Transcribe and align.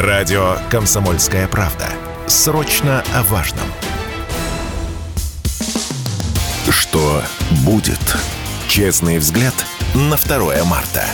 Радио 0.00 0.56
«Комсомольская 0.70 1.46
правда». 1.46 1.90
Срочно 2.26 3.04
о 3.14 3.22
важном. 3.24 3.66
Что 6.70 7.22
будет? 7.66 8.00
Честный 8.66 9.18
взгляд 9.18 9.52
на 9.94 10.16
2 10.16 10.64
марта. 10.64 11.04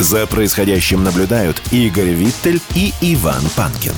За 0.00 0.26
происходящим 0.26 1.04
наблюдают 1.04 1.62
Игорь 1.70 2.08
Виттель 2.08 2.60
и 2.74 2.92
Иван 3.00 3.44
Панкин. 3.54 3.94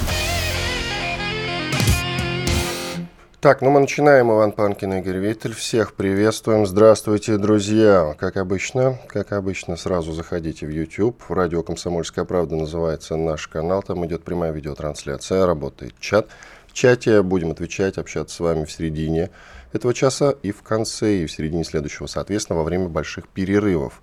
Так, 3.43 3.61
ну 3.61 3.71
мы 3.71 3.81
начинаем. 3.81 4.31
Иван 4.31 4.53
Панкин, 4.53 4.93
Игорь 4.99 5.17
Виттель. 5.17 5.53
Всех 5.53 5.95
приветствуем. 5.95 6.65
Здравствуйте, 6.65 7.39
друзья. 7.39 8.15
Как 8.17 8.37
обычно, 8.37 9.01
как 9.09 9.33
обычно, 9.33 9.75
сразу 9.75 10.13
заходите 10.13 10.65
в 10.65 10.71
YouTube. 10.71 11.21
Радио 11.29 11.65
«Комсомольская 11.65 12.25
правда» 12.25 12.55
называется 12.55 13.17
наш 13.17 13.49
канал. 13.49 13.83
Там 13.83 14.07
идет 14.07 14.23
прямая 14.23 14.53
видеотрансляция, 14.53 15.45
работает 15.45 15.95
чат. 15.99 16.29
В 16.69 16.73
чате 16.73 17.21
будем 17.23 17.51
отвечать, 17.51 17.99
общаться 17.99 18.37
с 18.37 18.39
вами 18.39 18.65
в 18.65 18.71
середине 18.71 19.31
этого 19.73 19.93
часа 19.93 20.31
и 20.45 20.53
в 20.53 20.63
конце, 20.63 21.17
и 21.17 21.27
в 21.27 21.33
середине 21.33 21.65
следующего, 21.65 22.07
соответственно, 22.07 22.61
во 22.61 22.65
время 22.65 22.87
больших 22.87 23.27
перерывов. 23.27 24.03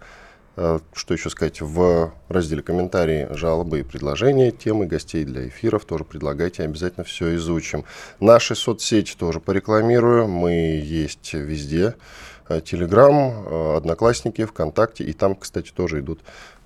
Э, 0.61 0.79
что 0.93 1.13
еще 1.13 1.29
сказать, 1.29 1.61
в 1.61 2.11
разделе 2.27 2.61
комментарии, 2.61 3.29
жалобы 3.31 3.79
и 3.79 3.83
предложения, 3.83 4.51
темы 4.51 4.87
гостей 4.87 5.23
для 5.23 5.47
эфиров 5.47 5.85
тоже 5.85 6.03
предлагайте, 6.03 6.63
обязательно 6.63 7.05
все 7.05 7.33
изучим. 7.35 7.85
Наши 8.19 8.55
соцсети 8.55 9.15
тоже 9.15 9.39
порекламирую, 9.39 10.27
мы 10.27 10.51
есть 10.83 11.33
везде. 11.33 11.95
Телеграм, 12.65 13.45
э, 13.45 13.77
Одноклассники, 13.77 14.43
ВКонтакте, 14.43 15.05
и 15.05 15.13
там, 15.13 15.35
кстати, 15.35 15.71
тоже 15.71 16.01
идут 16.01 16.19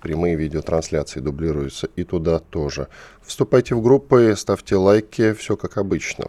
прямые 0.03 0.35
видеотрансляции, 0.35 1.21
дублируются 1.21 1.87
и 1.95 2.03
туда 2.03 2.39
тоже. 2.39 2.89
Вступайте 3.21 3.73
в 3.73 3.81
группы, 3.81 4.35
ставьте 4.37 4.75
лайки, 4.75 5.31
все 5.31 5.55
как 5.55 5.77
обычно. 5.77 6.25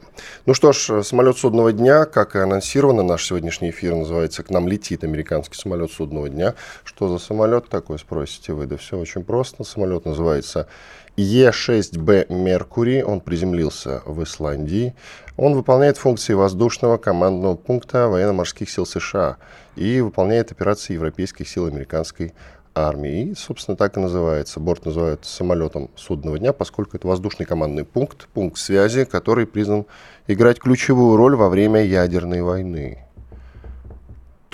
Ну 0.46 0.54
что 0.54 0.72
ж, 0.72 1.02
самолет 1.02 1.36
судного 1.36 1.72
дня, 1.72 2.04
как 2.04 2.36
и 2.36 2.38
анонсировано, 2.38 3.02
наш 3.02 3.26
сегодняшний 3.26 3.70
эфир 3.70 3.96
называется 3.96 4.44
«К 4.44 4.50
нам 4.50 4.68
летит 4.68 5.02
американский 5.02 5.58
самолет 5.58 5.90
судного 5.90 6.28
дня». 6.28 6.54
Что 6.84 7.08
за 7.08 7.18
самолет 7.18 7.68
такой, 7.68 7.98
спросите 7.98 8.52
вы? 8.52 8.66
Да 8.66 8.76
все 8.76 8.96
очень 8.96 9.24
просто. 9.24 9.64
Самолет 9.64 10.04
называется 10.04 10.68
Е6Б 11.16 12.32
«Меркури». 12.32 13.02
Он 13.02 13.20
приземлился 13.20 14.02
в 14.06 14.22
Исландии. 14.22 14.94
Он 15.36 15.54
выполняет 15.54 15.98
функции 15.98 16.34
воздушного 16.34 16.96
командного 16.96 17.56
пункта 17.56 18.06
военно-морских 18.06 18.70
сил 18.70 18.86
США 18.86 19.38
и 19.74 20.00
выполняет 20.00 20.52
операции 20.52 20.94
европейских 20.94 21.48
сил 21.48 21.66
американской 21.66 22.34
армии. 22.74 23.30
И, 23.30 23.34
собственно, 23.34 23.76
так 23.76 23.96
и 23.96 24.00
называется. 24.00 24.60
Борт 24.60 24.84
называют 24.84 25.24
самолетом 25.24 25.90
судного 25.96 26.38
дня, 26.38 26.52
поскольку 26.52 26.96
это 26.96 27.06
воздушный 27.06 27.46
командный 27.46 27.84
пункт, 27.84 28.28
пункт 28.34 28.58
связи, 28.58 29.04
который 29.04 29.46
признан 29.46 29.86
играть 30.26 30.58
ключевую 30.58 31.16
роль 31.16 31.36
во 31.36 31.48
время 31.48 31.82
ядерной 31.82 32.42
войны. 32.42 33.03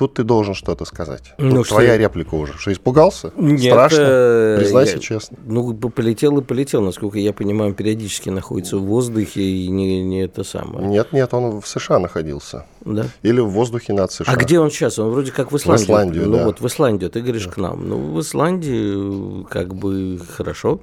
Тут 0.00 0.14
ты 0.14 0.24
должен 0.24 0.54
что-то 0.54 0.86
сказать. 0.86 1.34
Ну, 1.36 1.56
Тут 1.56 1.66
что 1.66 1.74
твоя 1.74 1.92
я... 1.92 1.98
реплика 1.98 2.34
уже. 2.34 2.54
Что, 2.56 2.72
испугался? 2.72 3.34
Нет, 3.36 3.70
Страшно? 3.74 3.98
Э, 4.00 4.56
Признайся 4.58 4.94
я... 4.94 4.98
честно. 4.98 5.36
Ну, 5.44 5.74
полетел 5.74 6.38
и 6.38 6.42
полетел. 6.42 6.80
Насколько 6.80 7.18
я 7.18 7.34
понимаю, 7.34 7.74
периодически 7.74 8.30
находится 8.30 8.78
в 8.78 8.84
воздухе 8.84 9.42
и 9.42 9.68
не, 9.68 10.02
не 10.02 10.22
это 10.22 10.42
самое. 10.42 10.86
Нет, 10.88 11.12
нет, 11.12 11.34
он 11.34 11.60
в 11.60 11.68
США 11.68 11.98
находился. 11.98 12.64
Да? 12.80 13.08
Или 13.20 13.40
в 13.40 13.48
воздухе 13.50 13.92
над 13.92 14.10
США. 14.10 14.32
А 14.32 14.36
где 14.36 14.58
он 14.58 14.70
сейчас? 14.70 14.98
Он 14.98 15.10
вроде 15.10 15.32
как 15.32 15.52
в 15.52 15.56
Исландию. 15.58 15.86
В 15.86 15.90
Исландию, 15.90 16.26
Ну 16.28 16.36
да. 16.38 16.44
вот, 16.46 16.60
в 16.62 16.66
Исландию. 16.66 17.10
Ты 17.10 17.20
говоришь 17.20 17.44
да. 17.44 17.52
к 17.52 17.56
нам. 17.58 17.86
Ну, 17.86 17.98
в 17.98 18.20
Исландии 18.22 19.44
как 19.50 19.74
бы 19.74 20.18
хорошо. 20.34 20.80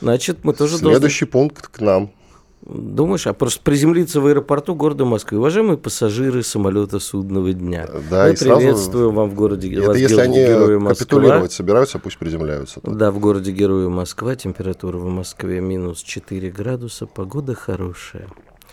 Значит, 0.00 0.38
мы 0.42 0.54
тоже 0.54 0.78
Следующий 0.78 1.24
должны... 1.26 1.50
пункт 1.50 1.68
к 1.68 1.80
нам. 1.80 2.10
Думаешь, 2.68 3.28
а 3.28 3.32
просто 3.32 3.60
приземлиться 3.62 4.20
в 4.20 4.26
аэропорту 4.26 4.74
города 4.74 5.04
Москвы. 5.04 5.38
Уважаемые 5.38 5.78
пассажиры 5.78 6.42
самолета 6.42 6.98
судного 6.98 7.52
дня. 7.52 7.86
Да, 8.10 8.26
Мы 8.26 8.34
приветствуем 8.34 8.74
сразу... 8.74 9.10
вам 9.12 9.30
в 9.30 9.34
городе 9.34 9.72
Это 9.72 9.86
вас, 9.86 9.96
если 9.96 10.20
они 10.20 10.88
капитулировать 10.88 11.52
собираются, 11.52 12.00
пусть 12.00 12.18
приземляются. 12.18 12.80
Тут. 12.80 12.96
Да, 12.96 13.12
в 13.12 13.20
городе 13.20 13.52
Героя 13.52 13.88
Москва. 13.88 14.34
Температура 14.34 14.98
в 14.98 15.06
Москве 15.06 15.60
минус 15.60 16.02
4 16.02 16.50
градуса. 16.50 17.06
Погода 17.06 17.54
хорошая. 17.54 18.26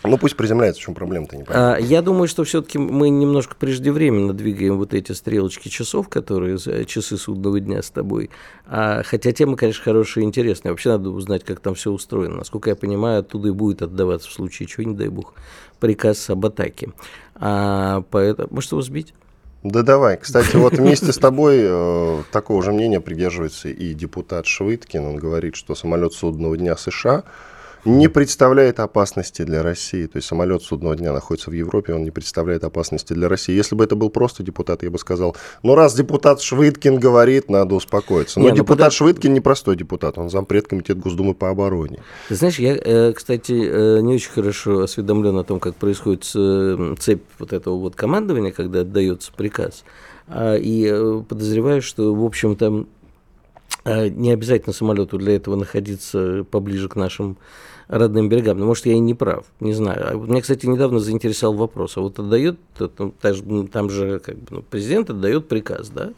Ну 0.06 0.18
пусть 0.18 0.36
приземляется, 0.36 0.82
в 0.82 0.84
чем 0.84 0.94
проблема-то, 0.94 1.36
не 1.36 1.44
а, 1.48 1.76
Я 1.76 2.02
думаю, 2.02 2.28
что 2.28 2.44
все-таки 2.44 2.78
мы 2.78 3.08
немножко 3.08 3.56
преждевременно 3.56 4.34
двигаем 4.34 4.76
вот 4.76 4.92
эти 4.92 5.12
стрелочки 5.12 5.68
часов, 5.68 6.10
которые 6.10 6.58
часы 6.84 7.16
судного 7.16 7.58
дня 7.58 7.82
с 7.82 7.88
тобой. 7.88 8.28
А, 8.66 9.02
хотя 9.02 9.32
тема, 9.32 9.56
конечно, 9.56 9.82
хорошая 9.82 10.24
и 10.24 10.26
интересная. 10.26 10.72
Вообще 10.72 10.90
надо 10.90 11.08
узнать, 11.08 11.42
как 11.42 11.60
там 11.60 11.74
все 11.74 11.90
устроено. 11.90 12.36
Насколько 12.36 12.70
я 12.70 12.76
понимаю, 12.76 13.20
оттуда 13.20 13.48
и 13.48 13.52
будет 13.52 13.80
отдаваться 13.80 14.28
в 14.28 14.32
случае 14.32 14.68
чего, 14.68 14.84
не 14.84 14.94
дай 14.94 15.08
бог, 15.08 15.32
приказ 15.80 16.28
об 16.28 16.44
атаке. 16.44 16.92
А, 17.36 18.02
поэтому, 18.10 18.48
может, 18.50 18.72
его 18.72 18.82
сбить? 18.82 19.14
Да 19.62 19.82
давай. 19.82 20.18
Кстати, 20.18 20.56
вот 20.56 20.74
вместе 20.74 21.14
с 21.14 21.16
тобой 21.16 21.60
э, 21.62 22.22
такого 22.30 22.62
же 22.62 22.72
мнения 22.72 23.00
придерживается 23.00 23.70
и 23.70 23.94
депутат 23.94 24.44
Швыткин. 24.46 25.02
Он 25.02 25.16
говорит, 25.16 25.56
что 25.56 25.74
самолет 25.74 26.12
судного 26.12 26.58
дня 26.58 26.76
США 26.76 27.24
не 27.84 28.08
представляет 28.08 28.80
опасности 28.80 29.42
для 29.42 29.62
России. 29.62 30.06
То 30.06 30.16
есть 30.16 30.28
самолет 30.28 30.62
судного 30.62 30.96
дня 30.96 31.12
находится 31.12 31.50
в 31.50 31.52
Европе, 31.52 31.94
он 31.94 32.04
не 32.04 32.10
представляет 32.10 32.64
опасности 32.64 33.12
для 33.12 33.28
России. 33.28 33.54
Если 33.54 33.74
бы 33.74 33.84
это 33.84 33.94
был 33.96 34.10
просто 34.10 34.42
депутат, 34.42 34.82
я 34.82 34.90
бы 34.90 34.98
сказал, 34.98 35.36
ну 35.62 35.74
раз 35.74 35.94
депутат 35.94 36.40
Швыдкин 36.40 36.98
говорит, 36.98 37.50
надо 37.50 37.74
успокоиться. 37.74 38.40
Но 38.40 38.46
не, 38.46 38.50
ну 38.50 38.56
депутат 38.56 38.88
ну, 38.88 38.92
Швыдкин 38.92 39.32
не 39.32 39.40
простой 39.40 39.76
депутат, 39.76 40.18
он 40.18 40.30
зампред 40.30 40.68
комитет 40.68 40.98
Госдумы 40.98 41.34
по 41.34 41.50
обороне. 41.50 42.00
Ты 42.28 42.34
знаешь, 42.36 42.58
я, 42.58 42.76
э, 42.76 43.12
кстати, 43.12 43.52
э, 43.52 44.00
не 44.00 44.14
очень 44.14 44.30
хорошо 44.30 44.80
осведомлен 44.80 45.36
о 45.36 45.44
том, 45.44 45.60
как 45.60 45.74
происходит 45.74 46.30
э, 46.34 46.94
цепь 46.98 47.22
вот 47.38 47.52
этого 47.52 47.78
вот 47.78 47.96
командования, 47.96 48.52
когда 48.52 48.80
отдается 48.80 49.32
приказ. 49.32 49.84
А, 50.26 50.56
и 50.56 51.22
подозреваю, 51.28 51.82
что, 51.82 52.14
в 52.14 52.24
общем-то, 52.24 52.86
не 53.84 54.32
обязательно 54.32 54.72
самолету 54.72 55.18
для 55.18 55.36
этого 55.36 55.56
находиться 55.56 56.46
поближе 56.50 56.88
к 56.88 56.96
нашим 56.96 57.36
родным 57.88 58.28
берегам. 58.28 58.58
Но, 58.58 58.66
может, 58.66 58.86
я 58.86 58.94
и 58.94 58.98
не 58.98 59.14
прав, 59.14 59.46
не 59.60 59.74
знаю. 59.74 60.20
Меня, 60.20 60.40
кстати, 60.40 60.66
недавно 60.66 61.00
заинтересовал 61.00 61.56
вопрос. 61.56 61.96
А 61.96 62.00
вот 62.00 62.18
отдает, 62.18 62.58
там 62.78 63.90
же 63.90 64.18
как 64.20 64.36
бы, 64.36 64.46
ну, 64.50 64.62
президент 64.62 65.10
отдает 65.10 65.48
приказ, 65.48 65.90
да? 65.90 66.12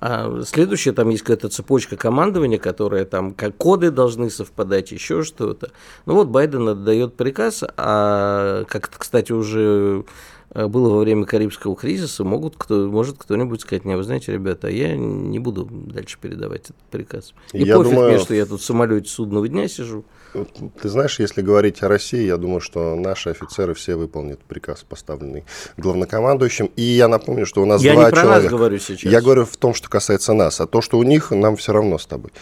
А 0.00 0.42
следующее, 0.44 0.94
там 0.94 1.08
есть 1.08 1.22
какая-то 1.22 1.48
цепочка 1.48 1.96
командования, 1.96 2.58
которая 2.58 3.04
там, 3.04 3.34
как 3.34 3.56
коды 3.56 3.90
должны 3.90 4.30
совпадать, 4.30 4.92
еще 4.92 5.24
что-то. 5.24 5.72
Ну 6.06 6.14
вот 6.14 6.28
Байден 6.28 6.68
отдает 6.68 7.14
приказ, 7.14 7.64
а 7.76 8.62
как, 8.68 8.90
кстати, 8.96 9.32
уже 9.32 10.04
э, 10.50 10.68
было 10.68 10.90
во 10.90 11.00
время 11.00 11.24
Карибского 11.24 11.74
кризиса, 11.74 12.22
могут 12.22 12.54
кто, 12.56 12.86
может 12.86 13.18
кто-нибудь 13.18 13.62
сказать, 13.62 13.84
не, 13.84 13.96
вы 13.96 14.04
знаете, 14.04 14.32
ребята, 14.32 14.68
я 14.68 14.96
не 14.96 15.40
буду 15.40 15.68
дальше 15.68 16.16
передавать 16.20 16.66
этот 16.66 16.76
приказ. 16.92 17.34
И 17.52 17.64
я 17.64 17.76
пофиг 17.76 17.90
думаю... 17.90 18.10
мне, 18.10 18.18
что 18.20 18.34
я 18.34 18.46
тут 18.46 18.60
в 18.60 18.64
самолете 18.64 19.10
судного 19.10 19.48
дня 19.48 19.66
сижу. 19.66 20.04
Ты 20.32 20.88
знаешь, 20.88 21.18
если 21.18 21.42
говорить 21.42 21.82
о 21.82 21.88
России, 21.88 22.24
я 22.24 22.36
думаю, 22.36 22.60
что 22.60 22.94
наши 22.96 23.30
офицеры 23.30 23.74
все 23.74 23.96
выполнят 23.96 24.40
приказ, 24.40 24.84
поставленный 24.88 25.44
главнокомандующим. 25.76 26.70
И 26.76 26.82
я 26.82 27.08
напомню, 27.08 27.46
что 27.46 27.62
у 27.62 27.66
нас 27.66 27.82
я 27.82 27.94
два 27.94 28.04
не 28.04 28.10
про 28.10 28.20
человека. 28.22 28.42
Нас 28.42 28.50
говорю 28.52 28.78
сейчас. 28.78 29.10
Я 29.10 29.20
говорю 29.20 29.44
в 29.44 29.56
том, 29.56 29.74
что 29.74 29.88
касается 29.88 30.34
нас. 30.34 30.60
А 30.60 30.66
то, 30.66 30.80
что 30.80 30.98
у 30.98 31.02
них, 31.02 31.30
нам 31.30 31.56
все 31.56 31.72
равно 31.72 31.98
с 31.98 32.06
тобой. 32.06 32.32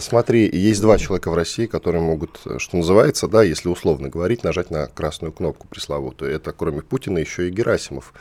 Смотри, 0.00 0.48
есть 0.50 0.80
два 0.80 0.98
человека 0.98 1.30
в 1.30 1.34
России, 1.34 1.66
которые 1.66 2.02
могут, 2.02 2.40
что 2.58 2.76
называется, 2.76 3.28
да, 3.28 3.42
если 3.42 3.68
условно 3.68 4.08
говорить, 4.08 4.42
нажать 4.42 4.70
на 4.70 4.86
красную 4.86 5.32
кнопку 5.32 5.68
пресловутую. 5.68 6.32
Это 6.32 6.52
кроме 6.52 6.82
Путина 6.82 7.18
еще 7.18 7.48
и 7.48 7.50
Герасимов 7.50 8.12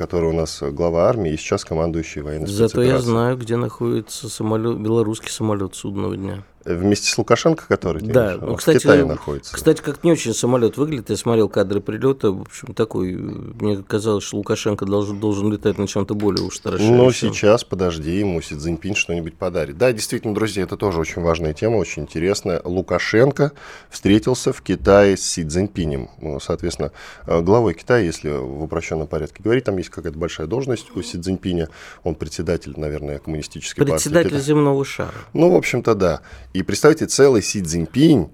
который 0.00 0.30
у 0.30 0.32
нас 0.32 0.62
глава 0.62 1.10
армии 1.10 1.34
и 1.34 1.36
сейчас 1.36 1.62
командующий 1.62 2.22
военной 2.22 2.46
Зато 2.46 2.80
я 2.80 3.00
знаю, 3.00 3.36
где 3.36 3.56
находится 3.56 4.30
самолет, 4.30 4.78
белорусский 4.78 5.28
самолет 5.28 5.74
судного 5.74 6.16
дня. 6.16 6.42
Вместе 6.64 7.08
с 7.08 7.16
Лукашенко, 7.16 7.64
который 7.66 8.02
да, 8.02 8.36
ну, 8.38 8.54
кстати, 8.56 8.76
в 8.76 8.80
Китае 8.82 9.04
находится. 9.06 9.54
Кстати, 9.54 9.80
как 9.80 10.04
не 10.04 10.12
очень 10.12 10.34
самолет 10.34 10.76
выглядит. 10.76 11.08
Я 11.08 11.16
смотрел 11.16 11.48
кадры 11.48 11.80
прилета. 11.80 12.30
В 12.32 12.42
общем, 12.42 12.74
такой. 12.74 13.12
Мне 13.14 13.82
казалось, 13.82 14.24
что 14.24 14.36
Лукашенко 14.36 14.84
должен, 14.84 15.18
должен 15.18 15.50
летать 15.50 15.78
на 15.78 15.86
чем-то 15.86 16.14
более 16.14 16.44
уж 16.44 16.56
страшном. 16.56 16.96
Ну, 16.96 17.10
сейчас, 17.12 17.64
подожди, 17.64 18.18
ему 18.18 18.42
Си 18.42 18.56
Цзиньпинь 18.56 18.94
что-нибудь 18.94 19.36
подарит. 19.36 19.78
Да, 19.78 19.90
действительно, 19.92 20.34
друзья, 20.34 20.64
это 20.64 20.76
тоже 20.76 21.00
очень 21.00 21.22
важная 21.22 21.54
тема, 21.54 21.76
очень 21.76 22.02
интересная. 22.02 22.60
Лукашенко 22.62 23.52
встретился 23.88 24.52
в 24.52 24.60
Китае 24.60 25.16
с 25.16 25.22
Си 25.22 25.44
Цзиньпинем. 25.44 26.10
Ну, 26.20 26.40
соответственно, 26.40 26.92
э, 27.26 27.40
главой 27.40 27.72
Китая, 27.72 28.04
если 28.04 28.28
в 28.28 28.64
упрощенном 28.64 29.06
порядке 29.06 29.42
говорить, 29.42 29.64
там 29.64 29.78
есть 29.78 29.88
какая-то 29.88 30.18
большая 30.18 30.46
должность 30.46 30.94
у 30.94 31.02
Си 31.02 31.18
Цзиньпиня. 31.18 31.70
Он 32.04 32.14
председатель, 32.14 32.74
наверное, 32.76 33.18
коммунистической 33.18 33.82
председатель 33.84 34.12
партии. 34.12 34.28
Председатель 34.28 34.46
земного 34.46 34.84
шара. 34.84 35.14
Ну, 35.32 35.50
в 35.50 35.54
общем-то, 35.54 35.94
да. 35.94 36.20
И 36.52 36.62
представьте, 36.62 37.06
целый 37.06 37.42
Си 37.42 37.62
Цзиньпинь 37.62 38.28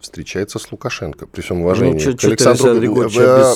встречается 0.00 0.58
с 0.58 0.70
Лукашенко. 0.70 1.26
При 1.26 1.40
всем 1.40 1.62
уважении 1.62 2.04
ну, 2.04 2.16
к 2.16 2.24
Александру 2.24 2.74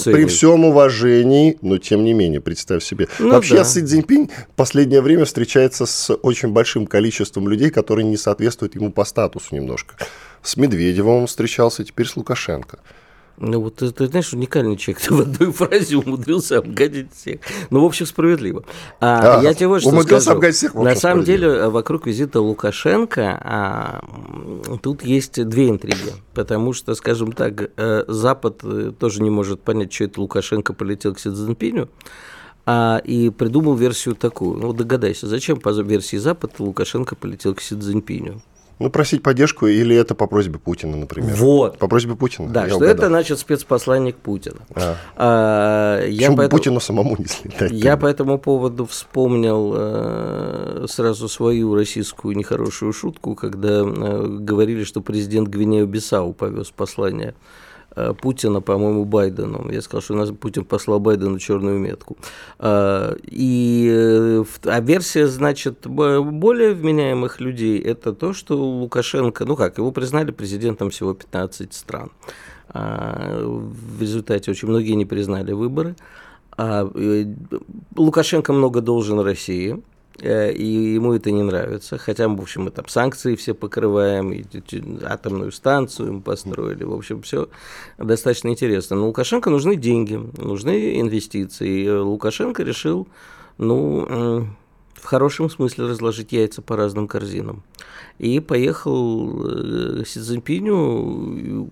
При 0.04 0.24
всем 0.26 0.64
уважении, 0.64 1.58
но 1.62 1.78
тем 1.78 2.04
не 2.04 2.14
менее, 2.14 2.40
представь 2.40 2.82
себе. 2.82 3.08
Ну, 3.18 3.30
Вообще 3.30 3.56
да. 3.56 3.64
Си 3.64 3.82
Цзиньпинь 3.84 4.28
в 4.28 4.54
последнее 4.56 5.02
время 5.02 5.24
встречается 5.24 5.86
с 5.86 6.12
очень 6.14 6.48
большим 6.48 6.86
количеством 6.86 7.48
людей, 7.48 7.70
которые 7.70 8.06
не 8.06 8.16
соответствуют 8.16 8.74
ему 8.74 8.90
по 8.90 9.04
статусу 9.04 9.54
немножко. 9.54 9.94
с 10.42 10.56
Медведевым 10.56 11.22
он 11.22 11.26
встречался, 11.26 11.84
теперь 11.84 12.06
с 12.06 12.16
Лукашенко. 12.16 12.78
Ну 13.38 13.60
вот 13.60 13.76
ты, 13.76 13.90
ты 13.90 14.06
знаешь, 14.06 14.32
уникальный 14.32 14.76
человек, 14.76 15.02
ты 15.02 15.14
в 15.14 15.20
одной 15.20 15.52
фразе 15.52 15.96
умудрился 15.96 16.58
обгадить 16.58 17.12
всех. 17.12 17.40
Ну, 17.70 17.80
в 17.80 17.84
общем, 17.84 18.06
справедливо. 18.06 18.64
А, 19.00 19.40
а, 19.40 19.42
я 19.42 19.54
тебе 19.54 19.68
вот 19.68 19.80
что 19.80 20.20
скажу. 20.20 20.40
Всех, 20.52 20.74
На 20.74 20.94
самом 20.94 21.24
деле, 21.24 21.68
вокруг 21.68 22.06
визита 22.06 22.40
Лукашенко 22.40 23.40
а, 23.42 24.04
тут 24.82 25.02
есть 25.02 25.42
две 25.48 25.70
интриги. 25.70 26.12
Потому 26.34 26.72
что, 26.72 26.94
скажем 26.94 27.32
так, 27.32 27.70
э, 27.76 28.04
Запад 28.08 28.60
э, 28.62 28.92
тоже 28.98 29.22
не 29.22 29.30
может 29.30 29.60
понять, 29.60 29.92
что 29.92 30.04
это 30.04 30.20
Лукашенко 30.20 30.72
полетел 30.72 31.14
к 31.14 31.18
Си 31.18 31.30
Цзиньпиню. 31.30 31.88
А, 32.64 33.00
и 33.04 33.30
придумал 33.30 33.74
версию 33.74 34.14
такую. 34.14 34.56
Ну, 34.56 34.72
догадайся, 34.72 35.26
зачем 35.26 35.58
по 35.58 35.70
версии 35.70 36.16
Запада 36.16 36.54
Лукашенко 36.58 37.16
полетел 37.16 37.54
к 37.54 37.60
Си 37.60 37.76
Цзиньпиню? 37.76 38.40
Ну, 38.82 38.90
просить 38.90 39.22
поддержку 39.22 39.66
или 39.66 39.94
это 39.94 40.14
по 40.14 40.26
просьбе 40.26 40.58
Путина, 40.58 40.96
например? 40.96 41.34
Вот. 41.36 41.78
По 41.78 41.86
просьбе 41.86 42.16
Путина? 42.16 42.48
Да, 42.48 42.66
что 42.66 42.76
угадал. 42.76 42.94
это, 42.96 43.06
значит, 43.08 43.38
спецпосланник 43.38 44.16
Путина. 44.16 44.58
А. 44.74 44.96
А, 45.16 46.06
я 46.06 46.28
Почему 46.28 46.36
поэтому, 46.36 46.58
Путину 46.58 46.80
самому 46.80 47.16
не 47.16 47.26
слетать? 47.26 47.70
Я 47.72 47.96
по 47.96 48.06
этому 48.06 48.38
поводу 48.38 48.86
вспомнил 48.86 49.72
э, 49.76 50.86
сразу 50.88 51.28
свою 51.28 51.74
российскую 51.74 52.36
нехорошую 52.36 52.92
шутку, 52.92 53.34
когда 53.36 53.82
э, 53.82 54.26
говорили, 54.40 54.82
что 54.84 55.00
президент 55.00 55.48
Гвинею-Бисау 55.48 56.32
повез 56.32 56.70
послание 56.70 57.34
Э, 57.34 57.61
Путина, 58.20 58.60
по-моему, 58.60 59.04
Байдену. 59.04 59.70
Я 59.70 59.82
сказал, 59.82 60.02
что 60.02 60.14
у 60.14 60.16
нас 60.16 60.30
Путин 60.30 60.64
послал 60.64 61.00
Байдену 61.00 61.38
черную 61.38 61.78
метку. 61.78 62.16
Э, 62.58 63.16
и 63.22 63.88
э, 63.92 64.44
а 64.64 64.80
версия, 64.80 65.26
значит, 65.26 65.86
более 65.86 66.72
вменяемых 66.74 67.40
людей– 67.40 67.78
это 67.80 68.12
то, 68.12 68.32
что 68.32 68.56
Лукашенко, 68.56 69.44
ну 69.44 69.56
как, 69.56 69.78
его 69.78 69.92
признали 69.92 70.30
президентом 70.30 70.90
всего 70.90 71.14
15 71.14 71.74
стран. 71.74 72.10
В 72.72 74.00
результате 74.00 74.50
очень 74.50 74.68
многие 74.68 74.92
не 74.92 75.04
признали 75.04 75.52
выборы. 75.52 75.94
А 76.56 76.90
Лукашенко 77.96 78.52
много 78.52 78.80
должен 78.80 79.20
России. 79.20 79.82
Э, 80.22 80.52
и 80.52 80.94
ему 80.94 81.12
это 81.14 81.30
не 81.30 81.42
нравится. 81.42 81.98
Хотя, 81.98 82.28
в 82.28 82.40
общем, 82.40 82.62
мы 82.62 82.70
там 82.70 82.86
санкции 82.88 83.34
все 83.34 83.54
покрываем, 83.54 84.32
и 84.32 84.44
атомную 85.04 85.50
станцию 85.50 86.14
мы 86.14 86.20
построили. 86.20 86.84
В 86.84 86.94
общем, 86.94 87.22
все 87.22 87.48
достаточно 87.98 88.48
интересно. 88.48 88.96
Но 88.96 89.06
Лукашенко 89.08 89.50
нужны 89.50 89.76
деньги, 89.76 90.14
нужны 90.38 91.00
инвестиции. 91.00 91.82
И 91.82 91.90
Лукашенко 91.90 92.62
решил, 92.62 93.08
ну, 93.58 94.46
в 95.02 95.04
хорошем 95.04 95.50
смысле 95.50 95.86
разложить 95.86 96.30
яйца 96.30 96.62
по 96.62 96.76
разным 96.76 97.08
корзинам. 97.08 97.64
И 98.18 98.38
поехал 98.38 99.44
э, 99.44 100.04
Си 100.06 100.20
Цзиньпиню, 100.20 101.68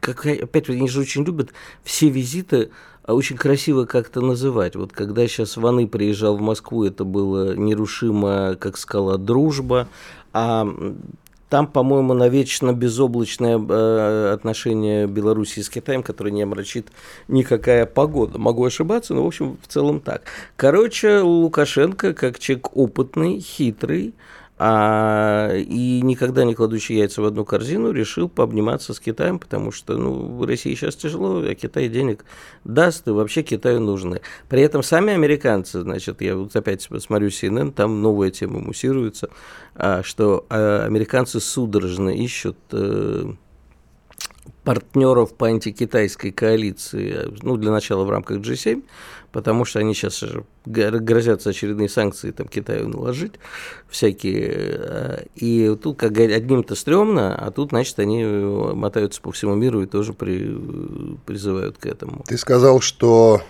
как, 0.00 0.26
опять 0.26 0.68
они 0.68 0.88
же 0.88 1.00
очень 1.00 1.24
любят 1.24 1.50
все 1.84 2.08
визиты 2.08 2.70
а 3.04 3.14
очень 3.14 3.36
красиво 3.36 3.86
как-то 3.86 4.20
называть. 4.20 4.76
Вот 4.76 4.92
когда 4.92 5.26
сейчас 5.26 5.56
Ваны 5.56 5.88
приезжал 5.88 6.36
в 6.36 6.40
Москву, 6.40 6.84
это 6.84 7.04
было 7.04 7.56
нерушимо, 7.56 8.56
как 8.60 8.76
скала, 8.76 9.16
дружба, 9.16 9.88
а 10.32 10.68
там, 11.50 11.66
по-моему, 11.66 12.14
навечно 12.14 12.72
безоблачное 12.72 13.58
э, 13.58 14.32
отношение 14.32 15.08
Белоруссии 15.08 15.60
с 15.60 15.68
Китаем, 15.68 16.04
которое 16.04 16.30
не 16.30 16.42
омрачит 16.42 16.86
никакая 17.26 17.86
погода. 17.86 18.38
Могу 18.38 18.64
ошибаться, 18.64 19.14
но, 19.14 19.24
в 19.24 19.26
общем, 19.26 19.58
в 19.60 19.66
целом 19.66 20.00
так. 20.00 20.22
Короче, 20.56 21.18
Лукашенко, 21.18 22.14
как 22.14 22.38
человек 22.38 22.76
опытный, 22.76 23.40
хитрый, 23.40 24.14
а, 24.62 25.54
и 25.54 26.02
никогда 26.02 26.44
не 26.44 26.54
кладущий 26.54 26.98
яйца 26.98 27.22
в 27.22 27.24
одну 27.24 27.46
корзину, 27.46 27.92
решил 27.92 28.28
пообниматься 28.28 28.92
с 28.92 29.00
Китаем, 29.00 29.38
потому 29.38 29.72
что 29.72 29.96
ну, 29.96 30.36
в 30.36 30.44
России 30.46 30.74
сейчас 30.74 30.96
тяжело, 30.96 31.38
а 31.38 31.54
Китай 31.54 31.88
денег 31.88 32.26
даст, 32.64 33.08
и 33.08 33.10
вообще 33.10 33.42
Китаю 33.42 33.80
нужны. 33.80 34.20
При 34.50 34.60
этом 34.60 34.82
сами 34.82 35.14
американцы, 35.14 35.80
значит, 35.80 36.20
я 36.20 36.36
вот 36.36 36.54
опять 36.54 36.82
смотрю 36.82 37.28
CNN, 37.28 37.72
там 37.72 38.02
новая 38.02 38.30
тема 38.30 38.60
муссируется, 38.60 39.30
а, 39.74 40.02
что 40.02 40.44
а, 40.50 40.84
американцы 40.84 41.40
судорожно 41.40 42.10
ищут 42.10 42.58
э, 42.72 43.32
партнеров 44.64 45.34
по 45.34 45.46
антикитайской 45.46 46.32
коалиции, 46.32 47.28
ну, 47.42 47.56
для 47.56 47.70
начала 47.70 48.04
в 48.04 48.10
рамках 48.10 48.38
G7, 48.38 48.82
потому 49.32 49.64
что 49.64 49.78
они 49.78 49.94
сейчас 49.94 50.22
грозятся 50.66 51.50
очередные 51.50 51.88
санкции 51.88 52.30
там 52.30 52.48
Китаю 52.48 52.88
наложить 52.88 53.34
всякие. 53.88 54.50
Э, 54.52 55.24
и 55.34 55.76
тут 55.82 55.98
как 55.98 56.18
одним-то 56.18 56.74
стрёмно, 56.74 57.34
а 57.34 57.50
тут, 57.50 57.70
значит, 57.70 57.98
они 57.98 58.24
мотаются 58.24 59.20
по 59.20 59.32
всему 59.32 59.54
миру 59.54 59.82
и 59.82 59.86
тоже 59.86 60.12
при, 60.12 60.56
призывают 61.26 61.78
к 61.78 61.86
этому. 61.86 62.24
Ты 62.26 62.36
сказал, 62.36 62.80
что 62.80 63.42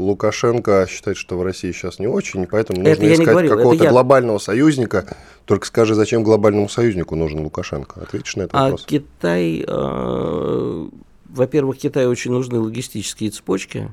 Лукашенко 0.00 0.86
считает, 0.88 1.16
что 1.16 1.38
в 1.38 1.42
России 1.42 1.72
сейчас 1.72 1.98
не 1.98 2.06
очень, 2.06 2.46
поэтому 2.46 2.82
нужно 2.82 3.04
это 3.04 3.12
искать 3.12 3.48
какого-то 3.48 3.88
глобального 3.88 4.38
союзника. 4.38 5.16
Только 5.44 5.66
скажи, 5.66 5.94
зачем 5.94 6.22
глобальному 6.22 6.68
союзнику 6.68 7.16
нужен 7.16 7.40
Лукашенко? 7.40 8.02
Ответишь 8.02 8.36
на 8.36 8.42
этот 8.42 8.54
а 8.54 8.62
вопрос. 8.64 8.84
Китай, 8.86 9.64
э, 9.66 10.88
во-первых, 11.28 11.78
Китаю 11.78 12.10
очень 12.10 12.32
нужны 12.32 12.58
логистические 12.58 13.30
цепочки, 13.30 13.92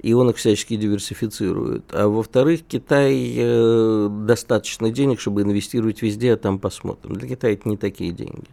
и 0.00 0.12
он 0.12 0.30
их 0.30 0.36
всячески 0.36 0.76
диверсифицирует. 0.76 1.84
А 1.92 2.08
во-вторых, 2.08 2.62
Китай 2.66 3.34
э, 3.36 4.08
достаточно 4.10 4.90
денег, 4.90 5.20
чтобы 5.20 5.42
инвестировать 5.42 6.02
везде, 6.02 6.34
а 6.34 6.36
там 6.36 6.58
посмотрим. 6.58 7.14
Для 7.16 7.28
Китая 7.28 7.54
это 7.54 7.68
не 7.68 7.76
такие 7.76 8.12
деньги. 8.12 8.48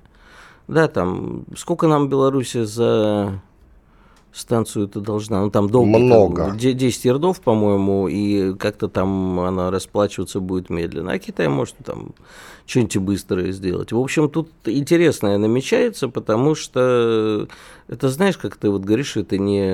Да, 0.68 0.90
там, 0.90 1.46
сколько 1.56 1.88
нам 1.88 2.10
Беларуси 2.10 2.64
за 2.66 3.42
станцию 4.34 4.86
это 4.86 5.02
должна, 5.02 5.42
ну 5.42 5.50
там 5.50 5.70
долго. 5.70 5.98
Много. 5.98 6.52
10 6.56 7.06
ярдов, 7.06 7.42
по-моему, 7.42 8.08
и 8.08 8.54
как-то 8.56 8.88
там 8.88 9.40
она 9.40 9.72
расплачиваться 9.72 10.40
будет 10.40 10.70
медленно. 10.70 11.12
А 11.12 11.20
Китай 11.20 11.48
может 11.48 11.76
там 11.84 12.14
что-нибудь 12.68 12.98
быстрое 12.98 13.52
сделать. 13.54 13.94
В 13.94 13.98
общем, 13.98 14.30
тут 14.30 14.50
интересное 14.66 15.38
намечается, 15.38 16.10
потому 16.10 16.54
что 16.54 17.48
это 17.88 18.10
знаешь, 18.10 18.38
как 18.38 18.58
ты 18.58 18.70
вот 18.70 18.82
говоришь, 18.82 19.16
это 19.16 19.38
не 19.38 19.74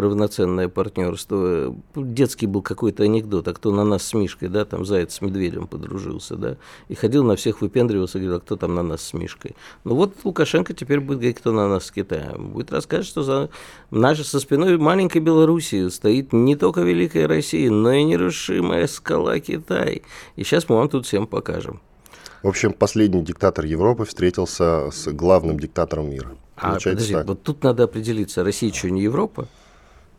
равноценное 0.00 0.68
партнерство. 0.68 1.74
Детский 1.94 2.48
был 2.48 2.60
какой-то 2.60 3.04
анекдот, 3.04 3.46
а 3.46 3.54
кто 3.54 3.70
на 3.70 3.84
нас 3.84 4.02
с 4.02 4.14
Мишкой, 4.14 4.48
да, 4.48 4.64
там 4.64 4.84
заяц 4.84 5.14
с 5.14 5.20
медведем 5.20 5.68
подружился, 5.68 6.34
да, 6.34 6.56
и 6.88 6.94
ходил 6.94 7.22
на 7.22 7.36
всех 7.36 7.60
выпендривался, 7.60 8.18
говорил, 8.18 8.38
а 8.38 8.40
кто 8.40 8.56
там 8.56 8.74
на 8.74 8.82
нас 8.82 9.02
с 9.02 9.14
Мишкой. 9.14 9.54
Ну 9.84 9.94
вот 9.94 10.16
Лукашенко 10.24 10.74
теперь 10.74 10.98
будет 10.98 11.18
говорить, 11.18 11.38
кто 11.38 11.52
на 11.52 11.68
нас 11.68 11.86
с 11.86 11.92
Китаем. 11.92 12.48
Будет 12.48 12.72
рассказывать, 12.72 13.08
что 13.08 13.22
за 13.22 13.50
нашей 13.92 14.24
со 14.24 14.40
спиной 14.40 14.76
маленькой 14.78 15.20
Белоруссии 15.20 15.88
стоит 15.88 16.32
не 16.32 16.56
только 16.56 16.80
Великая 16.80 17.28
Россия, 17.28 17.70
но 17.70 17.92
и 17.92 18.02
нерушимая 18.02 18.88
скала 18.88 19.38
Китай. 19.38 20.02
И 20.34 20.42
сейчас 20.42 20.68
мы 20.68 20.76
вам 20.76 20.88
тут 20.88 21.06
всем 21.06 21.28
покажем. 21.28 21.80
В 22.42 22.48
общем, 22.48 22.72
последний 22.72 23.22
диктатор 23.22 23.64
Европы 23.64 24.04
встретился 24.04 24.90
с 24.90 25.10
главным 25.12 25.58
диктатором 25.58 26.10
мира. 26.10 26.30
А, 26.56 26.74
подожди, 26.74 27.12
так. 27.12 27.26
вот 27.26 27.42
тут 27.42 27.62
надо 27.62 27.84
определиться, 27.84 28.44
Россия 28.44 28.72
что, 28.72 28.90
не 28.90 29.02
Европа? 29.02 29.46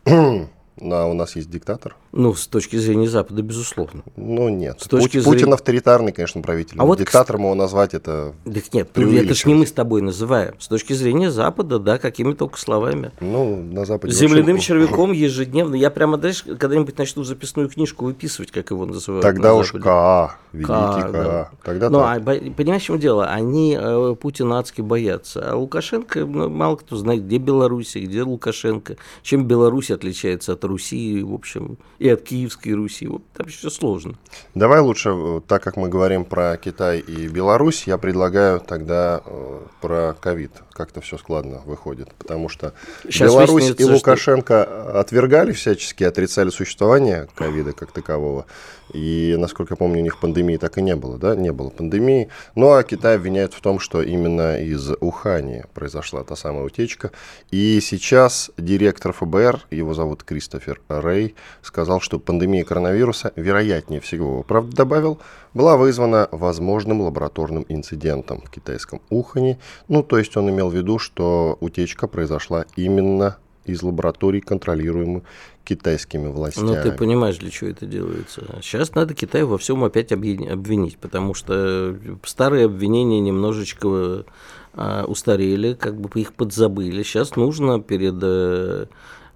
Ну, 0.79 0.95
а 0.95 1.05
у 1.05 1.13
нас 1.13 1.35
есть 1.35 1.49
диктатор. 1.49 1.95
Ну, 2.11 2.33
с 2.33 2.47
точки 2.47 2.77
зрения 2.77 3.07
Запада, 3.07 3.41
безусловно. 3.41 4.03
Ну, 4.15 4.49
нет. 4.49 4.81
С 4.81 4.87
точки 4.87 5.05
Путин, 5.07 5.21
зрения... 5.21 5.37
Путин 5.37 5.53
авторитарный, 5.53 6.11
конечно, 6.11 6.41
правитель. 6.41 6.77
А 6.79 6.85
вот 6.85 6.99
Диктатором 6.99 7.41
его 7.41 7.55
назвать 7.55 7.93
это 7.93 8.33
Так 8.45 8.73
нет, 8.73 8.89
это 8.95 9.33
же 9.33 9.47
не 9.47 9.53
мы 9.53 9.67
с 9.67 9.71
тобой 9.71 10.01
называем. 10.01 10.55
С 10.59 10.67
точки 10.67 10.93
зрения 10.93 11.31
Запада, 11.31 11.79
да, 11.79 11.97
какими 11.97 12.33
только 12.33 12.59
словами. 12.59 13.11
Ну, 13.19 13.55
на 13.55 13.85
Западе 13.85 14.13
Земляным 14.13 14.45
вообще... 14.53 14.67
червяком 14.67 15.11
ежедневно. 15.11 15.75
Я 15.75 15.91
прямо, 15.91 16.17
знаешь, 16.17 16.43
когда-нибудь 16.43 16.97
начну 16.97 17.23
записную 17.23 17.69
книжку 17.69 18.05
выписывать, 18.05 18.51
как 18.51 18.71
его 18.71 18.85
называют 18.85 19.23
Тогда 19.23 19.53
уж 19.53 19.71
КА, 19.71 20.35
великий 20.53 20.67
КА. 20.67 21.11
Да. 21.11 21.49
Тогда 21.63 21.89
ну, 21.89 21.99
а, 21.99 22.19
понимаешь, 22.19 22.83
в 22.83 22.85
чем 22.85 22.99
дело? 22.99 23.27
Они 23.27 23.77
э, 23.79 24.15
Путина 24.19 24.59
адски 24.59 24.81
боятся. 24.81 25.51
А 25.51 25.55
Лукашенко, 25.55 26.25
ну, 26.25 26.49
мало 26.49 26.77
кто 26.77 26.95
знает, 26.95 27.25
где 27.25 27.37
Беларусь, 27.37 27.95
где 27.95 28.23
Лукашенко. 28.23 28.97
Чем 29.21 29.45
Беларусь 29.45 29.91
отличается 29.91 30.53
от 30.53 30.62
Руси, 30.67 31.23
в 31.23 31.33
общем, 31.33 31.77
и 31.99 32.09
от 32.09 32.21
Киевской 32.21 32.71
Руси. 32.71 33.07
Вот 33.07 33.23
там 33.33 33.47
все 33.47 33.69
сложно. 33.69 34.15
Давай 34.55 34.79
лучше, 34.79 35.09
э, 35.09 35.41
так 35.47 35.63
как 35.63 35.77
мы 35.77 35.89
говорим 35.89 36.25
про 36.25 36.57
Китай 36.57 36.99
и 36.99 37.27
Беларусь, 37.27 37.83
я 37.87 37.97
предлагаю 37.97 38.59
тогда 38.59 39.21
э, 39.25 39.59
про 39.81 40.15
ковид. 40.19 40.51
Как-то 40.73 41.01
все 41.01 41.17
складно 41.17 41.61
выходит. 41.65 42.13
Потому 42.13 42.49
что 42.49 42.73
Сейчас 43.03 43.31
Беларусь 43.31 43.73
и 43.77 43.83
Лукашенко 43.83 44.63
что... 44.63 44.99
отвергали 44.99 45.51
всячески, 45.51 46.03
отрицали 46.03 46.49
существование 46.49 47.27
ковида 47.35 47.73
как 47.73 47.91
такового. 47.91 48.45
И, 48.93 49.35
насколько 49.39 49.73
я 49.73 49.77
помню, 49.77 49.99
у 49.99 50.03
них 50.03 50.19
пандемии 50.19 50.57
так 50.57 50.77
и 50.77 50.81
не 50.81 50.95
было, 50.95 51.17
да? 51.17 51.35
Не 51.35 51.51
было 51.51 51.69
пандемии. 51.69 52.29
Ну, 52.55 52.71
а 52.71 52.83
Китай 52.83 53.15
обвиняет 53.15 53.53
в 53.53 53.61
том, 53.61 53.79
что 53.79 54.01
именно 54.01 54.61
из 54.61 54.91
Ухани 54.99 55.63
произошла 55.73 56.23
та 56.23 56.35
самая 56.35 56.63
утечка. 56.63 57.11
И 57.49 57.79
сейчас 57.81 58.51
директор 58.57 59.13
ФБР, 59.13 59.61
его 59.71 59.93
зовут 59.93 60.23
Кристо 60.23 60.53
Кристофер 60.53 60.81
Рэй 60.89 61.35
сказал, 61.61 62.01
что 62.01 62.19
пандемия 62.19 62.63
коронавируса, 62.63 63.33
вероятнее 63.35 64.01
всего, 64.01 64.43
правда 64.43 64.75
добавил, 64.75 65.19
была 65.53 65.77
вызвана 65.77 66.27
возможным 66.31 67.01
лабораторным 67.01 67.65
инцидентом 67.69 68.41
в 68.41 68.49
китайском 68.49 69.01
Ухане. 69.09 69.59
Ну, 69.87 70.03
то 70.03 70.17
есть 70.17 70.35
он 70.37 70.49
имел 70.49 70.62
в 70.69 70.75
виду, 70.75 70.99
что 70.99 71.57
утечка 71.59 72.07
произошла 72.07 72.65
именно 72.75 73.37
из 73.65 73.81
лабораторий, 73.81 74.41
контролируемых 74.41 75.23
китайскими 75.63 76.27
властями. 76.27 76.65
Ну, 76.65 76.73
ты 76.83 76.91
понимаешь, 76.91 77.37
для 77.37 77.49
чего 77.49 77.69
это 77.69 77.85
делается. 77.85 78.59
Сейчас 78.61 78.93
надо 78.95 79.13
Китай 79.13 79.43
во 79.43 79.57
всем 79.57 79.83
опять 79.83 80.11
обвинить, 80.11 80.97
потому 80.97 81.33
что 81.33 81.97
старые 82.23 82.65
обвинения 82.65 83.21
немножечко 83.21 84.25
а, 84.73 85.05
устарели, 85.05 85.73
как 85.73 85.99
бы 85.99 86.09
их 86.19 86.33
подзабыли. 86.33 87.03
Сейчас 87.03 87.35
нужно 87.35 87.79
перед 87.79 88.15
э, 88.21 88.87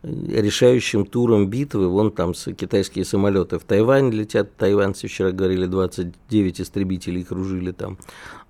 решающим 0.03 1.05
туром 1.05 1.47
битвы, 1.47 1.87
вон 1.87 2.11
там 2.11 2.33
китайские 2.33 3.05
самолеты 3.05 3.59
в 3.59 3.63
Тайвань 3.63 4.11
летят, 4.11 4.55
тайваньцы 4.55 5.07
вчера 5.07 5.31
говорили, 5.31 5.65
29 5.65 6.61
истребителей 6.61 7.23
кружили 7.23 7.71
там. 7.71 7.97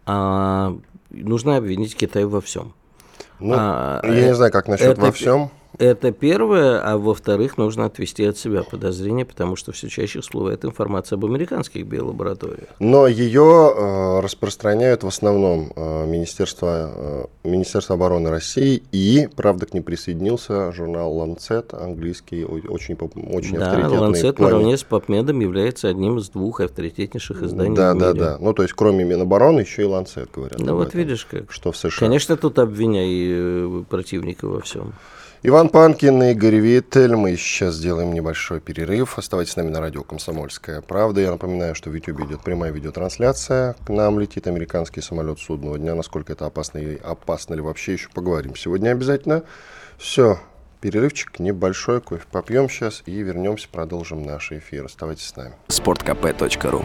А, 0.06 0.78
нужно 1.10 1.58
обвинить 1.58 1.96
Китай 1.96 2.26
во 2.26 2.42
всем. 2.42 2.74
Ну, 3.40 3.56
а, 3.58 4.02
я 4.04 4.28
не 4.28 4.36
знаю, 4.36 4.52
как 4.52 4.68
насчет 4.68 4.94
это, 4.94 5.02
во 5.02 5.12
всем. 5.12 5.52
Это 5.78 6.12
первое, 6.12 6.82
а 6.82 6.98
во-вторых, 6.98 7.58
нужно 7.58 7.86
отвести 7.86 8.26
от 8.26 8.38
себя 8.38 8.64
подозрения, 8.64 9.26
потому 9.26 9.56
что 9.56 9.72
все 9.72 9.90
чаще 9.90 10.22
всплывает 10.22 10.66
информация 10.66 11.18
об 11.18 11.26
американских 11.26 11.86
биолабораториях. 11.86 12.70
Но 12.80 13.08
ее 13.08 13.74
э, 13.76 14.20
распространяют 14.22 15.04
в 15.04 15.08
основном 15.08 15.72
э, 15.76 16.06
Министерство, 16.08 17.30
э, 17.44 17.48
Министерство 17.48 17.96
обороны 17.96 18.30
России 18.30 18.82
и, 18.92 19.30
правда, 19.36 19.68
к 19.68 19.74
ним 19.74 19.84
присоединился 19.84 20.72
журнал 20.72 21.14
Lancet, 21.16 21.76
английский, 21.76 22.44
очень, 22.44 22.96
очень 22.96 23.58
да, 23.58 23.72
авторитетный. 23.72 23.98
Lancet 23.98 24.42
наравне 24.42 24.78
с 24.78 24.86
PubMed 24.86 25.42
является 25.42 25.90
одним 25.90 26.18
из 26.18 26.30
двух 26.30 26.62
авторитетнейших 26.62 27.44
изданий 27.44 27.76
Да, 27.76 27.94
да, 27.94 28.14
да. 28.14 28.38
Ну, 28.40 28.54
то 28.54 28.64
есть, 28.64 28.74
кроме 28.74 29.04
Минобороны, 29.04 29.60
еще 29.60 29.84
и 29.84 29.86
Lancet 29.86 30.30
говорят. 30.34 30.60
Ну, 30.60 30.76
вот 30.76 30.90
этом, 30.90 31.00
видишь 31.00 31.26
как. 31.30 31.52
Что 31.52 31.72
в 31.72 31.78
США. 31.78 32.00
Конечно, 32.00 32.36
тут 32.36 32.58
обвиняй 32.58 33.28
э, 33.30 33.84
противника 33.90 34.48
во 34.48 34.62
всем. 34.62 34.94
Иван 35.44 35.70
Панкин 35.70 36.24
и 36.24 36.32
Игорь 36.32 36.56
Виттель. 36.56 37.16
Мы 37.16 37.36
сейчас 37.36 37.76
сделаем 37.76 38.12
небольшой 38.12 38.60
перерыв. 38.60 39.20
Оставайтесь 39.20 39.54
с 39.54 39.56
нами 39.56 39.70
на 39.70 39.80
радио 39.80 40.04
«Комсомольская 40.04 40.82
правда». 40.82 41.22
Я 41.22 41.30
напоминаю, 41.30 41.76
что 41.76 41.92
в 41.92 41.94
YouTube 41.94 42.22
идет 42.22 42.42
прямая 42.42 42.72
видеотрансляция. 42.72 43.76
К 43.86 43.90
нам 43.90 44.20
летит 44.20 44.48
американский 44.48 45.02
самолет 45.02 45.38
судного 45.38 45.78
дня. 45.78 45.94
Насколько 45.94 46.34
это 46.34 46.48
опасно 46.48 46.80
и 46.80 46.98
опасно 47.04 47.54
ли 47.54 47.62
вообще, 47.62 47.94
еще 47.94 48.10
поговорим 48.10 48.56
сегодня 48.56 48.90
обязательно. 48.90 49.44
Все, 50.00 50.40
перерывчик 50.82 51.38
небольшой, 51.38 52.02
кофе 52.02 52.24
попьем 52.32 52.68
сейчас 52.68 53.04
и 53.06 53.12
вернемся, 53.22 53.68
продолжим 53.72 54.24
наш 54.24 54.52
эфир. 54.52 54.86
Оставайтесь 54.86 55.28
с 55.28 55.36
нами. 55.36 55.54
sportkp.ru 55.68 56.84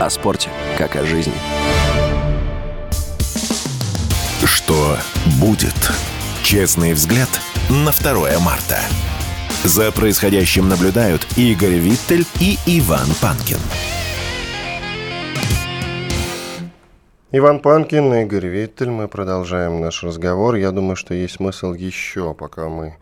О 0.00 0.10
спорте, 0.10 0.48
как 0.78 0.96
о 0.96 1.04
жизни. 1.04 1.34
Что 4.46 4.96
будет? 5.38 5.74
Честный 6.44 6.92
взгляд 6.92 7.30
на 7.70 7.90
2 7.90 8.38
марта. 8.38 8.78
За 9.64 9.90
происходящим 9.90 10.68
наблюдают 10.68 11.26
Игорь 11.38 11.78
Виттель 11.78 12.26
и 12.38 12.58
Иван 12.66 13.06
Панкин. 13.22 13.56
Иван 17.32 17.60
Панкин, 17.60 18.12
Игорь 18.12 18.48
Виттель. 18.48 18.90
Мы 18.90 19.08
продолжаем 19.08 19.80
наш 19.80 20.02
разговор. 20.02 20.56
Я 20.56 20.70
думаю, 20.70 20.96
что 20.96 21.14
есть 21.14 21.36
смысл 21.36 21.72
еще, 21.72 22.34
пока 22.34 22.68
мы 22.68 22.98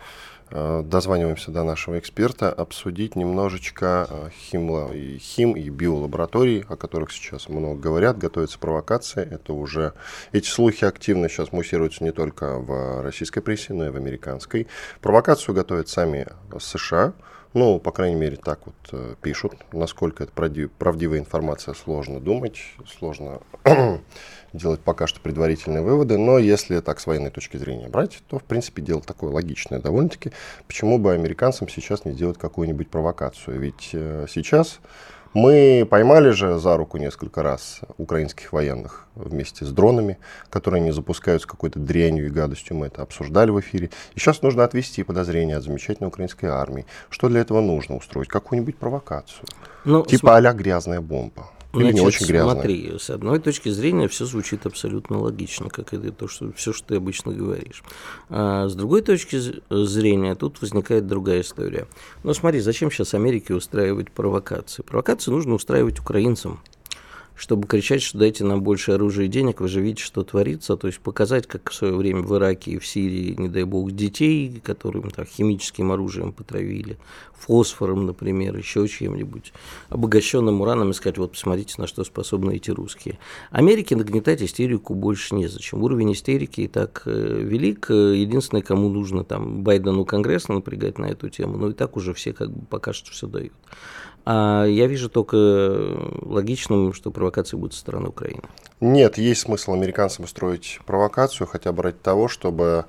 дозваниваемся 0.82 1.50
до 1.50 1.64
нашего 1.64 1.98
эксперта, 1.98 2.52
обсудить 2.52 3.16
немножечко 3.16 4.06
э, 4.08 4.28
хим, 4.30 4.92
и 4.92 5.18
хим 5.18 5.56
и 5.56 5.68
биолаборатории, 5.68 6.64
о 6.68 6.76
которых 6.76 7.10
сейчас 7.10 7.48
много 7.48 7.80
говорят, 7.80 8.18
готовится 8.18 8.58
провокация. 8.58 9.24
Это 9.24 9.52
уже 9.52 9.94
эти 10.32 10.48
слухи 10.48 10.84
активно 10.84 11.28
сейчас 11.28 11.52
муссируются 11.52 12.04
не 12.04 12.12
только 12.12 12.58
в 12.58 13.02
российской 13.02 13.40
прессе, 13.40 13.72
но 13.72 13.86
и 13.86 13.90
в 13.90 13.96
американской. 13.96 14.66
Провокацию 15.00 15.54
готовят 15.54 15.88
сами 15.88 16.26
США. 16.58 17.14
Ну, 17.54 17.78
по 17.78 17.92
крайней 17.92 18.16
мере, 18.16 18.36
так 18.36 18.60
вот 18.64 18.74
э, 18.92 19.14
пишут. 19.20 19.52
Насколько 19.72 20.24
это 20.24 20.32
правдивая 20.32 21.18
информация, 21.18 21.74
сложно 21.74 22.18
думать, 22.18 22.58
сложно 22.86 23.40
делать 24.52 24.80
пока 24.80 25.06
что 25.06 25.20
предварительные 25.20 25.82
выводы, 25.82 26.18
но 26.18 26.38
если 26.38 26.80
так 26.80 27.00
с 27.00 27.06
военной 27.06 27.30
точки 27.30 27.56
зрения 27.56 27.88
брать, 27.88 28.22
то 28.28 28.38
в 28.38 28.44
принципе 28.44 28.82
дело 28.82 29.00
такое 29.00 29.30
логичное 29.30 29.80
довольно-таки. 29.80 30.32
Почему 30.66 30.98
бы 30.98 31.12
американцам 31.12 31.68
сейчас 31.68 32.04
не 32.04 32.12
сделать 32.12 32.38
какую-нибудь 32.38 32.88
провокацию? 32.88 33.58
Ведь 33.58 33.90
э, 33.92 34.26
сейчас 34.28 34.80
мы 35.34 35.86
поймали 35.88 36.30
же 36.30 36.58
за 36.58 36.76
руку 36.76 36.98
несколько 36.98 37.42
раз 37.42 37.80
украинских 37.96 38.52
военных 38.52 39.06
вместе 39.14 39.64
с 39.64 39.70
дронами, 39.70 40.18
которые 40.50 40.82
не 40.82 40.92
запускают 40.92 41.42
с 41.42 41.46
какой-то 41.46 41.78
дрянью 41.78 42.26
и 42.26 42.30
гадостью. 42.30 42.76
Мы 42.76 42.88
это 42.88 43.00
обсуждали 43.00 43.50
в 43.50 43.58
эфире. 43.60 43.90
И 44.14 44.20
сейчас 44.20 44.42
нужно 44.42 44.64
отвести 44.64 45.02
подозрения 45.02 45.56
от 45.56 45.62
замечательной 45.62 46.08
украинской 46.08 46.46
армии. 46.46 46.84
Что 47.08 47.28
для 47.28 47.40
этого 47.40 47.62
нужно 47.62 47.96
устроить? 47.96 48.28
Какую-нибудь 48.28 48.76
провокацию. 48.76 49.46
Ну, 49.86 50.04
типа 50.04 50.36
см... 50.36 50.46
а 50.46 50.52
грязная 50.52 51.00
бомба. 51.00 51.48
Или 51.74 51.84
Значит, 51.84 51.94
не 51.94 52.00
очень 52.06 52.26
грязная. 52.26 52.54
Смотри, 52.54 52.92
с 52.98 53.08
одной 53.08 53.38
точки 53.38 53.70
зрения 53.70 54.06
все 54.06 54.26
звучит 54.26 54.66
абсолютно 54.66 55.18
логично, 55.18 55.70
как 55.70 55.94
это 55.94 56.12
то, 56.12 56.28
что 56.28 56.52
все, 56.52 56.72
что 56.72 56.88
ты 56.88 56.96
обычно 56.96 57.32
говоришь. 57.32 57.82
А 58.28 58.68
с 58.68 58.74
другой 58.74 59.00
точки 59.00 59.40
зрения 59.70 60.34
тут 60.34 60.60
возникает 60.60 61.06
другая 61.06 61.40
история. 61.40 61.86
Но 62.24 62.34
смотри, 62.34 62.60
зачем 62.60 62.90
сейчас 62.90 63.14
Америке 63.14 63.54
устраивать 63.54 64.10
провокации? 64.10 64.82
Провокации 64.82 65.30
нужно 65.30 65.54
устраивать 65.54 65.98
украинцам 65.98 66.60
чтобы 67.34 67.66
кричать, 67.66 68.02
что 68.02 68.18
дайте 68.18 68.44
нам 68.44 68.62
больше 68.62 68.92
оружия 68.92 69.26
и 69.26 69.28
денег, 69.28 69.60
вы 69.60 69.68
же 69.68 69.80
видите, 69.80 70.04
что 70.04 70.22
творится, 70.22 70.76
то 70.76 70.86
есть 70.86 71.00
показать, 71.00 71.46
как 71.46 71.70
в 71.70 71.74
свое 71.74 71.94
время 71.94 72.22
в 72.22 72.34
Ираке 72.36 72.72
и 72.72 72.78
в 72.78 72.86
Сирии, 72.86 73.34
не 73.36 73.48
дай 73.48 73.64
бог, 73.64 73.90
детей, 73.92 74.60
которым 74.64 75.10
так, 75.10 75.28
химическим 75.28 75.92
оружием 75.92 76.32
потравили, 76.32 76.98
фосфором, 77.42 78.06
например, 78.06 78.56
еще 78.56 78.86
чем-нибудь, 78.86 79.52
обогащенным 79.88 80.60
ураном, 80.60 80.90
и 80.90 80.92
сказать, 80.92 81.18
вот 81.18 81.32
посмотрите, 81.32 81.74
на 81.78 81.86
что 81.86 82.04
способны 82.04 82.56
эти 82.56 82.70
русские. 82.70 83.18
Америке 83.50 83.96
нагнетать 83.96 84.42
истерику 84.42 84.94
больше 84.94 85.34
незачем. 85.34 85.82
Уровень 85.82 86.12
истерики 86.12 86.62
и 86.62 86.68
так 86.68 87.02
э, 87.06 87.40
велик. 87.42 87.90
Единственное, 87.90 88.62
кому 88.62 88.88
нужно 88.88 89.24
там 89.24 89.62
Байдену 89.62 90.04
Конгресс 90.04 90.48
напрягать 90.48 90.98
на 90.98 91.06
эту 91.06 91.28
тему, 91.28 91.56
но 91.56 91.70
и 91.70 91.72
так 91.72 91.96
уже 91.96 92.14
все 92.14 92.32
как 92.32 92.50
бы 92.50 92.64
пока 92.66 92.92
что 92.92 93.10
все 93.10 93.26
дают. 93.26 93.52
А 94.24 94.64
я 94.64 94.86
вижу 94.86 95.08
только 95.08 95.36
логичным, 96.22 96.92
что 96.92 97.10
провокации 97.10 97.56
будут 97.56 97.74
со 97.74 97.80
стороны 97.80 98.08
Украины. 98.08 98.42
Нет, 98.80 99.18
есть 99.18 99.42
смысл 99.42 99.72
американцам 99.72 100.24
устроить 100.24 100.80
провокацию, 100.86 101.46
хотя 101.46 101.72
бы 101.72 101.82
ради 101.82 101.98
того, 101.98 102.28
чтобы 102.28 102.86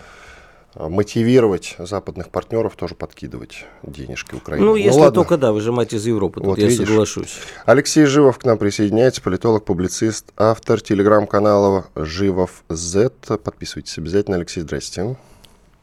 а, 0.76 0.90
мотивировать 0.90 1.76
западных 1.78 2.30
партнеров 2.30 2.76
тоже 2.76 2.96
подкидывать 2.96 3.66
денежки 3.84 4.36
Украине. 4.36 4.66
Ну, 4.66 4.72
ну 4.72 4.76
если 4.76 5.00
ну, 5.00 5.12
только, 5.12 5.38
да, 5.38 5.52
выжимать 5.52 5.94
из 5.94 6.06
Европы, 6.06 6.40
тут 6.40 6.50
вот 6.50 6.58
я 6.60 6.68
видишь. 6.68 6.88
соглашусь. 6.88 7.38
Алексей 7.66 8.06
Живов 8.06 8.40
к 8.40 8.46
нам 8.46 8.58
присоединяется, 8.58 9.22
политолог, 9.22 9.66
публицист, 9.66 10.32
автор 10.36 10.82
телеграм-канала 10.82 11.86
Живов 11.96 12.64
Z. 12.70 13.12
Подписывайтесь 13.44 13.98
обязательно. 13.98 14.38
Алексей, 14.38 14.62
здрасте. 14.62 15.16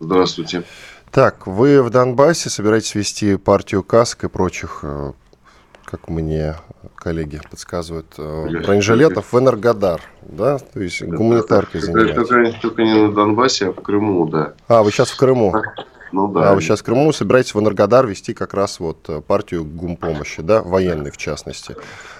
Здравствуйте. 0.01 0.65
Так, 1.13 1.47
вы 1.47 1.83
в 1.83 1.91
Донбассе 1.91 2.51
собираетесь 2.51 2.95
вести 2.95 3.37
партию 3.37 3.83
КАСК 3.83 4.25
и 4.25 4.29
прочих 4.29 4.81
э, 4.83 5.13
как 5.91 6.09
мне 6.09 6.55
коллеги 6.95 7.41
подсказывают, 7.51 8.15
э, 8.19 8.47
бронежилетов 8.63 9.33
в 9.33 9.39
Энергодар, 9.39 10.01
да, 10.23 10.59
то 10.59 10.81
есть 10.81 11.03
гуманитаркой 11.03 11.81
занимаетесь. 11.81 12.29
Только, 12.29 12.61
только 12.61 12.83
не 12.83 12.95
на 12.95 13.13
Донбассе, 13.13 13.69
а 13.69 13.73
в 13.73 13.83
Крыму, 13.83 14.29
да. 14.29 14.53
А, 14.69 14.83
вы 14.83 14.91
сейчас 14.91 15.11
в 15.11 15.17
Крыму? 15.17 15.55
Ну 16.13 16.29
да. 16.29 16.51
А 16.51 16.55
вы 16.55 16.61
сейчас 16.61 16.81
в 16.81 16.85
Крыму 16.85 17.13
собираетесь 17.13 17.55
в 17.55 17.61
Энергодар 17.61 18.07
вести 18.07 18.35
как 18.35 18.55
раз 18.55 18.81
вот 18.81 19.09
э, 19.09 19.21
партию 19.21 19.65
гумпомощи, 19.65 20.43
да, 20.43 20.63
военной 20.63 21.11
в 21.11 21.17
частности. 21.17 21.77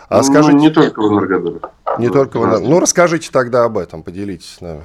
А 0.09 0.19
ну, 0.19 0.23
скажите... 0.25 0.57
не 0.57 0.71
только 0.71 1.01
в 1.01 1.13
Энергодар. 1.13 1.71
Не 1.99 2.09
только 2.09 2.39
в 2.39 2.45
Энергодар. 2.45 2.69
Ну, 2.69 2.81
расскажите 2.81 3.31
тогда 3.33 3.65
об 3.65 3.79
этом, 3.79 4.03
поделитесь 4.03 4.57
с 4.57 4.61
нами. 4.61 4.83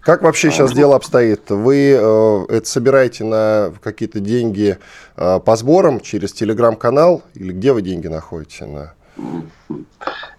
Как 0.00 0.22
вообще 0.22 0.50
сейчас 0.50 0.72
дело 0.72 0.96
обстоит? 0.96 1.50
Вы 1.50 1.92
э, 1.92 2.44
это 2.48 2.66
собираете 2.66 3.24
на 3.24 3.72
какие-то 3.82 4.18
деньги 4.20 4.78
э, 5.16 5.40
по 5.40 5.56
сборам 5.56 6.00
через 6.00 6.32
телеграм-канал 6.32 7.22
или 7.34 7.52
где 7.52 7.72
вы 7.72 7.82
деньги 7.82 8.06
находите? 8.06 8.64
На... 8.64 8.94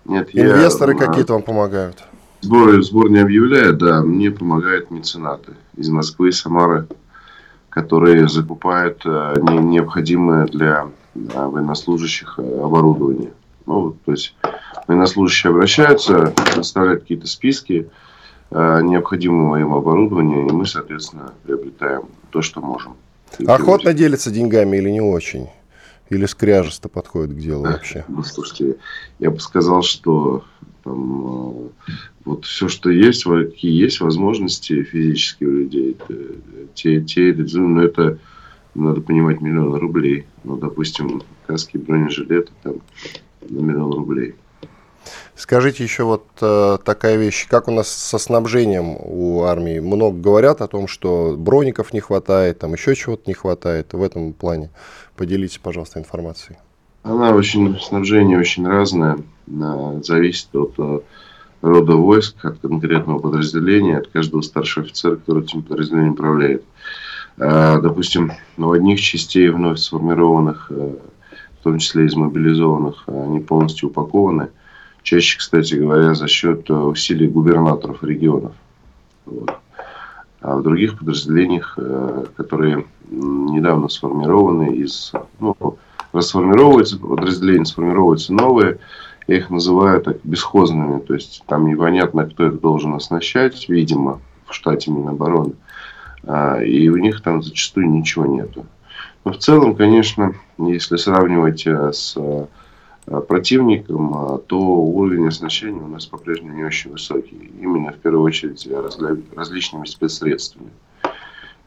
Нет, 0.06 0.30
Инвесторы 0.34 0.94
я, 0.94 1.00
какие-то 1.06 1.34
вам 1.34 1.44
помогают? 1.44 2.04
Сбор, 2.42 2.82
сбор 2.82 3.12
не 3.12 3.20
объявляет, 3.20 3.78
да, 3.78 4.02
мне 4.02 4.32
помогают 4.32 4.90
меценаты 4.90 5.54
из 5.78 5.90
Москвы 5.90 6.30
и 6.30 6.32
Самары, 6.32 6.88
которые 7.70 8.28
закупают 8.28 9.04
э, 9.06 9.36
не, 9.42 9.60
необходимое 9.60 10.48
для 10.48 10.88
э, 11.14 11.20
военнослужащих 11.20 12.40
э, 12.40 12.62
оборудование. 12.64 13.32
Ну, 13.68 13.96
то 14.06 14.12
есть 14.12 14.36
военнослужащие 14.88 15.52
обращаются, 15.52 16.34
оставляют 16.58 17.04
какие-то 17.04 17.28
списки, 17.28 17.90
необходимого 18.52 19.56
им 19.58 19.74
оборудования, 19.74 20.48
и 20.48 20.52
мы, 20.52 20.66
соответственно, 20.66 21.34
приобретаем 21.44 22.04
то, 22.32 22.42
что 22.42 22.60
можем. 22.62 22.96
Охотно 23.48 23.94
делится 23.94 24.30
деньгами 24.30 24.78
или 24.78 24.90
не 24.90 25.02
очень? 25.02 25.48
Или 26.10 26.26
скряжесто 26.26 26.90
подходит 26.90 27.34
к 27.34 27.40
делу 27.40 27.64
вообще? 27.64 28.04
Ну, 28.10 28.22
слушайте, 28.24 28.76
я 29.20 29.32
бы 29.32 29.40
сказал, 29.40 29.82
что 29.82 30.44
там, 30.84 31.70
э, 31.86 31.88
вот 32.26 32.46
все, 32.46 32.68
что 32.68 32.90
есть, 32.90 33.24
какие 33.24 33.72
есть 33.72 34.02
возможности 34.02 34.84
физические 34.84 35.50
у 35.50 35.54
людей, 35.54 35.98
те, 36.74 37.02
те, 37.02 37.34
ну, 37.54 37.80
это 37.80 38.20
надо 38.76 39.02
понимать 39.02 39.42
миллионы 39.42 39.80
рублей. 39.80 40.26
Ну, 40.44 40.58
допустим, 40.58 41.24
каски, 41.48 41.78
бронежилеты 41.78 42.52
там 42.64 42.76
на 43.50 43.60
миллион 43.60 43.94
рублей. 43.94 44.36
Скажите 45.36 45.84
еще 45.84 46.04
вот 46.04 46.28
э, 46.42 46.78
такая 46.84 47.18
вещь, 47.18 47.48
как 47.48 47.68
у 47.68 47.72
нас 47.72 47.90
со 47.90 48.18
снабжением 48.18 48.96
у 49.00 49.44
армии? 49.44 49.80
Много 49.80 50.16
говорят 50.18 50.62
о 50.62 50.68
том, 50.68 50.88
что 50.88 51.36
броников 51.38 51.94
не 51.94 52.00
хватает, 52.00 52.60
там 52.60 52.74
еще 52.74 52.96
чего-то 52.96 53.24
не 53.26 53.34
хватает. 53.34 53.94
В 53.94 54.04
этом 54.04 54.34
плане 54.34 54.70
поделитесь, 55.16 55.58
пожалуйста, 55.58 56.00
информацией. 56.00 56.60
Она 57.04 57.32
очень, 57.32 57.80
снабжение 57.80 58.38
очень 58.38 58.68
разное, 58.68 59.18
зависит 60.04 60.54
от 60.54 60.76
э, 60.78 61.00
рода 61.62 61.96
войск, 61.96 62.46
от 62.46 62.60
конкретного 62.60 63.18
подразделения, 63.18 63.98
от 63.98 64.08
каждого 64.08 64.42
старшего 64.42 64.86
офицера, 64.86 65.16
который 65.16 65.44
этим 65.44 65.64
подразделением 65.64 66.14
управляет. 66.14 66.64
Э, 67.38 67.80
допустим, 67.82 68.34
у 68.58 68.72
одних 68.72 69.02
частей 69.02 69.50
вновь 69.50 69.80
сформированных, 69.80 70.68
э, 70.70 70.96
в 71.60 71.64
том 71.64 71.80
числе 71.80 72.06
из 72.06 72.14
мобилизованных, 72.14 73.06
они 73.08 73.40
полностью 73.40 73.90
упакованы– 73.90 74.50
Чаще, 75.04 75.38
кстати 75.38 75.76
говоря, 75.76 76.14
за 76.14 76.28
счет 76.28 76.70
э, 76.70 76.74
усилий 76.74 77.28
губернаторов 77.28 78.04
регионов. 78.04 78.54
Вот. 79.26 79.52
А 80.42 80.56
в 80.56 80.64
других 80.64 80.98
подразделениях, 80.98 81.76
э, 81.78 82.26
которые 82.36 82.86
недавно 83.10 83.90
сформированы 83.90 84.76
из... 84.76 85.12
Ну, 85.40 85.56
расформировываются 86.14 87.00
подразделения, 87.00 87.66
сформировываются 87.66 88.34
новые. 88.34 88.80
Я 89.28 89.38
их 89.38 89.50
называю 89.50 90.02
так 90.02 90.18
бесхозными. 90.24 91.00
То 91.00 91.14
есть 91.14 91.44
там 91.48 91.68
непонятно, 91.68 92.26
кто 92.26 92.48
их 92.48 92.60
должен 92.60 92.94
оснащать, 92.94 93.70
видимо, 93.70 94.20
в 94.46 94.54
штате 94.54 94.92
Минобороны. 94.92 95.54
А, 96.24 96.62
и 96.62 96.90
у 96.90 96.98
них 96.98 97.22
там 97.22 97.42
зачастую 97.42 97.90
ничего 97.90 98.26
нету. 98.26 98.66
Но 99.24 99.34
в 99.34 99.38
целом, 99.38 99.76
конечно, 99.76 100.34
если 100.58 100.98
сравнивать 100.98 101.66
э, 101.66 101.92
с 101.94 102.18
противником, 103.06 104.14
а, 104.14 104.38
то 104.38 104.58
уровень 104.60 105.28
оснащения 105.28 105.82
у 105.82 105.88
нас 105.88 106.06
по-прежнему 106.06 106.56
не 106.56 106.64
очень 106.64 106.92
высокий. 106.92 107.52
Именно 107.60 107.92
в 107.92 107.98
первую 107.98 108.24
очередь 108.24 108.68
различными 109.36 109.86
спецсредствами. 109.86 110.70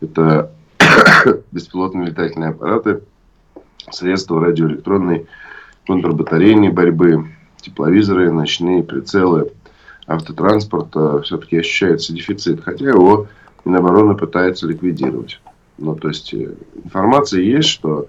Это 0.01 0.53
беспилотные 1.53 2.07
летательные 2.07 2.51
аппараты, 2.51 3.03
средства 3.91 4.41
радиоэлектронной 4.41 5.27
контрбатарейной 5.87 6.71
борьбы, 6.71 7.27
тепловизоры, 7.61 8.31
ночные 8.31 8.83
прицелы, 8.83 9.53
автотранспорт. 10.07 10.95
Все-таки 11.25 11.59
ощущается 11.59 12.13
дефицит, 12.13 12.63
хотя 12.63 12.89
его 12.89 13.29
Минобороны 13.65 14.15
пытается 14.15 14.67
ликвидировать. 14.67 15.41
Ну, 15.79 15.97
то 15.97 16.09
есть 16.09 16.33
э, 16.35 16.55
информация 16.85 17.41
есть, 17.41 17.69
что 17.69 18.09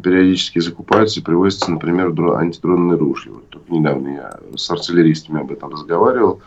периодически 0.00 0.58
закупаются 0.58 1.20
и 1.20 1.22
привозятся, 1.22 1.70
например, 1.70 2.14
антидронные 2.36 2.98
ружья. 2.98 3.32
Вот 3.32 3.48
только 3.48 3.72
недавно 3.72 4.08
я 4.08 4.38
с 4.56 4.70
артиллеристами 4.70 5.40
об 5.40 5.52
этом 5.52 5.70
разговаривал. 5.70 6.40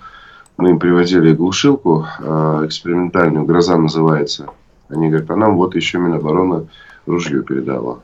Мы 0.57 0.71
им 0.71 0.79
привозили 0.79 1.33
глушилку 1.33 2.05
э, 2.19 2.63
экспериментальную, 2.65 3.45
«Гроза» 3.45 3.75
называется. 3.77 4.47
Они 4.89 5.09
говорят, 5.09 5.31
а 5.31 5.35
нам 5.35 5.57
вот 5.57 5.75
еще 5.75 5.97
Минобороны 5.97 6.67
ружье 7.05 7.41
передала. 7.43 7.99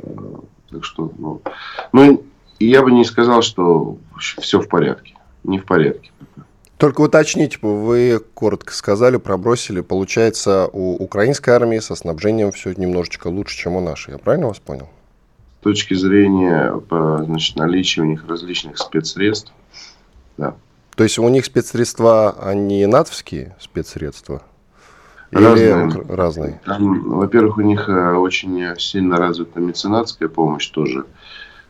Э, 0.00 0.10
так 0.70 0.84
что, 0.84 1.10
ну, 1.16 1.40
ну, 1.92 2.22
и 2.58 2.66
я 2.66 2.82
бы 2.82 2.92
не 2.92 3.04
сказал, 3.04 3.42
что 3.42 3.96
все 4.18 4.60
в 4.60 4.68
порядке. 4.68 5.14
Не 5.44 5.58
в 5.58 5.64
порядке. 5.64 6.10
Только 6.84 7.00
уточните, 7.00 7.56
вы 7.62 8.20
коротко 8.34 8.74
сказали, 8.74 9.16
пробросили. 9.16 9.80
Получается, 9.80 10.68
у 10.70 11.02
украинской 11.02 11.48
армии 11.48 11.78
со 11.78 11.94
снабжением 11.94 12.52
все 12.52 12.74
немножечко 12.76 13.28
лучше, 13.28 13.56
чем 13.56 13.76
у 13.76 13.80
нашей. 13.80 14.10
Я 14.10 14.18
правильно 14.18 14.48
вас 14.48 14.58
понял? 14.58 14.90
С 15.60 15.64
точки 15.64 15.94
зрения 15.94 16.78
значит, 16.90 17.56
наличия 17.56 18.02
у 18.02 18.04
них 18.04 18.28
различных 18.28 18.76
спецсредств, 18.76 19.50
да. 20.36 20.56
То 20.94 21.04
есть 21.04 21.18
у 21.18 21.26
них 21.26 21.46
спецсредства, 21.46 22.36
они 22.38 22.84
натовские 22.84 23.56
спецсредства? 23.58 24.42
Разные. 25.30 25.88
Или 25.88 26.14
разные? 26.14 26.60
Там, 26.66 27.12
во-первых, 27.12 27.56
у 27.56 27.62
них 27.62 27.88
э, 27.88 28.12
очень 28.12 28.78
сильно 28.78 29.16
развита 29.16 29.58
меценатская 29.58 30.28
помощь 30.28 30.68
тоже. 30.68 31.06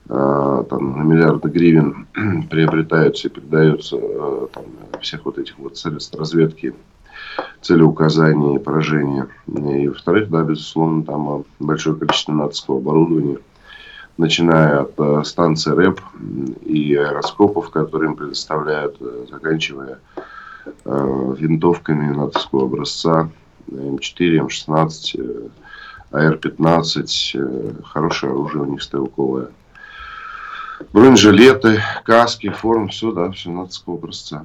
Там, 0.09 0.99
на 0.99 1.03
миллиарды 1.03 1.49
гривен 1.49 2.07
приобретаются 2.51 3.29
и 3.29 3.31
передаются 3.31 3.97
э, 3.99 4.47
там, 4.53 4.65
всех 5.01 5.25
вот 5.25 5.39
этих 5.39 5.59
вот 5.59 5.79
средств 5.79 6.19
разведки, 6.19 6.75
целеуказания 7.63 8.57
и 8.57 8.63
поражения. 8.63 9.29
И, 9.47 9.89
во-вторых, 9.89 10.29
да, 10.29 10.43
безусловно, 10.43 11.05
там 11.05 11.45
большое 11.59 11.97
количество 11.97 12.33
натовского 12.33 12.79
оборудования, 12.79 13.39
начиная 14.19 14.83
от 14.83 14.93
э, 14.99 15.23
станции 15.25 15.71
РЭП 15.71 16.01
и 16.67 16.95
аэроскопов, 16.95 17.71
которые 17.71 18.11
им 18.11 18.17
предоставляют, 18.17 18.99
заканчивая 19.31 20.01
винтовками 20.87 22.15
натовского 22.15 22.65
образца 22.65 23.29
М4, 23.71 24.47
М16, 24.47 25.51
АР-15, 26.11 27.83
хорошее 27.85 28.33
оружие 28.33 28.63
у 28.63 28.67
них 28.67 28.83
стрелковое– 28.83 29.49
бронежилеты, 30.93 31.81
каски, 32.05 32.51
форм, 32.51 32.89
все, 32.89 33.13
да, 33.13 33.31
все 33.31 33.51
натовского 33.51 33.97
образца. 33.97 34.45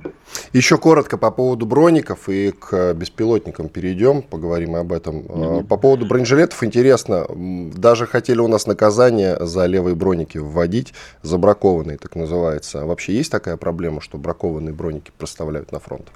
Еще 0.54 0.78
коротко 0.78 1.18
по 1.18 1.32
поводу 1.32 1.66
броников 1.66 2.30
и 2.30 2.52
к 2.52 2.94
беспилотникам 2.94 3.70
перейдем, 3.70 4.22
поговорим 4.22 4.76
об 4.76 4.92
этом. 4.92 5.20
Mm-hmm. 5.20 5.64
По 5.66 5.78
поводу 5.78 6.06
бронежилетов 6.06 6.64
интересно, 6.64 7.26
даже 7.30 8.06
хотели 8.06 8.40
у 8.40 8.48
нас 8.48 8.68
наказание 8.68 9.38
за 9.46 9.66
левые 9.66 9.96
броники 9.96 10.38
вводить, 10.38 10.94
забракованные, 11.22 11.98
так 11.98 12.16
называется. 12.16 12.82
А 12.82 12.86
вообще 12.86 13.14
есть 13.14 13.32
такая 13.32 13.58
проблема, 13.58 14.02
что 14.02 14.18
бракованные 14.18 14.74
броники 14.74 15.12
проставляют 15.18 15.72
на 15.72 15.80
фронт? 15.80 16.08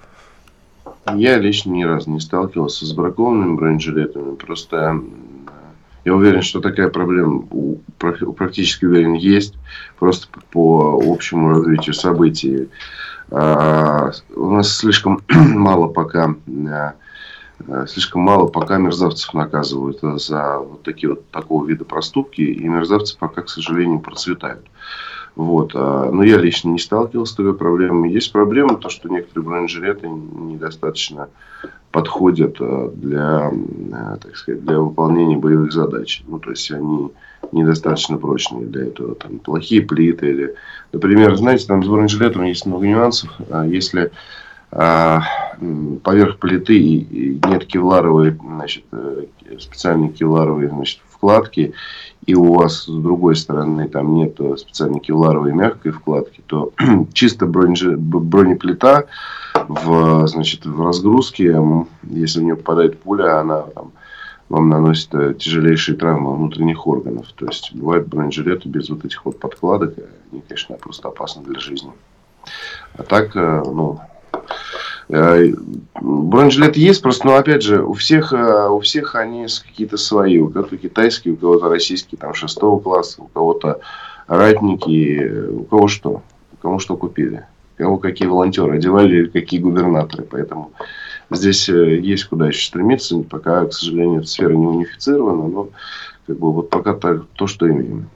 Я 1.14 1.38
лично 1.38 1.72
ни 1.72 1.84
разу 1.84 2.10
не 2.10 2.20
сталкивался 2.20 2.86
с 2.86 2.94
бракованными 2.94 3.56
бронежилетами, 3.56 4.36
просто 4.36 5.00
я 6.06 6.14
уверен, 6.14 6.42
что 6.42 6.60
такая 6.60 6.90
проблема 6.90 7.44
практически 8.38 8.86
уверен 8.86 9.14
есть, 9.14 9.56
просто 9.98 10.28
по 10.52 11.02
общему 11.06 11.50
развитию 11.50 11.94
событий. 11.94 12.70
А, 13.32 14.12
у 14.36 14.52
нас 14.52 14.78
слишком 14.78 15.22
мало 15.30 15.88
пока 15.88 16.36
а, 17.68 17.88
слишком 17.88 18.22
мало 18.22 18.48
пока 18.48 18.78
мерзавцев 18.78 19.34
наказывают 19.34 20.00
за 20.22 20.60
вот 20.60 20.84
такие 20.84 21.12
вот 21.12 21.30
такого 21.30 21.66
вида 21.66 21.86
проступки, 21.86 22.42
и 22.42 22.68
мерзавцы 22.68 23.18
пока, 23.18 23.42
к 23.42 23.50
сожалению, 23.50 24.00
процветают. 24.00 24.66
Вот. 25.36 25.72
А, 25.74 26.12
но 26.12 26.24
я 26.24 26.38
лично 26.38 26.70
не 26.70 26.80
сталкивался 26.80 27.34
с 27.34 27.36
такой 27.36 27.56
проблемой. 27.56 28.12
Есть 28.12 28.32
проблема, 28.32 28.78
то, 28.78 28.90
что 28.90 29.10
некоторые 29.10 29.46
бронежилеты 29.48 30.08
недостаточно 30.08 31.30
подходят 31.92 32.58
а, 32.60 32.92
для, 32.94 33.52
а, 33.94 34.18
так 34.18 34.36
сказать, 34.36 34.64
для 34.64 34.80
выполнения 34.80 35.38
боевых 35.38 35.72
задач. 35.72 36.24
Ну, 36.28 36.40
то 36.40 36.52
есть 36.52 36.70
они 36.72 37.12
недостаточно 37.52 38.18
прочные 38.18 38.66
для 38.66 38.86
этого. 38.86 39.16
Там 39.16 39.40
плохие 39.40 39.82
плиты 39.82 40.30
или, 40.30 40.56
например, 40.92 41.36
знаете, 41.36 41.68
там 41.68 41.84
с 41.84 41.88
бронежилетом 41.88 42.44
есть 42.44 42.66
много 42.66 42.88
нюансов. 42.88 43.32
Если 43.66 44.12
поверх 44.70 46.40
плиты 46.40 47.40
нет 47.46 47.66
кевларовой, 47.68 48.36
значит, 48.44 48.84
э, 48.92 49.26
специальной 49.60 50.10
кевларовой 50.10 50.68
значит, 50.68 51.00
вкладки, 51.24 51.74
и 52.26 52.36
у 52.36 52.54
вас 52.54 52.84
с 52.84 52.88
другой 52.88 53.38
стороны 53.38 53.88
там 53.88 54.14
нет 54.16 54.38
специальной 54.58 55.00
кевларовой 55.00 55.54
мягкой 55.54 55.94
вкладки, 55.94 56.42
то 56.48 56.74
чисто 57.14 57.46
бронеж... 57.46 57.84
бронеплита 57.98 59.06
в, 59.68 60.28
значит, 60.28 60.66
в 60.66 60.86
разгрузке, 60.86 61.58
если 62.04 62.40
в 62.40 62.44
нее 62.44 62.56
попадает 62.58 63.00
пуля, 63.00 63.40
она 63.40 63.62
там, 63.62 63.94
вам 64.50 64.68
наносит 64.68 65.16
э, 65.16 65.34
тяжелейшие 65.34 65.98
травмы 65.98 66.36
внутренних 66.36 66.86
органов. 66.86 67.28
То 67.36 67.46
есть 67.46 67.74
бывают 67.74 68.08
бронежилеты 68.08 68.68
без 68.68 68.90
вот 68.90 69.06
этих 69.06 69.24
вот 69.24 69.40
подкладок, 69.40 69.96
они, 70.32 70.42
конечно, 70.42 70.76
просто 70.76 71.08
опасны 71.08 71.44
для 71.44 71.60
жизни. 71.60 71.92
А 72.98 73.04
так, 73.04 73.36
э, 73.36 73.64
ну, 73.66 74.00
бронежилеты 75.10 76.80
есть, 76.80 77.02
просто, 77.02 77.28
ну, 77.28 77.36
опять 77.36 77.62
же, 77.62 77.84
у 77.84 77.94
всех, 77.94 78.34
э, 78.34 78.70
у 78.70 78.80
всех 78.80 79.16
они 79.16 79.48
какие-то 79.62 79.98
свои. 79.98 80.38
У 80.38 80.50
кого-то 80.50 80.78
китайские, 80.78 81.34
у 81.34 81.38
кого-то 81.38 81.70
российские, 81.70 82.18
там, 82.18 82.34
шестого 82.34 82.80
класса, 82.80 83.22
у 83.22 83.28
кого-то 83.28 83.80
ратники, 84.28 85.48
у 85.50 85.64
кого 85.64 85.88
что. 85.88 86.22
У 86.54 86.58
что 86.80 86.96
купили. 86.96 87.46
У 87.76 87.84
кого 87.84 87.98
какие 87.98 88.28
волонтеры 88.28 88.78
одевали, 88.78 89.26
какие 89.26 89.60
губернаторы. 89.60 90.24
Поэтому 90.24 90.72
здесь 91.30 91.68
э, 91.70 92.00
есть 92.00 92.26
куда 92.26 92.48
еще 92.48 92.66
стремиться, 92.68 93.20
пока, 93.20 93.66
к 93.66 93.74
сожалению, 93.74 94.20
эта 94.20 94.28
сфера 94.28 94.54
не 94.54 94.66
унифицирована, 94.66 95.48
но 95.48 95.70
как 96.26 96.40
бы 96.40 96.54
вот 96.54 96.70
пока 96.70 96.94
так, 96.94 97.26
то, 97.36 97.48
что 97.48 97.70
имеем. 97.70 98.10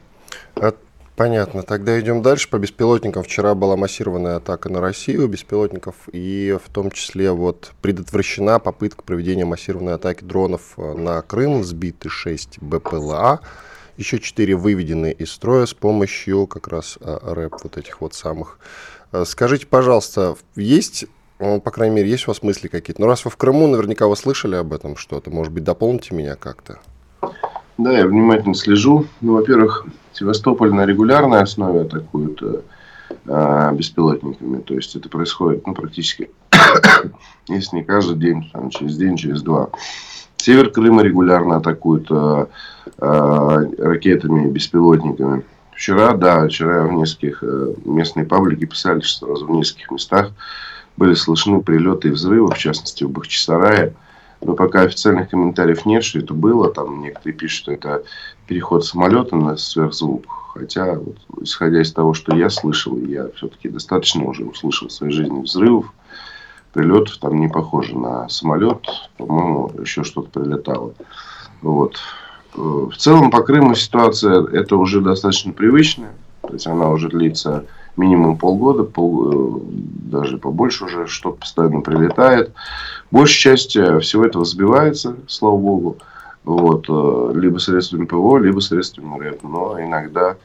Понятно. 1.17 1.63
Тогда 1.63 1.99
идем 1.99 2.21
дальше. 2.21 2.47
По 2.47 2.60
беспилотникам 2.60 3.23
вчера 3.23 3.56
была 3.56 3.75
массированная 3.75 4.36
атака 4.36 4.69
на 4.69 4.80
Россию 4.80 5.27
беспилотников, 5.27 5.95
и 6.12 6.56
в 6.63 6.69
том 6.69 6.91
числе 6.91 7.32
вот 7.32 7.71
предотвращена 7.82 8.60
попытка 8.60 9.01
проведения 9.01 9.43
массированной 9.43 9.95
атаки 9.95 10.23
дронов 10.23 10.75
э, 10.77 10.93
на 10.93 11.19
Крым, 11.23 11.63
сбиты 11.63 12.10
6 12.10 12.60
БПЛА, 12.62 13.39
еще 13.97 14.19
4 14.19 14.56
выведены 14.56 15.12
из 15.12 15.32
строя 15.32 15.65
с 15.65 15.73
помощью 15.73 16.45
как 16.45 16.67
раз 16.67 16.99
э, 17.01 17.17
РЭП 17.23 17.56
вот 17.63 17.77
этих 17.77 17.99
вот 17.99 18.13
самых. 18.13 18.60
Э, 19.12 19.25
скажите, 19.25 19.65
пожалуйста, 19.65 20.38
есть 20.56 21.06
ну, 21.39 21.60
по 21.60 21.71
крайней 21.71 21.95
мере, 21.95 22.12
есть 22.12 22.27
у 22.27 22.32
вас 22.32 22.43
мысли 22.43 22.67
какие-то? 22.67 23.01
Ну, 23.01 23.08
раз 23.08 23.25
вы 23.25 23.32
в 23.32 23.38
Крыму, 23.38 23.65
наверняка 23.65 24.06
вы 24.06 24.15
слышали 24.15 24.56
об 24.56 24.71
этом 24.71 24.95
что-то. 24.95 25.32
Может 25.32 25.51
быть, 25.51 25.63
дополните 25.63 26.13
меня 26.13 26.36
как-то? 26.36 26.80
Да, 27.78 27.92
я 27.92 28.08
внимательно 28.08 28.56
слежу. 28.56 29.06
Ну, 29.22 29.34
во-первых, 29.34 29.86
Севастополь 30.13 30.74
на 30.74 30.86
регулярной 30.86 31.42
основе 31.42 31.82
атакуют 31.82 32.42
э, 32.42 32.62
э, 33.26 33.72
беспилотниками. 33.76 34.62
То 34.62 34.74
есть 34.74 34.96
это 34.96 35.10
происходит 35.10 35.68
ну, 35.68 35.76
практически, 35.76 36.32
если 37.48 37.78
не 37.78 37.84
каждый 37.84 38.18
день, 38.18 38.50
там, 38.52 38.72
через 38.72 38.98
день, 38.98 39.16
через 39.16 39.44
два. 39.44 39.70
Север 40.38 40.72
Крыма 40.72 41.04
регулярно 41.04 41.58
атакуют 41.58 42.08
э, 42.10 42.46
э, 42.98 43.66
ракетами, 43.78 44.50
беспилотниками. 44.50 45.44
Вчера, 45.72 46.13
да, 46.13 46.48
вчера 46.48 46.88
в 46.88 46.94
нескольких 46.94 47.44
э, 47.44 47.74
местные 47.86 48.26
паблики 48.26 48.66
писали, 48.66 49.02
что 49.02 49.36
в 49.36 49.52
нескольких 49.52 49.92
местах 49.92 50.32
были 50.96 51.13
слышны 51.13 51.62
прилеты 51.62 52.08
и 52.08 52.12
взрывы, 52.12 52.48
в 52.48 52.58
частности 52.58 53.04
в 53.04 53.12
Бахчисарае. 53.12 53.94
Но 54.41 54.54
пока 54.54 54.82
официальных 54.82 55.30
комментариев 55.30 55.86
нет, 55.86 56.04
что 56.04 56.19
это 56.19 56.34
было. 56.34 56.71
Там 56.71 57.02
некоторые 57.02 57.36
пишут, 57.36 57.63
что 57.63 57.71
это 57.71 58.04
переход 58.45 58.86
самолета 58.86 59.36
на 59.36 59.58
сверхзвук. 59.58 60.26
Хотя, 60.54 60.95
вот, 60.95 61.17
исходя 61.41 61.82
из 61.82 61.91
того, 61.91 62.13
что 62.13 62.36
я 62.36 62.50
слышал, 62.50 62.97
я 62.97 63.30
все-таки 63.36 63.69
достаточно 63.69 64.26
уже 64.26 64.43
услышал 64.45 64.88
в 64.88 64.91
своей 64.91 65.13
жизни 65.13 65.41
взрывов, 65.41 65.91
прилетов. 66.73 67.17
Там 67.17 67.39
не 67.39 67.47
похоже 67.47 67.97
на 67.97 68.30
самолет. 68.30 68.86
По-моему, 69.17 69.71
еще 69.80 70.04
что-то 70.04 70.39
прилетало. 70.39 70.93
Вот. 71.62 71.97
В 72.54 72.95
целом, 72.97 73.30
по 73.30 73.41
Крыму 73.43 73.76
ситуация 73.76 74.43
это 74.47 74.78
уже 74.78 75.02
достаточно 75.02 75.52
привычная. 75.52 76.13
То 76.41 76.54
есть, 76.54 76.67
она 76.67 76.89
уже 76.89 77.10
длится 77.10 77.65
минимум 77.98 78.38
полгода, 78.38 78.84
пол, 78.84 79.58
э, 79.58 79.60
даже 80.10 80.38
побольше 80.38 80.86
уже, 80.86 81.08
что-то 81.08 81.38
постоянно 81.38 81.82
прилетает. 81.82 82.54
Большая 83.12 83.56
часть 83.56 83.76
э, 83.76 84.00
всего 84.00 84.26
этого 84.26 84.46
сбивается, 84.46 85.16
слава 85.28 85.58
богу, 85.58 85.98
вот, 86.44 86.86
э, 86.88 87.32
либо 87.40 87.58
средствами 87.58 88.06
ПВО, 88.06 88.38
либо 88.38 88.60
средствами 88.60 89.20
РЭП, 89.20 89.44
но 89.44 89.82
иногда, 89.82 90.38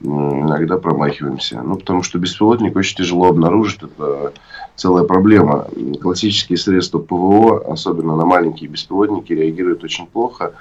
иногда 0.00 0.78
промахиваемся. 0.78 1.62
Ну, 1.62 1.76
потому 1.76 2.02
что 2.02 2.18
беспилотник 2.18 2.74
очень 2.76 2.96
тяжело 2.96 3.28
обнаружить, 3.28 3.82
это 3.82 4.32
целая 4.74 5.04
проблема. 5.04 5.68
Классические 6.00 6.58
средства 6.58 6.98
ПВО, 6.98 7.72
особенно 7.72 8.16
на 8.16 8.24
маленькие 8.24 8.70
беспилотники, 8.70 9.32
реагируют 9.32 9.84
очень 9.84 10.06
плохо. 10.06 10.52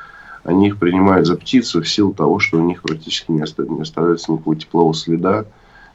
Они 0.44 0.68
их 0.68 0.78
принимают 0.78 1.26
за 1.26 1.36
птицу 1.36 1.82
в 1.82 1.90
силу 1.90 2.14
того, 2.14 2.38
что 2.38 2.60
у 2.60 2.62
них 2.62 2.84
практически 2.84 3.32
не 3.32 3.42
оставляется 3.42 4.32
никакого 4.32 4.56
теплового 4.56 4.94
следа 4.94 5.46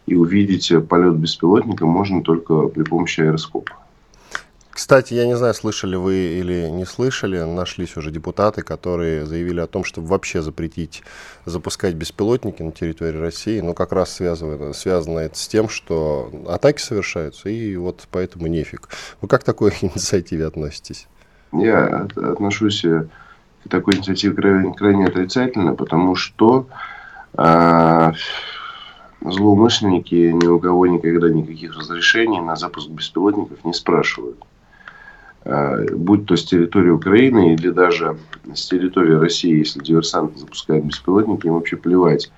и 0.06 0.14
увидеть 0.14 0.72
полет 0.88 1.16
беспилотника 1.16 1.86
можно 1.86 2.22
только 2.22 2.68
при 2.68 2.82
помощи 2.82 3.20
аэроскопа. 3.20 3.74
Кстати, 4.80 5.12
я 5.12 5.26
не 5.26 5.36
знаю, 5.36 5.52
слышали 5.52 5.96
вы 5.96 6.14
или 6.38 6.70
не 6.70 6.86
слышали, 6.86 7.42
нашлись 7.42 7.98
уже 7.98 8.10
депутаты, 8.10 8.62
которые 8.62 9.26
заявили 9.26 9.60
о 9.60 9.66
том, 9.66 9.84
чтобы 9.84 10.06
вообще 10.06 10.40
запретить 10.40 11.02
запускать 11.44 11.94
беспилотники 11.94 12.62
на 12.62 12.72
территории 12.72 13.18
России, 13.18 13.60
но 13.60 13.74
как 13.74 13.92
раз 13.92 14.10
связано, 14.10 14.72
связано 14.72 15.18
это 15.18 15.36
с 15.36 15.46
тем, 15.48 15.68
что 15.68 16.32
атаки 16.48 16.80
совершаются, 16.80 17.50
и 17.50 17.76
вот 17.76 18.08
поэтому 18.10 18.46
нефиг. 18.46 18.88
Вы 19.20 19.28
как 19.28 19.42
к 19.42 19.44
такой 19.44 19.72
инициативе 19.82 20.46
относитесь? 20.46 21.08
Я 21.52 22.08
отношусь 22.16 22.82
к 22.82 23.68
такой 23.68 23.96
инициативе 23.96 24.34
крайне, 24.34 24.72
крайне 24.72 25.06
отрицательно, 25.06 25.74
потому 25.74 26.14
что 26.14 26.68
а, 27.34 28.14
злоумышленники 29.20 30.32
ни 30.32 30.46
у 30.46 30.58
кого 30.58 30.86
никогда 30.86 31.28
никаких 31.28 31.76
разрешений 31.76 32.40
на 32.40 32.56
запуск 32.56 32.88
беспилотников 32.88 33.64
не 33.64 33.72
спрашивают. 33.72 34.38
А, 35.44 35.84
будь 35.92 36.26
то 36.26 36.36
с 36.36 36.44
территории 36.44 36.90
Украины 36.90 37.54
или 37.54 37.70
даже 37.70 38.16
с 38.54 38.68
территории 38.68 39.14
России, 39.14 39.58
если 39.58 39.80
диверсанты 39.80 40.38
запускают 40.38 40.84
беспилотники, 40.84 41.46
им 41.46 41.54
вообще 41.54 41.76
плевать, 41.76 42.30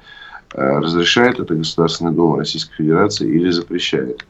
а, 0.54 0.80
разрешает 0.80 1.40
это 1.40 1.54
Государственная 1.54 2.12
Дума 2.12 2.38
Российской 2.38 2.74
Федерации 2.76 3.28
или 3.28 3.50
запрещает. 3.50 4.24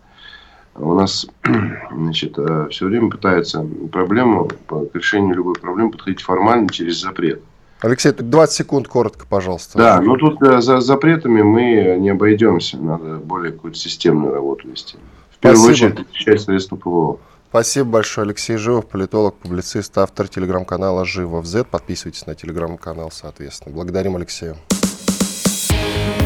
У 0.75 0.95
нас 0.95 1.27
значит, 1.91 2.39
а, 2.39 2.69
все 2.69 2.87
время 2.87 3.11
пытаются 3.11 3.67
проблему, 3.91 4.51
к 4.69 4.95
решению 4.95 5.37
любой 5.37 5.55
проблемы 5.55 5.91
подходить 5.91 6.23
формально 6.23 6.69
через 6.69 7.01
запрет. 7.01 7.43
Алексей, 7.83 8.13
20 8.13 8.55
секунд 8.55 8.87
коротко, 8.87 9.27
пожалуйста. 9.29 9.77
Да, 9.77 10.01
но 10.01 10.17
тут 10.17 10.41
э, 10.41 10.61
за 10.61 10.81
запретами 10.81 11.43
мы 11.43 11.97
не 11.99 12.11
обойдемся. 12.11 12.77
Надо 12.79 13.17
более 13.17 13.53
какую-то 13.53 13.77
системную 13.77 14.33
работу 14.33 14.69
вести. 14.69 14.97
В 15.33 15.39
первую 15.39 15.75
Спасибо. 15.75 15.87
очередь, 15.89 16.09
защищать 16.09 16.41
средства 16.43 16.77
ПВО. 16.77 17.19
Спасибо 17.51 17.91
большое. 17.91 18.25
Алексей 18.27 18.57
Живов, 18.57 18.87
политолог, 18.87 19.35
публицист, 19.35 19.99
автор 19.99 20.29
телеграм-канала 20.29 21.05
Живов 21.05 21.45
Z. 21.45 21.65
Подписывайтесь 21.65 22.25
на 22.25 22.37
телеграм-канал, 22.37 23.11
соответственно. 23.11 23.75
Благодарим 23.75 24.15
Алексея. 24.15 24.57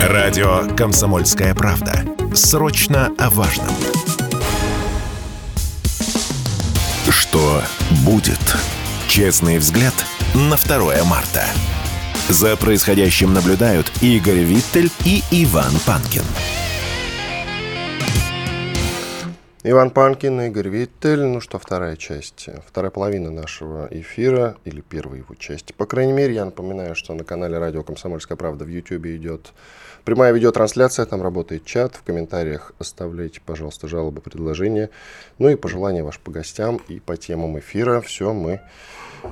Радио 0.02 0.62
«Комсомольская 0.76 1.54
правда». 1.54 2.04
Срочно 2.34 3.12
о 3.18 3.30
важном. 3.30 3.66
Что 7.08 7.62
будет? 8.04 8.56
Честный 9.08 9.56
взгляд– 9.56 9.94
на 10.34 10.56
2 10.56 11.04
марта. 11.04 11.44
За 12.28 12.56
происходящим 12.56 13.32
наблюдают 13.32 13.90
Игорь 14.02 14.40
Виттель 14.40 14.90
и 15.04 15.22
Иван 15.30 15.72
Панкин. 15.86 16.24
Иван 19.68 19.90
Панкин, 19.90 20.40
Игорь 20.42 20.68
Виттель. 20.68 21.24
Ну 21.24 21.40
что, 21.40 21.58
вторая 21.58 21.96
часть, 21.96 22.48
вторая 22.66 22.90
половина 22.90 23.30
нашего 23.30 23.88
эфира, 23.90 24.56
или 24.64 24.80
первая 24.80 25.18
его 25.18 25.34
часть. 25.34 25.74
По 25.74 25.86
крайней 25.86 26.12
мере, 26.12 26.34
я 26.34 26.44
напоминаю, 26.44 26.94
что 26.94 27.14
на 27.14 27.24
канале 27.24 27.58
Радио 27.58 27.82
Комсомольская 27.82 28.36
правда 28.36 28.64
в 28.64 28.68
YouTube 28.68 29.06
идет 29.06 29.52
прямая 30.04 30.32
видеотрансляция, 30.32 31.04
там 31.04 31.20
работает 31.20 31.64
чат. 31.64 31.96
В 31.96 32.04
комментариях 32.04 32.72
оставляйте, 32.78 33.40
пожалуйста, 33.44 33.88
жалобы, 33.88 34.20
предложения. 34.20 34.90
Ну 35.38 35.48
и 35.48 35.56
пожелания 35.56 36.04
ваши 36.04 36.20
по 36.20 36.30
гостям 36.30 36.80
и 36.88 37.00
по 37.00 37.16
темам 37.16 37.58
эфира. 37.58 38.00
Все 38.00 38.32
мы 38.32 38.60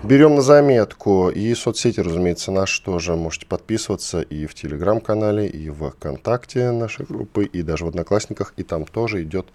Берем 0.02 0.34
на 0.34 0.42
заметку. 0.42 1.30
И 1.30 1.54
соцсети, 1.54 2.00
разумеется, 2.00 2.52
наши 2.52 2.82
тоже. 2.82 3.16
Можете 3.16 3.46
подписываться 3.46 4.20
и 4.20 4.46
в 4.46 4.54
Телеграм-канале, 4.54 5.46
и 5.46 5.70
в 5.70 5.90
ВКонтакте 5.90 6.70
нашей 6.70 7.06
группы, 7.06 7.44
и 7.44 7.62
даже 7.62 7.84
в 7.84 7.88
Одноклассниках. 7.88 8.52
И 8.56 8.62
там 8.62 8.84
тоже 8.84 9.22
идет 9.22 9.46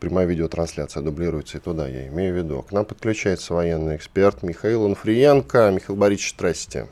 прямая 0.00 0.26
видеотрансляция, 0.26 1.02
дублируется 1.02 1.58
и 1.58 1.60
туда, 1.60 1.88
я 1.88 2.08
имею 2.08 2.34
в 2.34 2.36
виду. 2.36 2.62
К 2.62 2.72
нам 2.72 2.84
подключается 2.84 3.54
военный 3.54 3.96
эксперт 3.96 4.42
Михаил 4.42 4.84
Анфриенко. 4.84 5.70
Михаил 5.74 5.98
Борисович, 5.98 6.34
здрасте. 6.36 6.86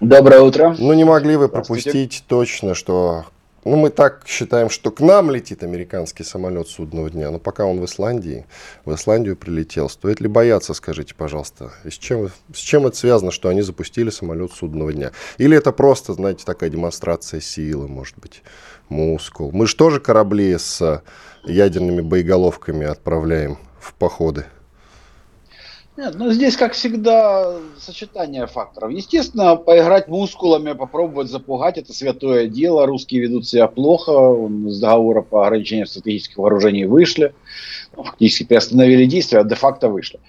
Доброе 0.00 0.40
утро. 0.40 0.74
Ну, 0.78 0.92
не 0.94 1.04
могли 1.04 1.36
вы 1.36 1.48
пропустить 1.48 2.24
точно, 2.26 2.74
что 2.74 3.24
ну, 3.64 3.76
мы 3.76 3.90
так 3.90 4.24
считаем, 4.26 4.70
что 4.70 4.90
к 4.90 5.00
нам 5.00 5.30
летит 5.30 5.62
американский 5.62 6.24
самолет 6.24 6.68
судного 6.68 7.10
дня, 7.10 7.30
но 7.30 7.38
пока 7.38 7.64
он 7.64 7.80
в 7.80 7.84
Исландии, 7.84 8.44
в 8.84 8.94
Исландию 8.94 9.36
прилетел. 9.36 9.88
Стоит 9.88 10.20
ли 10.20 10.28
бояться, 10.28 10.74
скажите, 10.74 11.14
пожалуйста, 11.14 11.70
и 11.84 11.90
с 11.90 11.94
чем, 11.94 12.30
с 12.52 12.58
чем 12.58 12.86
это 12.86 12.96
связано, 12.96 13.30
что 13.30 13.48
они 13.48 13.62
запустили 13.62 14.10
самолет 14.10 14.52
судного 14.52 14.92
дня? 14.92 15.12
Или 15.38 15.56
это 15.56 15.70
просто, 15.70 16.12
знаете, 16.14 16.44
такая 16.44 16.70
демонстрация 16.70 17.40
силы, 17.40 17.86
может 17.86 18.18
быть, 18.18 18.42
мускул? 18.88 19.52
Мы 19.52 19.66
же 19.66 19.76
тоже 19.76 20.00
корабли 20.00 20.58
с 20.58 21.02
ядерными 21.44 22.00
боеголовками 22.00 22.86
отправляем 22.86 23.58
в 23.80 23.94
походы. 23.94 24.46
Нет, 26.02 26.16
ну 26.18 26.32
здесь, 26.32 26.56
как 26.56 26.72
всегда, 26.72 27.54
сочетание 27.78 28.48
факторов. 28.48 28.90
Естественно, 28.90 29.54
поиграть 29.54 30.08
мускулами, 30.08 30.72
попробовать 30.72 31.30
запугать, 31.30 31.78
это 31.78 31.92
святое 31.92 32.48
дело. 32.48 32.86
Русские 32.86 33.20
ведут 33.20 33.46
себя 33.46 33.68
плохо, 33.68 34.12
с 34.66 34.80
договора 34.80 35.22
по 35.22 35.46
ограничению 35.46 35.86
стратегических 35.86 36.38
вооружений 36.38 36.86
вышли. 36.86 37.32
Фактически 37.94 38.44
приостановили 38.44 39.04
действия, 39.06 39.40
а 39.40 39.44
де-факто 39.44 39.88
вышли. 39.88 40.20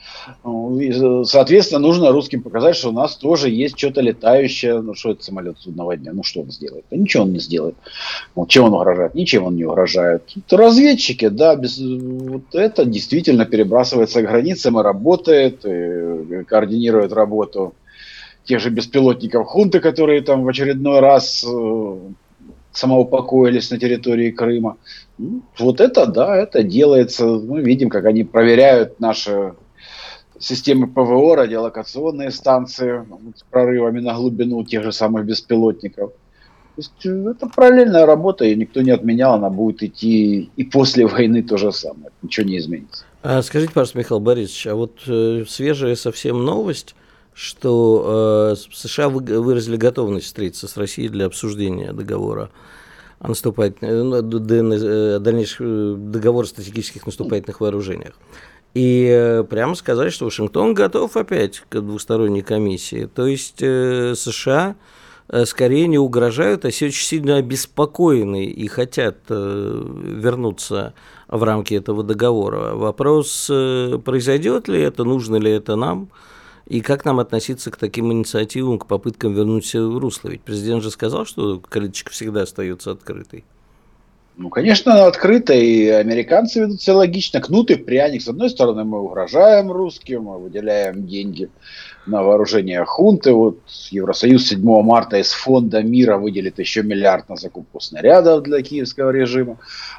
И, 0.79 1.23
соответственно, 1.25 1.79
нужно 1.79 2.11
русским 2.11 2.41
показать, 2.41 2.75
что 2.75 2.89
у 2.89 2.93
нас 2.93 3.15
тоже 3.15 3.49
есть 3.49 3.77
что-то 3.77 4.01
летающее. 4.01 4.81
Ну, 4.81 4.93
что 4.95 5.11
это 5.11 5.23
самолет 5.23 5.57
судного 5.59 5.95
дня? 5.95 6.11
Ну, 6.13 6.23
что 6.23 6.41
он 6.41 6.51
сделает? 6.51 6.85
Да 6.91 6.97
ничего 6.97 7.23
он 7.23 7.33
не 7.33 7.39
сделает. 7.39 7.75
Вот, 8.35 8.49
чем 8.49 8.65
он 8.65 8.73
угрожает? 8.73 9.15
Ничем 9.15 9.45
он 9.45 9.55
не 9.55 9.65
угрожает. 9.65 10.23
Это 10.35 10.57
разведчики, 10.57 11.27
да, 11.29 11.55
без, 11.55 11.79
вот 11.79 12.53
это 12.53 12.85
действительно 12.85 13.45
перебрасывается 13.45 14.21
границам 14.21 14.79
и 14.79 14.83
работает, 14.83 15.65
и 15.65 16.43
координирует 16.47 17.13
работу 17.13 17.73
тех 18.45 18.59
же 18.59 18.69
беспилотников 18.69 19.47
хунты, 19.47 19.79
которые 19.79 20.21
там 20.21 20.43
в 20.43 20.47
очередной 20.49 20.99
раз 20.99 21.45
э, 21.47 21.97
самоупокоились 22.73 23.71
на 23.71 23.79
территории 23.79 24.31
Крыма. 24.31 24.77
Вот 25.57 25.79
это, 25.79 26.05
да, 26.05 26.35
это 26.35 26.63
делается. 26.63 27.25
Мы 27.25 27.61
видим, 27.61 27.89
как 27.89 28.05
они 28.05 28.23
проверяют 28.23 28.99
наши 28.99 29.53
системы 30.39 30.87
ПВО, 30.87 31.35
радиолокационные 31.35 32.31
станции 32.31 33.05
с 33.35 33.43
прорывами 33.49 33.99
на 33.99 34.13
глубину 34.15 34.63
тех 34.63 34.83
же 34.83 34.91
самых 34.91 35.25
беспилотников. 35.25 36.11
То 36.75 36.81
есть 36.81 37.05
э, 37.05 37.31
это 37.31 37.47
параллельная 37.47 38.05
работа, 38.05 38.45
и 38.45 38.55
никто 38.55 38.81
не 38.81 38.91
отменял, 38.91 39.35
она 39.35 39.49
будет 39.49 39.83
идти 39.83 40.49
и 40.55 40.63
после 40.63 41.05
войны 41.05 41.43
то 41.43 41.57
же 41.57 41.71
самое. 41.71 42.09
Ничего 42.23 42.47
не 42.47 42.57
изменится. 42.57 43.05
А 43.21 43.41
скажите, 43.43 43.71
пожалуйста, 43.71 43.99
Михаил 43.99 44.19
Борисович, 44.19 44.67
а 44.67 44.75
вот 44.75 44.99
э, 45.07 45.45
свежая 45.47 45.95
совсем 45.95 46.43
новость, 46.43 46.95
что 47.33 48.53
э, 48.53 48.73
США 48.73 49.09
выразили 49.09 49.75
готовность 49.75 50.27
встретиться 50.27 50.67
с 50.67 50.77
Россией 50.77 51.09
для 51.09 51.25
обсуждения 51.25 51.91
договора 51.93 52.49
о 53.23 53.29
наступательных, 53.29 54.03
ну, 54.03 54.17
э, 54.17 55.19
дальнейших 55.19 55.61
э, 55.61 55.95
договор 55.97 56.43
о 56.43 56.47
стратегических 56.47 57.05
наступательных 57.05 57.61
вооружениях. 57.61 58.13
И 58.73 59.07
э, 59.09 59.43
прямо 59.43 59.75
сказать, 59.75 60.11
что 60.11 60.25
Вашингтон 60.25 60.73
готов 60.73 61.15
опять 61.15 61.63
к 61.69 61.79
двусторонней 61.79 62.41
комиссии. 62.41 63.09
То 63.13 63.25
есть 63.25 63.59
США 63.59 64.75
скорее 65.45 65.87
не 65.87 65.97
угрожают, 65.97 66.65
а 66.65 66.69
все 66.69 66.87
очень 66.87 67.05
сильно 67.05 67.37
обеспокоены 67.37 68.43
и 68.45 68.67
хотят 68.67 69.19
вернуться 69.29 70.93
в 71.29 71.41
рамки 71.43 71.73
этого 71.75 72.03
договора. 72.03 72.75
Вопрос, 72.75 73.45
произойдет 73.47 74.67
ли 74.67 74.81
это, 74.81 75.05
нужно 75.05 75.37
ли 75.37 75.49
это 75.49 75.77
нам– 75.77 76.09
и 76.65 76.81
как 76.81 77.05
нам 77.05 77.19
относиться 77.19 77.71
к 77.71 77.77
таким 77.77 78.11
инициативам, 78.11 78.79
к 78.79 78.87
попыткам 78.87 79.33
вернуть 79.33 79.65
все 79.65 79.99
русло? 79.99 80.29
Ведь 80.29 80.41
президент 80.41 80.83
же 80.83 80.91
сказал, 80.91 81.25
что 81.25 81.59
калиточка 81.59 82.11
всегда 82.11 82.43
остается 82.43 82.91
открытой. 82.91 83.43
Ну, 84.35 84.49
конечно, 84.49 84.93
она 84.93 85.05
открыта, 85.05 85.53
и 85.53 85.87
американцы 85.87 86.61
ведут 86.61 86.81
все 86.81 86.93
логично. 86.93 87.39
Кнут 87.39 87.69
и 87.69 87.75
пряник. 87.75 88.23
С 88.23 88.27
одной 88.27 88.49
стороны, 88.49 88.83
мы 88.83 88.99
угрожаем 88.99 89.71
русским, 89.71 90.23
мы 90.23 90.39
выделяем 90.39 91.05
деньги 91.05 91.49
на 92.05 92.23
вооружение 92.23 92.83
хунты. 92.83 93.31
Вот 93.31 93.59
Евросоюз 93.91 94.47
7 94.47 94.61
марта 94.81 95.17
из 95.17 95.31
фонда 95.31 95.83
мира 95.83 96.17
выделит 96.17 96.59
еще 96.59 96.83
миллиард 96.83 97.29
на 97.29 97.35
закупку 97.35 97.79
снарядов 97.79 98.43
для 98.43 98.61
киевского 98.61 99.11
режима. 99.11 99.57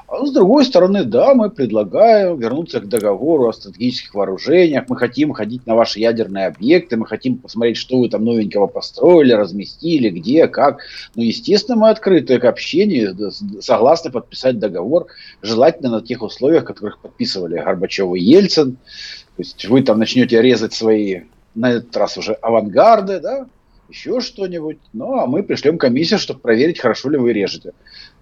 А 0.09 0.25
с 0.27 0.33
другой 0.33 0.64
стороны, 0.64 1.05
да, 1.05 1.35
мы 1.35 1.49
предлагаем 1.49 2.38
вернуться 2.38 2.81
к 2.81 2.88
договору 2.88 3.49
о 3.49 3.53
стратегических 3.53 4.14
вооружениях. 4.14 4.85
Мы 4.88 4.97
хотим 4.97 5.33
ходить 5.33 5.66
на 5.66 5.75
ваши 5.75 6.01
ядерные 6.01 6.47
объекты, 6.47 6.97
мы 6.97 7.07
хотим 7.07 7.38
посмотреть, 7.38 7.77
что 7.77 7.99
вы 7.99 8.09
там 8.09 8.25
новенького 8.25 8.66
построили, 8.66 9.33
разместили, 9.33 10.11
где, 10.11 10.47
как. 10.47 10.81
Но, 11.14 11.23
естественно, 11.23 11.77
мы 11.77 11.90
открыты 11.90 12.38
к 12.38 12.44
общению, 12.44 13.16
согласны 13.61 14.11
подписать 14.24 14.58
договор, 14.58 15.06
желательно 15.42 15.90
на 15.90 16.02
тех 16.02 16.22
условиях, 16.22 16.64
которых 16.64 16.98
подписывали 16.98 17.58
Горбачев 17.58 18.14
и 18.14 18.20
Ельцин. 18.20 18.76
То 18.76 19.42
есть 19.42 19.64
вы 19.66 19.82
там 19.82 19.98
начнете 19.98 20.40
резать 20.40 20.72
свои 20.72 21.22
на 21.54 21.72
этот 21.72 21.96
раз 21.96 22.16
уже 22.16 22.32
авангарды, 22.34 23.20
да, 23.20 23.46
еще 23.88 24.20
что-нибудь. 24.20 24.79
Ну, 24.92 25.18
а 25.18 25.27
мы 25.27 25.42
пришлем 25.42 25.79
комиссию, 25.79 26.18
чтобы 26.18 26.40
проверить, 26.40 26.81
хорошо 26.81 27.11
ли 27.11 27.16
вы 27.16 27.33
режете. 27.33 27.73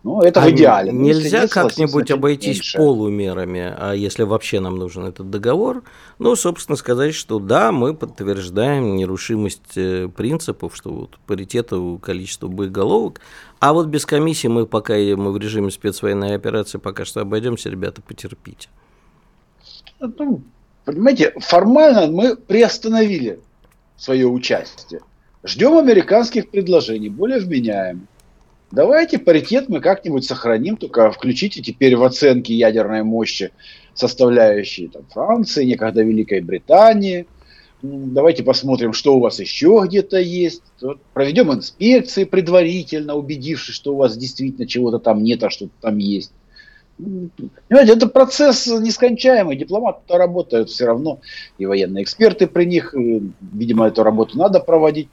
Ну, 0.03 0.21
это 0.21 0.43
а 0.43 0.47
в 0.47 0.51
идеале. 0.51 0.93
Нельзя 0.93 1.47
как-нибудь 1.47 2.11
обойтись 2.11 2.57
меньше. 2.57 2.79
полумерами, 2.79 3.73
а 3.77 3.93
если 3.93 4.25
вообще 4.25 4.61
нам 4.61 4.77
нужен 4.77 5.05
этот 5.05 5.31
договор, 5.31 5.85
ну, 6.19 6.35
собственно, 6.35 6.77
сказать, 6.77 7.15
что 7.15 7.39
да, 7.39 7.71
мы 7.71 7.95
подтверждаем 7.95 8.97
нерушимость 8.97 9.77
э, 9.77 10.09
принципов, 10.09 10.75
что 10.77 10.91
вот 10.91 11.19
паритета 11.27 11.77
количества 12.03 12.49
боеголовок, 12.49 13.21
а 13.61 13.73
вот 13.73 13.87
без 13.87 14.05
комиссии 14.05 14.49
мы 14.49 14.67
пока 14.67 14.95
мы 14.95 15.33
в 15.33 15.39
режиме 15.39 15.71
спецвоенной 15.71 16.35
операции 16.35 16.79
пока 16.79 17.05
что 17.05 17.21
обойдемся, 17.21 17.71
ребята, 17.71 18.03
потерпите. 18.03 18.69
Ну, 20.01 20.43
Понимаете, 20.85 21.33
формально 21.39 22.09
мы 22.09 22.37
приостановили 22.37 23.41
свое 23.97 24.27
участие. 24.27 25.01
Ждем 25.45 25.77
американских 25.77 26.51
предложений, 26.51 27.09
более 27.09 27.41
вменяемых. 27.41 28.07
Давайте 28.71 29.19
паритет 29.19 29.69
мы 29.69 29.81
как-нибудь 29.81 30.25
сохраним, 30.25 30.77
только 30.77 31.11
включите 31.11 31.61
теперь 31.61 31.97
в 31.97 32.05
оценки 32.05 32.53
ядерной 32.53 33.03
мощи 33.03 33.51
составляющие 33.93 34.89
там, 34.89 35.05
Франции, 35.11 35.65
некогда 35.65 36.03
Великой 36.03 36.41
Британии. 36.41 37.27
Давайте 37.83 38.45
посмотрим, 38.45 38.93
что 38.93 39.17
у 39.17 39.21
вас 39.21 39.41
еще 39.41 39.83
где-то 39.85 40.19
есть. 40.19 40.63
Проведем 41.13 41.53
инспекции 41.53 42.23
предварительно, 42.25 43.17
убедившись, 43.17 43.75
что 43.75 43.95
у 43.95 43.97
вас 43.97 44.17
действительно 44.17 44.67
чего-то 44.69 45.01
там 45.01 45.25
нет, 45.25 45.43
а 45.43 45.51
что-то 45.51 45.73
там 45.81 45.99
есть. 45.99 46.33
Понимаете, 47.69 47.93
это 47.93 48.09
процесс 48.09 48.67
нескончаемый. 48.67 49.57
Дипломаты 49.57 50.01
работают 50.09 50.71
все 50.71 50.87
равно, 50.87 51.21
и 51.59 51.67
военные 51.67 52.05
эксперты 52.05 52.47
при 52.47 52.65
них. 52.65 52.95
Видимо, 52.95 53.89
эту 53.89 54.03
работу 54.03 54.39
надо 54.39 54.61
проводить. 54.61 55.09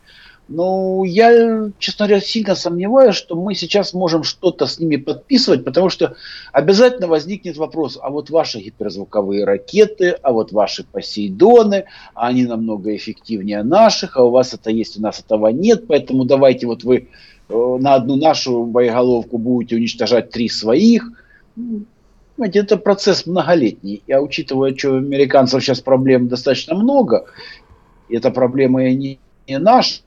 Но 0.50 1.04
я, 1.06 1.70
честно 1.78 2.08
говоря, 2.08 2.22
сильно 2.22 2.56
сомневаюсь, 2.56 3.16
что 3.16 3.36
мы 3.36 3.54
сейчас 3.54 3.94
можем 3.94 4.24
что-то 4.24 4.66
с 4.66 4.80
ними 4.80 4.96
подписывать, 4.96 5.64
потому 5.64 5.90
что 5.90 6.16
обязательно 6.52 7.06
возникнет 7.06 7.56
вопрос, 7.56 8.00
а 8.02 8.10
вот 8.10 8.32
ваши 8.32 8.60
гиперзвуковые 8.60 9.46
ракеты, 9.46 10.18
а 10.24 10.32
вот 10.32 10.52
ваши 10.52 10.84
Посейдоны, 10.84 11.86
они 12.16 12.46
намного 12.46 12.96
эффективнее 12.96 13.62
наших, 13.62 14.18
а 14.18 14.24
у 14.24 14.32
вас 14.32 14.56
это 14.56 14.72
есть, 14.72 14.98
у 14.98 15.04
нас 15.04 15.20
этого 15.20 15.50
нет, 15.50 15.86
поэтому 15.88 16.26
давайте 16.26 16.66
вот 16.66 16.84
вы 16.84 17.10
э, 17.48 17.78
на 17.80 17.94
одну 17.94 18.16
нашу 18.16 18.66
боеголовку 18.66 19.38
будете 19.38 19.76
уничтожать 19.76 20.32
три 20.32 20.50
своих– 20.50 21.12
Понимаете, 22.36 22.60
это 22.60 22.78
процесс 22.78 23.26
многолетний. 23.26 24.02
Я 24.08 24.22
учитывая, 24.22 24.76
что 24.76 24.92
у 24.92 24.98
американцев 24.98 25.62
сейчас 25.62 25.82
проблем 25.82 26.30
достаточно 26.30 26.76
много, 26.76 27.26
и 28.08 28.16
это 28.16 28.32
проблемы 28.32 28.94
не, 28.94 29.20
не 29.48 29.60
наши, 29.60 30.02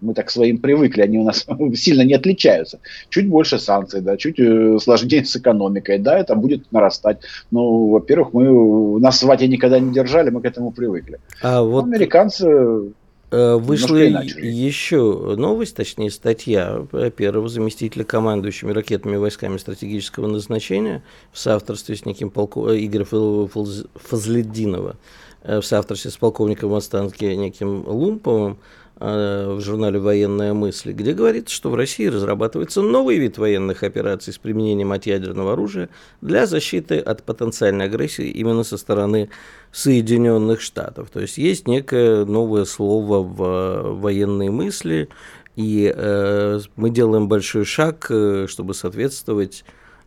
мы 0.00 0.14
так 0.14 0.30
своим 0.30 0.58
привыкли, 0.58 1.02
они 1.02 1.18
у 1.18 1.24
нас 1.24 1.46
сильно 1.74 2.02
не 2.02 2.14
отличаются. 2.14 2.80
Чуть 3.08 3.28
больше 3.28 3.58
санкций, 3.58 4.00
да, 4.00 4.16
чуть 4.16 4.38
э, 4.40 4.78
сложнее 4.82 5.24
с 5.24 5.36
экономикой, 5.36 5.98
да, 5.98 6.18
это 6.18 6.34
будет 6.34 6.72
нарастать. 6.72 7.18
Ну, 7.50 7.88
во-первых, 7.88 8.32
мы 8.32 9.00
нас 9.00 9.22
в 9.22 9.26
вате 9.26 9.48
никогда 9.48 9.78
не 9.78 9.92
держали, 9.92 10.30
мы 10.30 10.40
к 10.40 10.46
этому 10.46 10.72
привыкли. 10.72 11.20
А 11.42 11.62
вот 11.62 11.84
американцы 11.84 12.92
вышла 13.30 13.96
еще 13.96 15.34
новость, 15.36 15.76
точнее 15.76 16.10
статья 16.10 16.84
первого 17.16 17.48
заместителя 17.48 18.04
командующими 18.04 18.72
ракетными 18.72 19.16
войсками 19.16 19.56
стратегического 19.56 20.26
назначения 20.26 21.02
в 21.32 21.38
соавторстве 21.38 21.96
с 21.96 22.04
неким 22.04 22.30
полков... 22.30 22.68
Э, 22.68 22.84
Игоря 22.84 23.04
Фазледдинова, 23.04 24.96
э, 25.42 25.60
в 25.60 25.64
соавторстве 25.64 26.10
с 26.10 26.16
полковником 26.16 26.70
в 26.70 26.74
отставке 26.74 27.36
неким 27.36 27.84
Лумповым, 27.86 28.54
Э, 28.54 28.56
в 29.00 29.60
журнале 29.60 29.98
«Военная 29.98 30.52
мысль», 30.52 30.92
где 30.92 31.14
говорится, 31.14 31.54
что 31.54 31.70
в 31.70 31.74
России 31.74 32.06
разрабатывается 32.06 32.82
новый 32.82 33.16
вид 33.18 33.38
военных 33.38 33.82
операций 33.82 34.32
с 34.32 34.38
применением 34.38 34.92
ядерного 34.92 35.54
оружия 35.54 35.88
для 36.20 36.46
защиты 36.46 36.98
от 36.98 37.22
потенциальной 37.22 37.86
агрессии 37.86 38.28
именно 38.28 38.62
со 38.62 38.76
стороны 38.76 39.30
Соединенных 39.72 40.60
Штатов. 40.60 41.10
То 41.10 41.20
есть 41.20 41.38
есть 41.38 41.66
некое 41.66 42.26
новое 42.26 42.66
слово 42.66 43.22
в 43.22 44.00
военной 44.00 44.50
мысли, 44.50 45.08
и 45.56 45.92
э, 45.94 46.60
мы 46.76 46.90
делаем 46.90 47.28
большой 47.28 47.64
шаг, 47.64 48.06
э, 48.10 48.46
чтобы 48.48 48.74
соответствовать 48.74 49.64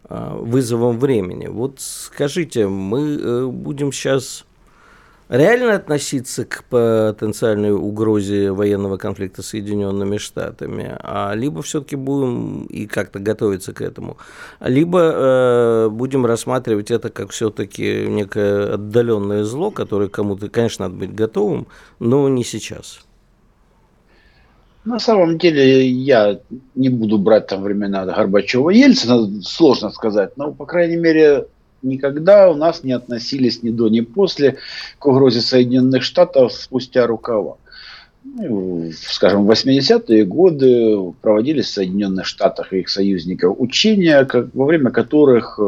э, 0.09 0.37
вызовам 0.39 0.99
времени. 0.99 1.47
Вот 1.47 1.75
скажите, 1.79 2.67
мы 2.67 3.17
э, 3.19 3.45
будем 3.47 3.91
сейчас 3.91 4.45
реально 5.33 5.75
относиться 5.75 6.45
к 6.45 6.63
потенциальной 6.65 7.71
угрозе 7.71 8.51
военного 8.51 8.97
конфликта 8.97 9.41
с 9.41 9.47
Соединенными 9.47 10.17
Штатами, 10.17 10.95
а 10.99 11.33
либо 11.33 11.63
все-таки 11.63 11.95
будем 11.95 12.65
и 12.65 12.85
как-то 12.85 13.17
готовиться 13.17 13.73
к 13.73 13.81
этому, 13.81 14.17
либо 14.59 14.99
э, 15.01 15.89
будем 15.89 16.27
рассматривать 16.27 16.91
это 16.91 17.09
как 17.09 17.31
все-таки 17.31 18.05
некое 18.07 18.75
отдаленное 18.75 19.43
зло, 19.43 19.71
которое 19.71 20.07
кому-то, 20.07 20.49
конечно, 20.49 20.85
надо 20.85 20.99
быть 20.99 21.15
готовым, 21.15 21.65
но 21.99 22.29
не 22.29 22.43
сейчас. 22.43 22.99
На 24.85 24.99
самом 24.99 25.39
деле 25.39 25.87
я 25.87 26.41
не 26.75 26.89
буду 26.89 27.17
брать 27.17 27.47
там 27.47 27.63
времена 27.63 28.05
Горбачева 28.05 28.69
Ельцина, 28.69 29.41
сложно 29.41 29.89
сказать, 29.89 30.37
но, 30.37 30.51
по 30.51 30.65
крайней 30.65 30.97
мере, 30.97 31.47
никогда 31.83 32.49
у 32.49 32.55
нас 32.55 32.83
не 32.83 32.93
относились 32.93 33.63
ни 33.63 33.69
до, 33.69 33.89
ни 33.89 34.01
после 34.01 34.57
к 34.99 35.05
угрозе 35.05 35.41
Соединенных 35.41 36.03
Штатов 36.03 36.53
спустя 36.53 37.05
рукава. 37.07 37.57
Ну, 38.23 38.89
скажем, 38.95 39.45
в 39.45 39.51
80-е 39.51 40.25
годы 40.25 41.13
проводились 41.21 41.65
в 41.65 41.73
Соединенных 41.73 42.25
Штатах 42.25 42.71
и 42.71 42.79
их 42.79 42.89
союзников 42.89 43.55
учения, 43.59 44.23
как, 44.25 44.47
во 44.53 44.65
время 44.65 44.91
которых 44.91 45.59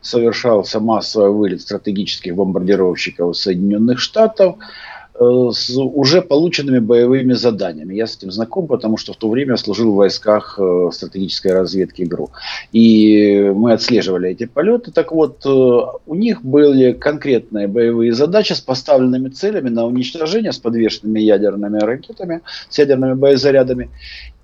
совершался 0.00 0.80
массовый 0.80 1.30
вылет 1.30 1.62
стратегических 1.62 2.34
бомбардировщиков 2.34 3.36
Соединенных 3.36 4.00
Штатов– 4.00 4.56
с 5.16 5.70
уже 5.76 6.22
полученными 6.22 6.80
боевыми 6.80 7.34
заданиями. 7.34 7.94
Я 7.94 8.06
с 8.06 8.16
этим 8.16 8.32
знаком, 8.32 8.66
потому 8.66 8.96
что 8.96 9.12
в 9.12 9.16
то 9.16 9.28
время 9.30 9.56
служил 9.56 9.92
в 9.92 9.96
войсках 9.96 10.58
э, 10.58 10.90
стратегической 10.92 11.52
разведки 11.52 12.02
ГРУ. 12.02 12.30
И 12.72 13.52
мы 13.54 13.72
отслеживали 13.72 14.30
эти 14.30 14.46
полеты. 14.46 14.90
Так 14.90 15.12
вот, 15.12 15.46
э, 15.46 15.48
у 15.48 16.14
них 16.14 16.44
были 16.44 16.92
конкретные 16.92 17.68
боевые 17.68 18.12
задачи 18.12 18.54
с 18.54 18.60
поставленными 18.60 19.28
целями 19.28 19.68
на 19.68 19.86
уничтожение 19.86 20.52
с 20.52 20.58
подвешенными 20.58 21.20
ядерными 21.20 21.78
ракетами, 21.78 22.40
с 22.68 22.78
ядерными 22.78 23.14
боезарядами. 23.14 23.90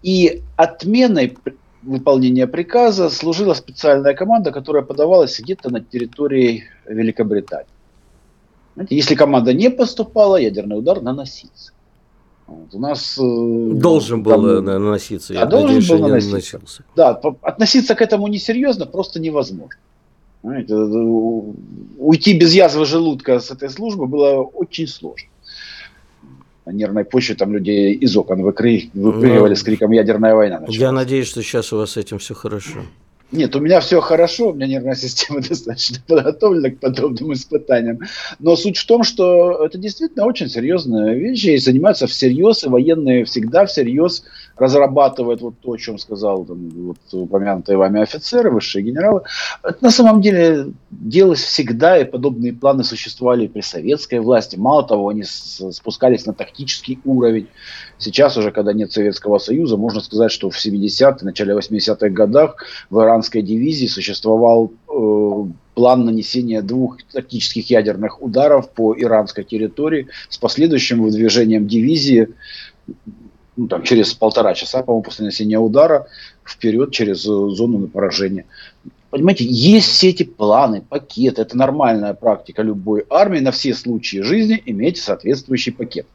И 0.05 0.43
отменой 0.57 1.37
выполнения 1.83 2.47
приказа 2.47 3.11
служила 3.11 3.55
специальная 3.55 4.15
команда, 4.15 4.53
которая 4.53 4.83
подавалась 4.83 5.41
где-то 5.41 5.71
на 5.71 5.81
территории 5.81 6.65
Великобритании. 6.87 7.67
Если 8.89 9.15
команда 9.15 9.53
не 9.53 9.71
поступала, 9.71 10.37
ядерный 10.37 10.79
удар 10.79 11.01
наносится. 11.01 11.73
Вот, 12.47 12.75
у 12.75 12.79
нас 12.81 13.17
э, 13.17 13.73
должен 13.75 14.23
был 14.23 14.33
там, 14.33 14.65
наноситься. 14.65 15.35
Да, 15.35 15.47
должен 15.47 15.77
надеюсь, 15.77 15.89
был 15.89 15.99
наноситься. 15.99 16.61
Да, 16.97 17.11
относиться 17.43 17.95
к 17.95 18.03
этому 18.03 18.27
несерьезно 18.27 18.87
просто 18.87 19.21
невозможно. 19.21 19.79
Знаете, 20.43 20.73
э, 20.73 21.53
уйти 21.99 22.37
без 22.37 22.53
язвы 22.53 22.87
желудка 22.87 23.39
с 23.39 23.53
этой 23.53 23.71
службы 23.71 24.07
было 24.07 24.43
очень 24.43 24.89
сложно. 24.89 25.29
На 26.67 26.73
нервной 26.73 27.05
почве 27.05 27.37
там 27.37 27.53
людей 27.53 27.95
из 27.95 28.17
окон 28.17 28.43
выпрыгивали 28.43 29.51
ну, 29.51 29.57
с 29.57 29.63
криком 29.63 29.93
«Ядерная 29.93 30.35
война». 30.35 30.61
Началась. 30.61 30.77
Я 30.77 30.93
надеюсь, 30.93 31.27
что 31.29 31.43
сейчас 31.43 31.73
у 31.73 31.79
вас 31.79 31.93
с 31.93 31.97
этим 31.97 32.19
все 32.19 32.35
хорошо. 32.35 32.81
Нет, 33.33 33.55
у 33.55 33.61
меня 33.61 33.81
все 33.81 34.01
хорошо, 34.01 34.51
у 34.51 34.55
меня 34.55 34.67
нервная 34.67 34.95
система 34.97 35.41
достаточно 35.41 35.99
подготовлена 36.07 36.71
к 36.71 36.79
подобным 36.79 37.33
испытаниям. 37.33 38.01
Но 38.41 38.57
суть 38.57 38.77
в 38.77 38.87
том, 38.87 39.05
что 39.05 39.65
это 39.65 39.79
действительно 39.79 40.27
очень 40.27 40.49
серьезная 40.49 41.15
вещь, 41.15 41.45
и 41.45 41.57
занимаются 41.59 42.07
всерьез, 42.07 42.65
и 42.65 42.69
военные 42.69 43.25
всегда 43.25 43.67
всерьез 43.67 44.25
разрабатывают 44.57 45.41
вот 45.41 45.55
то, 45.61 45.73
о 45.73 45.77
чем 45.79 45.99
сказал 45.99 46.45
там, 46.45 46.69
вот, 46.71 46.99
упомянутые 47.13 47.79
вами 47.79 48.03
офицеры, 48.03 48.51
высшие 48.51 48.85
генералы. 48.85 49.23
Это 49.63 49.79
на 49.81 49.91
самом 49.91 50.21
деле 50.21 50.73
делалось 50.91 51.43
всегда, 51.43 51.99
и 51.99 52.05
подобные 52.05 52.53
планы 52.53 52.85
существовали 52.85 53.47
при 53.47 53.61
советской 53.61 54.19
власти. 54.19 54.57
Мало 54.57 54.87
того, 54.87 55.09
они 55.09 55.23
спускались 55.23 56.27
на 56.27 56.35
тактический 56.35 56.99
уровень. 57.05 57.49
Сейчас 58.01 58.35
уже, 58.39 58.51
когда 58.51 58.73
нет 58.73 58.91
Советского 58.91 59.39
Союза, 59.39 59.77
можно 59.77 60.01
сказать, 60.01 60.33
что 60.33 60.49
в 60.49 60.57
70-е, 60.57 61.17
начале 61.21 61.55
80-х 61.55 62.09
годах 62.09 62.57
в 62.89 62.99
иранской 62.99 63.43
дивизии 63.43 63.87
существовал 63.87 64.73
э, 64.89 65.53
план 65.75 66.07
нанесения 66.07 66.63
двух 66.63 66.97
тактических 67.13 67.69
ядерных 67.69 68.23
ударов 68.23 68.71
по 68.71 68.95
иранской 68.99 69.45
территории 69.45 70.09
с 70.31 70.39
последующим 70.39 71.03
выдвижением 71.03 71.69
дивизии 71.69 72.31
ну, 73.57 73.69
там, 73.69 73.83
через 73.83 74.15
полтора 74.15 74.55
часа, 74.55 74.83
по-моему, 74.83 75.03
после 75.03 75.25
нанесения 75.25 75.59
удара 75.59 76.07
вперед 76.43 76.93
через 76.93 77.27
э, 77.27 77.29
зону 77.29 77.87
поражения. 77.87 78.47
Понимаете, 79.11 79.45
есть 79.45 79.89
все 79.89 80.09
эти 80.09 80.23
планы, 80.23 80.81
пакеты. 80.89 81.43
Это 81.43 81.55
нормальная 81.55 82.15
практика 82.15 82.63
любой 82.63 83.05
армии 83.11 83.41
на 83.41 83.51
все 83.51 83.75
случаи 83.75 84.23
жизни 84.23 84.63
иметь 84.65 84.97
соответствующий 84.97 85.73
пакет 85.73 86.07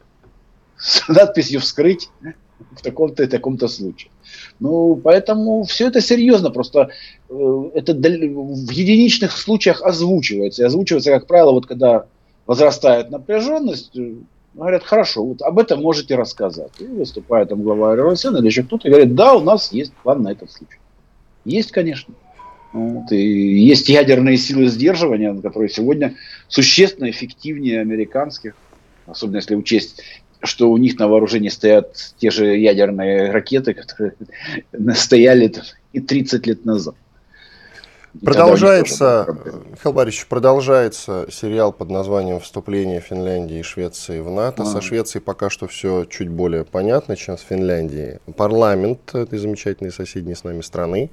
с 0.78 1.08
надписью 1.08 1.60
«вскрыть» 1.60 2.10
в 2.72 2.82
таком-то 2.82 3.22
и 3.22 3.26
таком-то 3.26 3.68
случае. 3.68 4.10
Ну, 4.60 4.96
поэтому 4.96 5.64
все 5.64 5.88
это 5.88 6.00
серьезно, 6.00 6.50
просто 6.50 6.90
э, 7.28 7.70
это 7.74 7.92
в 7.92 8.70
единичных 8.70 9.32
случаях 9.32 9.82
озвучивается. 9.82 10.62
И 10.62 10.66
озвучивается, 10.66 11.10
как 11.10 11.26
правило, 11.26 11.52
вот 11.52 11.66
когда 11.66 12.06
возрастает 12.46 13.10
напряженность, 13.10 13.96
э, 13.96 14.14
говорят, 14.54 14.84
хорошо, 14.84 15.24
вот 15.24 15.42
об 15.42 15.58
этом 15.58 15.82
можете 15.82 16.16
рассказать. 16.16 16.72
И 16.78 16.84
выступает 16.84 17.50
там 17.50 17.62
глава 17.62 17.94
РСН 17.94 18.36
или 18.36 18.46
еще 18.46 18.62
кто-то 18.62 18.88
говорит, 18.88 19.14
да, 19.14 19.34
у 19.34 19.40
нас 19.40 19.72
есть 19.72 19.92
план 20.02 20.22
на 20.22 20.32
этот 20.32 20.50
случай. 20.50 20.78
Есть, 21.44 21.72
конечно. 21.72 22.14
Вот, 22.72 23.12
и 23.12 23.16
есть 23.64 23.88
ядерные 23.88 24.36
силы 24.36 24.66
сдерживания, 24.66 25.34
которые 25.40 25.68
сегодня 25.68 26.14
существенно 26.48 27.08
эффективнее 27.08 27.80
американских, 27.80 28.54
особенно 29.06 29.36
если 29.36 29.54
учесть 29.54 30.02
что 30.46 30.70
у 30.70 30.76
них 30.76 30.98
на 30.98 31.08
вооружении 31.08 31.48
стоят 31.48 32.14
те 32.18 32.30
же 32.30 32.56
ядерные 32.56 33.30
ракеты, 33.30 33.74
которые 33.74 34.14
стояли 34.94 35.52
и 35.92 36.00
30 36.00 36.46
лет 36.46 36.64
назад. 36.64 36.94
Продолжается, 38.24 39.26
Михаил 39.70 39.92
Борисович, 39.92 40.26
продолжается 40.26 41.26
сериал 41.30 41.72
под 41.72 41.90
названием 41.90 42.40
«Вступление 42.40 43.00
Финляндии 43.00 43.58
и 43.58 43.62
Швеции 43.62 44.20
в 44.20 44.30
НАТО». 44.30 44.62
А. 44.62 44.66
Со 44.66 44.80
Швецией 44.80 45.22
пока 45.22 45.50
что 45.50 45.66
все 45.66 46.04
чуть 46.04 46.28
более 46.28 46.64
понятно, 46.64 47.16
чем 47.16 47.36
с 47.36 47.42
Финляндией. 47.42 48.20
Парламент 48.36 49.14
этой 49.14 49.38
замечательной 49.38 49.92
соседней 49.92 50.34
с 50.34 50.44
нами 50.44 50.62
страны, 50.62 51.10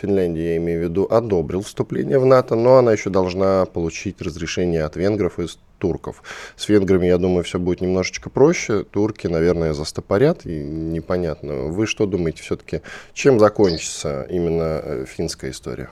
Финляндия, 0.00 0.52
я 0.52 0.56
имею 0.58 0.80
в 0.80 0.84
виду, 0.84 1.06
одобрил 1.10 1.62
вступление 1.62 2.18
в 2.18 2.26
НАТО, 2.26 2.56
но 2.56 2.78
она 2.78 2.92
еще 2.92 3.10
должна 3.10 3.64
получить 3.66 4.20
разрешение 4.20 4.84
от 4.84 4.96
венгров 4.96 5.38
и 5.38 5.46
турков. 5.84 6.22
С 6.56 6.70
венграми, 6.70 7.08
я 7.08 7.18
думаю, 7.18 7.44
все 7.44 7.58
будет 7.58 7.82
немножечко 7.82 8.30
проще. 8.30 8.84
Турки, 8.84 9.26
наверное, 9.26 9.74
застопорят, 9.74 10.46
и 10.46 10.62
непонятно. 10.62 11.54
Вы 11.68 11.86
что 11.86 12.06
думаете 12.06 12.42
все-таки, 12.42 12.80
чем 13.12 13.38
закончится 13.38 14.26
именно 14.30 14.80
э, 14.82 15.04
финская 15.06 15.50
история? 15.50 15.90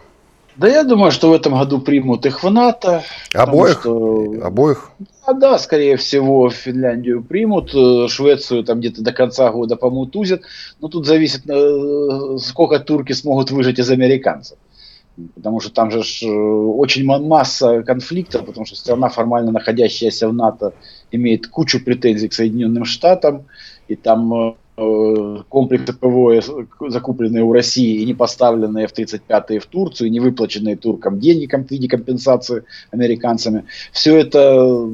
Да 0.57 0.67
я 0.67 0.85
думаю, 0.85 1.13
что 1.13 1.29
в 1.29 1.35
этом 1.35 1.59
году 1.59 1.79
примут 1.79 2.25
их 2.25 2.43
в 2.43 2.51
НАТО. 2.51 3.03
Обоих? 3.35 3.81
Что... 3.81 4.33
Обоих? 4.43 4.91
А, 5.27 5.35
да, 5.35 5.59
скорее 5.59 5.99
всего, 5.99 6.49
Финляндию 6.49 7.23
примут, 7.23 7.75
э, 7.75 8.09
Швецию 8.09 8.65
там 8.65 8.81
где-то 8.81 9.03
до 9.03 9.13
конца 9.13 9.51
года 9.51 9.77
помутузят. 9.77 10.41
Но 10.81 10.89
тут 10.89 11.07
зависит, 11.07 11.43
э, 11.51 12.39
сколько 12.39 12.79
турки 12.79 13.13
смогут 13.13 13.51
выжить 13.51 13.79
из 13.79 13.91
американцев. 13.91 14.57
Потому 15.35 15.61
что 15.61 15.71
там 15.71 15.91
же 15.91 16.01
э, 16.01 16.27
очень 16.27 17.05
масса 17.05 17.83
конфликтов, 17.83 18.47
потому 18.47 18.65
что 18.65 18.77
страна, 18.77 19.09
формально 19.09 19.53
находящаяся 19.53 20.29
в 20.29 20.33
НАТО, 20.33 20.73
имеет 21.11 21.49
кучу 21.49 21.85
претензий 21.85 22.29
к 22.29 22.33
Соединенным 22.33 22.87
Штатам, 22.87 23.45
и 23.89 23.95
там 23.95 24.33
э, 24.33 25.43
комплексы 25.51 25.93
ПВО, 25.93 26.41
закупленные 26.89 27.45
у 27.45 27.53
России 27.53 28.01
и 28.01 28.07
не 28.07 28.15
поставленные 28.15 28.87
в 28.87 28.95
35-е 28.95 29.61
в 29.61 29.67
Турцию, 29.67 30.09
и 30.09 30.11
не 30.11 30.21
выплаченные 30.21 30.77
туркам 30.77 31.21
деньги 31.21 31.47
в 31.47 31.71
виде 31.71 31.89
компенсации 31.89 32.65
американцами. 32.91 33.65
Все 33.93 34.17
это 34.17 34.89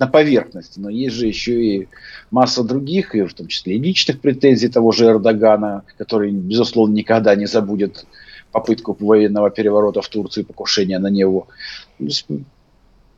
на 0.00 0.06
поверхности, 0.08 0.80
но 0.80 0.90
есть 0.90 1.14
же 1.14 1.28
еще 1.28 1.64
и 1.64 1.88
масса 2.32 2.64
других, 2.64 3.14
и 3.14 3.22
в 3.22 3.32
том 3.32 3.46
числе 3.46 3.76
и 3.76 3.78
личных 3.78 4.20
претензий 4.20 4.68
того 4.68 4.90
же 4.90 5.06
Эрдогана, 5.06 5.84
который, 5.98 6.32
безусловно, 6.32 6.94
никогда 6.94 7.36
не 7.36 7.46
забудет 7.46 8.06
попытку 8.52 8.96
военного 9.00 9.50
переворота 9.50 10.02
в 10.02 10.08
Турции, 10.08 10.42
покушения 10.42 10.98
на 10.98 11.08
него. 11.08 11.48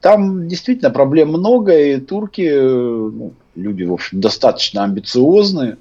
Там 0.00 0.48
действительно 0.48 0.90
проблем 0.90 1.28
много, 1.28 1.78
и 1.78 2.00
турки, 2.00 2.48
ну, 2.50 3.32
люди, 3.56 3.84
в 3.84 3.92
общем, 3.92 4.20
достаточно 4.20 4.84
амбициозные, 4.84 5.76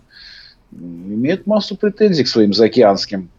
имеют 0.72 1.46
массу 1.46 1.76
претензий 1.76 2.24
к 2.24 2.28
своим 2.28 2.54
заокеанским 2.54 3.30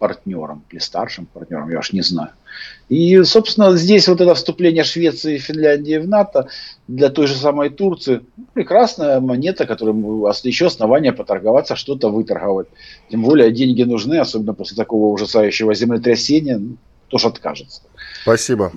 партнерам 0.00 0.64
или 0.70 0.80
старшим 0.80 1.26
партнерам, 1.26 1.70
я 1.70 1.78
уж 1.78 1.92
не 1.92 2.00
знаю. 2.02 2.30
И, 2.88 3.22
собственно, 3.22 3.76
здесь 3.76 4.08
вот 4.08 4.20
это 4.20 4.34
вступление 4.34 4.82
Швеции 4.82 5.36
и 5.36 5.38
Финляндии 5.38 5.98
в 5.98 6.08
НАТО 6.08 6.48
для 6.88 7.10
той 7.10 7.26
же 7.26 7.34
самой 7.36 7.68
Турции 7.68 8.22
прекрасная 8.54 9.20
монета, 9.20 9.66
которая 9.66 9.94
еще 10.42 10.66
основания 10.66 11.12
поторговаться, 11.12 11.76
что-то 11.76 12.08
выторговать. 12.08 12.66
Тем 13.10 13.22
более 13.22 13.52
деньги 13.52 13.84
нужны, 13.84 14.18
особенно 14.18 14.54
после 14.54 14.76
такого 14.76 15.12
ужасающего 15.12 15.74
землетрясения, 15.74 16.58
ну, 16.58 16.76
кто 17.08 17.18
же 17.18 17.28
откажется. 17.28 17.82
Спасибо. 18.22 18.72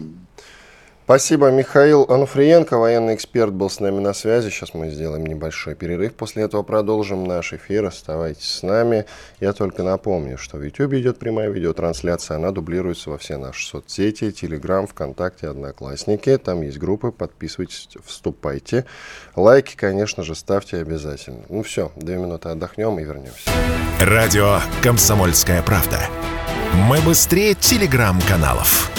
Спасибо, 1.06 1.52
Михаил 1.52 2.06
Ануфриенко, 2.08 2.78
военный 2.78 3.16
эксперт, 3.16 3.52
был 3.52 3.70
с 3.70 3.82
нами 3.82 4.00
на 4.00 4.14
связи. 4.14 4.50
Сейчас 4.50 4.74
мы 4.74 4.90
сделаем 4.90 5.26
небольшой 5.26 5.76
перерыв. 5.76 6.14
После 6.14 6.44
этого 6.44 6.64
продолжим 6.64 7.26
наш 7.26 7.52
эфир. 7.52 7.84
Оставайтесь 7.86 8.50
с 8.50 8.64
нами. 8.64 9.06
Я 9.42 9.52
только 9.52 9.84
напомню, 9.84 10.38
что 10.38 10.56
в 10.56 10.64
YouTube 10.64 10.94
идет 10.94 11.20
прямая 11.20 11.50
видеотрансляция. 11.50 12.38
Она 12.38 12.52
дублируется 12.52 13.10
во 13.10 13.18
все 13.18 13.36
наши 13.36 13.68
соцсети, 13.68 14.30
Telegram, 14.30 14.88
ВКонтакте, 14.88 15.50
Одноклассники. 15.50 16.38
Там 16.38 16.62
есть 16.62 16.78
группы. 16.78 17.12
Подписывайтесь, 17.12 17.90
вступайте. 18.06 18.86
Лайки, 19.36 19.76
конечно 19.76 20.24
же, 20.24 20.36
ставьте 20.36 20.78
обязательно. 20.78 21.42
Ну 21.50 21.64
все, 21.64 21.92
две 21.98 22.16
минуты 22.16 22.48
отдохнем 22.48 22.98
и 23.00 23.04
вернемся. 23.04 23.50
Радио 24.00 24.60
«Комсомольская 24.82 25.64
правда». 25.64 26.00
Мы 26.88 27.02
быстрее 27.02 27.56
телеграм-каналов. 27.56 28.90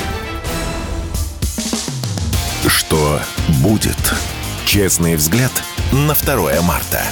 Что 2.66 3.20
будет? 3.62 3.98
Честный 4.64 5.16
взгляд 5.16 5.52
на 5.92 6.14
2 6.14 6.62
марта. 6.62 7.02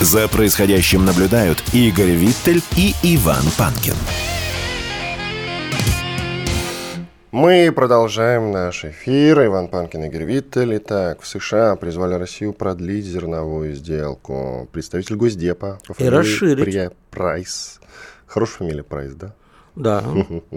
За 0.00 0.28
происходящим 0.28 1.04
наблюдают 1.04 1.62
Игорь 1.72 2.12
Виттель 2.12 2.62
и 2.76 2.94
Иван 3.02 3.42
Панкин. 3.58 3.94
Мы 7.32 7.72
продолжаем 7.74 8.52
наш 8.52 8.84
эфир. 8.84 9.46
Иван 9.46 9.66
Панкин, 9.66 10.04
Игорь 10.04 10.22
Виттель. 10.22 10.76
Итак, 10.76 11.22
в 11.22 11.26
США 11.26 11.74
призвали 11.74 12.14
Россию 12.14 12.52
продлить 12.52 13.04
зерновую 13.04 13.74
сделку. 13.74 14.68
Представитель 14.72 15.16
Госдепа 15.16 15.80
по 15.88 16.00
И 16.00 16.08
расширить. 16.08 16.92
Прайс. 17.10 17.80
Хорошая 18.26 18.58
фамилия 18.58 18.84
Прайс, 18.84 19.12
да? 19.14 19.34
Да. 19.78 20.04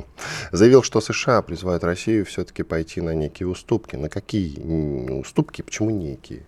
Заявил, 0.52 0.82
что 0.82 1.00
США 1.00 1.44
призывают 1.44 1.84
Россию 1.84 2.26
все-таки 2.26 2.64
пойти 2.64 3.02
на 3.02 3.14
некие 3.14 3.48
уступки. 3.48 3.96
На 3.96 4.10
какие 4.10 4.60
уступки? 5.20 5.62
Почему 5.62 5.92
некие? 5.92 6.44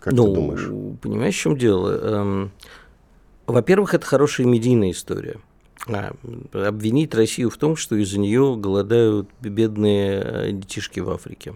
Как 0.00 0.12
ну, 0.12 0.26
ты 0.26 0.34
думаешь? 0.34 0.98
Понимаешь, 1.00 1.34
в 1.34 1.40
чем 1.40 1.56
дело? 1.56 1.98
Эм, 2.02 2.52
во-первых, 3.46 3.94
это 3.94 4.04
хорошая 4.04 4.46
медийная 4.46 4.90
история. 4.90 5.38
А, 5.88 6.14
обвинить 6.52 7.14
Россию 7.14 7.48
в 7.48 7.56
том, 7.56 7.74
что 7.74 7.96
из-за 7.96 8.20
нее 8.20 8.54
голодают 8.58 9.30
бедные 9.40 10.20
э, 10.22 10.50
детишки 10.52 11.00
в 11.00 11.10
Африке. 11.10 11.54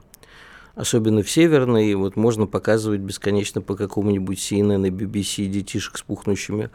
Особенно 0.74 1.22
в 1.22 1.30
Северной, 1.30 1.92
вот 1.94 2.16
можно 2.16 2.46
показывать 2.46 3.00
бесконечно 3.00 3.60
по 3.60 3.74
какому-нибудь 3.74 4.38
CNN 4.38 4.86
и 4.86 4.90
BBC 4.90 5.46
детишек 5.46 5.98
с 5.98 6.02
пухнущими 6.02 6.70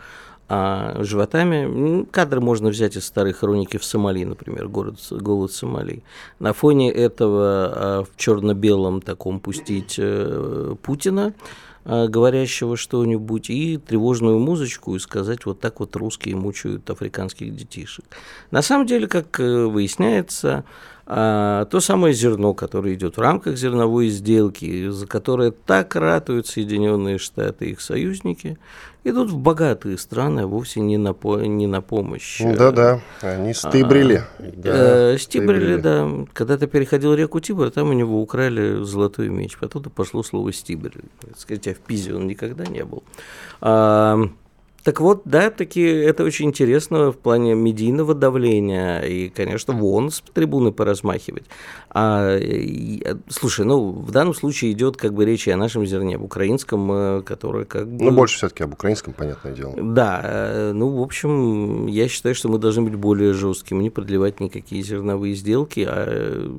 а 0.56 1.04
животами. 1.04 2.06
Кадры 2.12 2.39
можно 2.39 2.70
взять 2.70 2.95
из 2.95 3.06
старой 3.06 3.34
хроники 3.34 3.78
в 3.78 3.84
Сомали, 3.84 4.24
например, 4.24 4.68
город, 4.68 4.99
голод 5.10 5.51
Сомали. 5.51 6.04
На 6.38 6.54
фоне 6.54 6.91
этого 6.91 7.43
а, 7.43 8.04
в 8.04 8.16
черно-белом 8.18 9.01
таком 9.01 9.39
пустить 9.39 9.95
э, 9.97 10.76
Путина, 10.84 11.34
а, 11.86 12.08
говорящего 12.08 12.78
что-нибудь, 12.78 13.49
и 13.49 13.78
тревожную 13.78 14.38
музычку, 14.38 14.95
и 14.95 14.99
сказать, 14.99 15.47
вот 15.47 15.60
так 15.60 15.80
вот 15.80 15.95
русские 15.95 16.36
мучают 16.36 16.88
африканских 16.88 17.56
детишек. 17.56 18.06
На 18.51 18.62
самом 18.62 18.86
деле, 18.86 19.08
как 19.08 19.39
э, 19.39 19.66
выясняется, 19.66 20.66
а, 21.06 21.66
то 21.66 21.82
самое 21.82 22.14
зерно, 22.14 22.54
которое 22.54 22.93
идет 22.93 23.18
в 23.18 23.22
рамках 23.22 23.58
зерновой 23.58 24.08
сделки, 24.08 24.89
за 24.89 25.06
которое 25.06 25.51
так 25.51 25.95
ратуют 25.95 26.47
Соединенные 26.47 27.18
Штаты 27.18 27.66
и 27.66 27.72
их 27.72 27.82
союзники, 27.82 28.58
идут 29.04 29.30
в 29.30 29.38
богатые 29.38 29.97
страны, 29.97 30.41
а 30.41 30.47
вовсе 30.47 30.80
не 30.80 30.97
на, 30.97 31.14
по, 31.14 31.39
не 31.39 31.68
на 31.68 31.82
помощь. 31.82 32.41
Да-да, 32.41 33.01
они 33.22 33.54
стыбрили. 33.54 34.24
А, 34.39 34.43
да, 34.56 35.14
э, 35.14 35.18
стибрили, 35.18 35.76
да. 35.76 36.10
Когда 36.32 36.58
ты 36.58 36.68
переходил 36.68 37.14
реку 37.14 37.41
Тибр, 37.41 37.70
там 37.70 37.89
у 37.89 37.93
него 37.93 38.22
украли 38.22 38.82
золотой 38.84 39.28
меч. 39.28 39.58
Потом 39.58 39.84
пошло 39.84 40.24
слово 40.24 40.54
стибрь. 40.54 40.91
Сказать, 41.38 41.68
а 41.68 41.74
в 41.74 41.80
Пизе 41.80 42.16
он 42.16 42.28
никогда 42.28 42.66
не 42.66 42.86
был. 42.86 43.04
А, 43.60 44.22
так 44.84 45.00
вот, 45.00 45.22
да, 45.24 45.50
таки 45.50 45.82
это 45.82 46.24
очень 46.24 46.48
интересно 46.48 47.12
в 47.12 47.18
плане 47.18 47.56
медийного 47.56 48.14
давления, 48.14 49.00
и, 49.02 49.30
конечно, 49.30 49.74
вон 49.74 50.12
с 50.12 50.22
трибуны 50.34 50.74
поразмахивать. 50.74 51.46
А, 51.90 52.38
и, 52.38 53.02
слушай, 53.30 53.66
ну, 53.66 53.92
в 53.92 54.12
данном 54.12 54.34
случае 54.34 54.74
идет 54.74 54.98
как 54.98 55.14
бы 55.14 55.26
речь 55.26 55.48
и 55.48 55.52
о 55.52 55.58
нашем 55.58 55.86
зерне, 55.86 56.18
об 56.18 56.24
украинском, 56.24 56.92
э, 56.92 57.22
которое 57.22 57.64
как 57.64 57.88
бы... 57.88 58.04
Ну, 58.04 58.12
больше 58.12 58.38
все-таки 58.38 58.64
об 58.64 58.74
украинском, 58.74 59.14
понятное 59.14 59.54
дело. 59.54 59.74
Да, 59.78 60.22
э, 60.24 60.72
ну, 60.74 60.90
в 60.98 61.02
общем, 61.02 61.88
я 61.88 62.10
считаю, 62.10 62.36
что 62.36 62.50
мы 62.50 62.58
должны 62.58 62.82
быть 62.82 62.96
более 62.96 63.34
жесткими, 63.34 63.84
не 63.84 63.90
продлевать 63.90 64.42
никакие 64.42 64.84
зерновые 64.84 65.36
сделки, 65.36 65.88
а 65.88 66.06
э, 66.08 66.50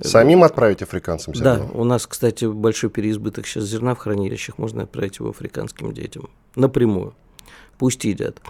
Самим 0.00 0.44
отправить 0.44 0.80
африканцам 0.80 1.34
зерно? 1.34 1.56
Да, 1.56 1.62
у 1.74 1.82
нас, 1.82 2.06
кстати, 2.06 2.44
большой 2.44 2.88
переизбыток 2.88 3.48
сейчас 3.48 3.64
зерна 3.64 3.96
в 3.96 3.98
хранилищах, 3.98 4.56
можно 4.56 4.84
отправить 4.84 5.18
его 5.18 5.30
африканским 5.30 5.92
детям 5.92 6.28
напрямую 6.54 7.14
пусть 7.78 8.04
едят. 8.04 8.40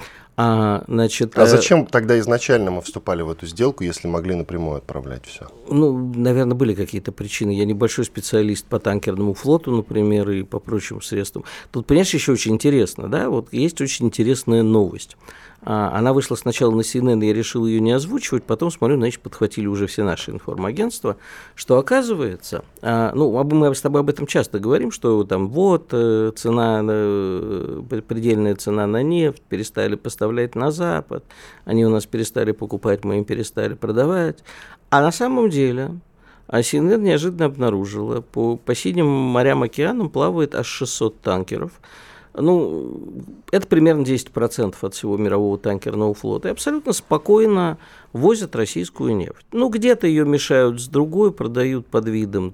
А, 0.40 0.84
значит, 0.86 1.36
а 1.36 1.42
э, 1.42 1.46
зачем 1.46 1.84
тогда 1.84 2.16
изначально 2.20 2.70
мы 2.70 2.80
вступали 2.80 3.22
в 3.22 3.30
эту 3.30 3.44
сделку, 3.48 3.82
если 3.82 4.06
могли 4.06 4.36
напрямую 4.36 4.76
отправлять 4.76 5.26
все? 5.26 5.48
Ну, 5.68 6.12
наверное, 6.14 6.54
были 6.54 6.74
какие-то 6.74 7.10
причины. 7.10 7.50
Я 7.50 7.64
небольшой 7.64 8.04
специалист 8.04 8.64
по 8.64 8.78
танкерному 8.78 9.34
флоту, 9.34 9.72
например, 9.72 10.30
и 10.30 10.44
по 10.44 10.60
прочим 10.60 11.02
средствам. 11.02 11.42
Тут, 11.72 11.86
понимаешь, 11.86 12.14
еще 12.14 12.30
очень 12.30 12.54
интересно, 12.54 13.08
да, 13.08 13.30
вот 13.30 13.52
есть 13.52 13.80
очень 13.80 14.06
интересная 14.06 14.62
новость. 14.62 15.16
А, 15.70 15.90
она 15.94 16.14
вышла 16.14 16.34
сначала 16.34 16.74
на 16.74 16.80
CNN, 16.80 17.22
я 17.26 17.34
решил 17.34 17.66
ее 17.66 17.80
не 17.80 17.92
озвучивать, 17.92 18.44
потом 18.44 18.70
смотрю, 18.70 18.96
значит, 18.96 19.20
подхватили 19.20 19.66
уже 19.66 19.86
все 19.86 20.02
наши 20.02 20.30
информагентства, 20.30 21.18
что 21.54 21.76
оказывается, 21.76 22.64
а, 22.80 23.12
ну, 23.14 23.30
мы 23.44 23.74
с 23.74 23.82
тобой 23.82 24.00
об 24.00 24.08
этом 24.08 24.26
часто 24.26 24.60
говорим, 24.60 24.90
что 24.90 25.24
там 25.24 25.50
вот 25.50 25.90
э, 25.92 26.32
цена, 26.34 26.80
э, 26.82 27.82
предельная 28.08 28.56
цена 28.56 28.86
на 28.86 29.02
нефть, 29.02 29.42
перестали 29.46 29.96
поставлять 29.96 30.54
на 30.54 30.70
Запад, 30.70 31.22
они 31.66 31.84
у 31.84 31.90
нас 31.90 32.06
перестали 32.06 32.52
покупать, 32.52 33.04
мы 33.04 33.18
им 33.18 33.26
перестали 33.26 33.74
продавать. 33.74 34.42
А 34.88 35.02
на 35.02 35.12
самом 35.12 35.50
деле 35.50 35.90
а 36.46 36.60
CNN 36.60 37.02
неожиданно 37.02 37.44
обнаружила, 37.44 38.22
по, 38.22 38.56
по 38.56 38.74
синим 38.74 39.06
морям, 39.06 39.62
океанам 39.62 40.08
плавает 40.08 40.54
аж 40.54 40.66
600 40.66 41.20
танкеров, 41.20 41.72
ну, 42.40 43.00
это 43.50 43.66
примерно 43.66 44.02
10% 44.02 44.74
от 44.80 44.94
всего 44.94 45.16
мирового 45.16 45.58
танкерного 45.58 46.14
флота, 46.14 46.48
и 46.48 46.50
абсолютно 46.52 46.92
спокойно 46.92 47.78
возят 48.12 48.56
российскую 48.56 49.14
нефть. 49.14 49.46
Ну, 49.52 49.68
где-то 49.68 50.06
ее 50.06 50.24
мешают 50.24 50.80
с 50.80 50.88
другой, 50.88 51.32
продают 51.32 51.86
под 51.86 52.08
видом 52.08 52.52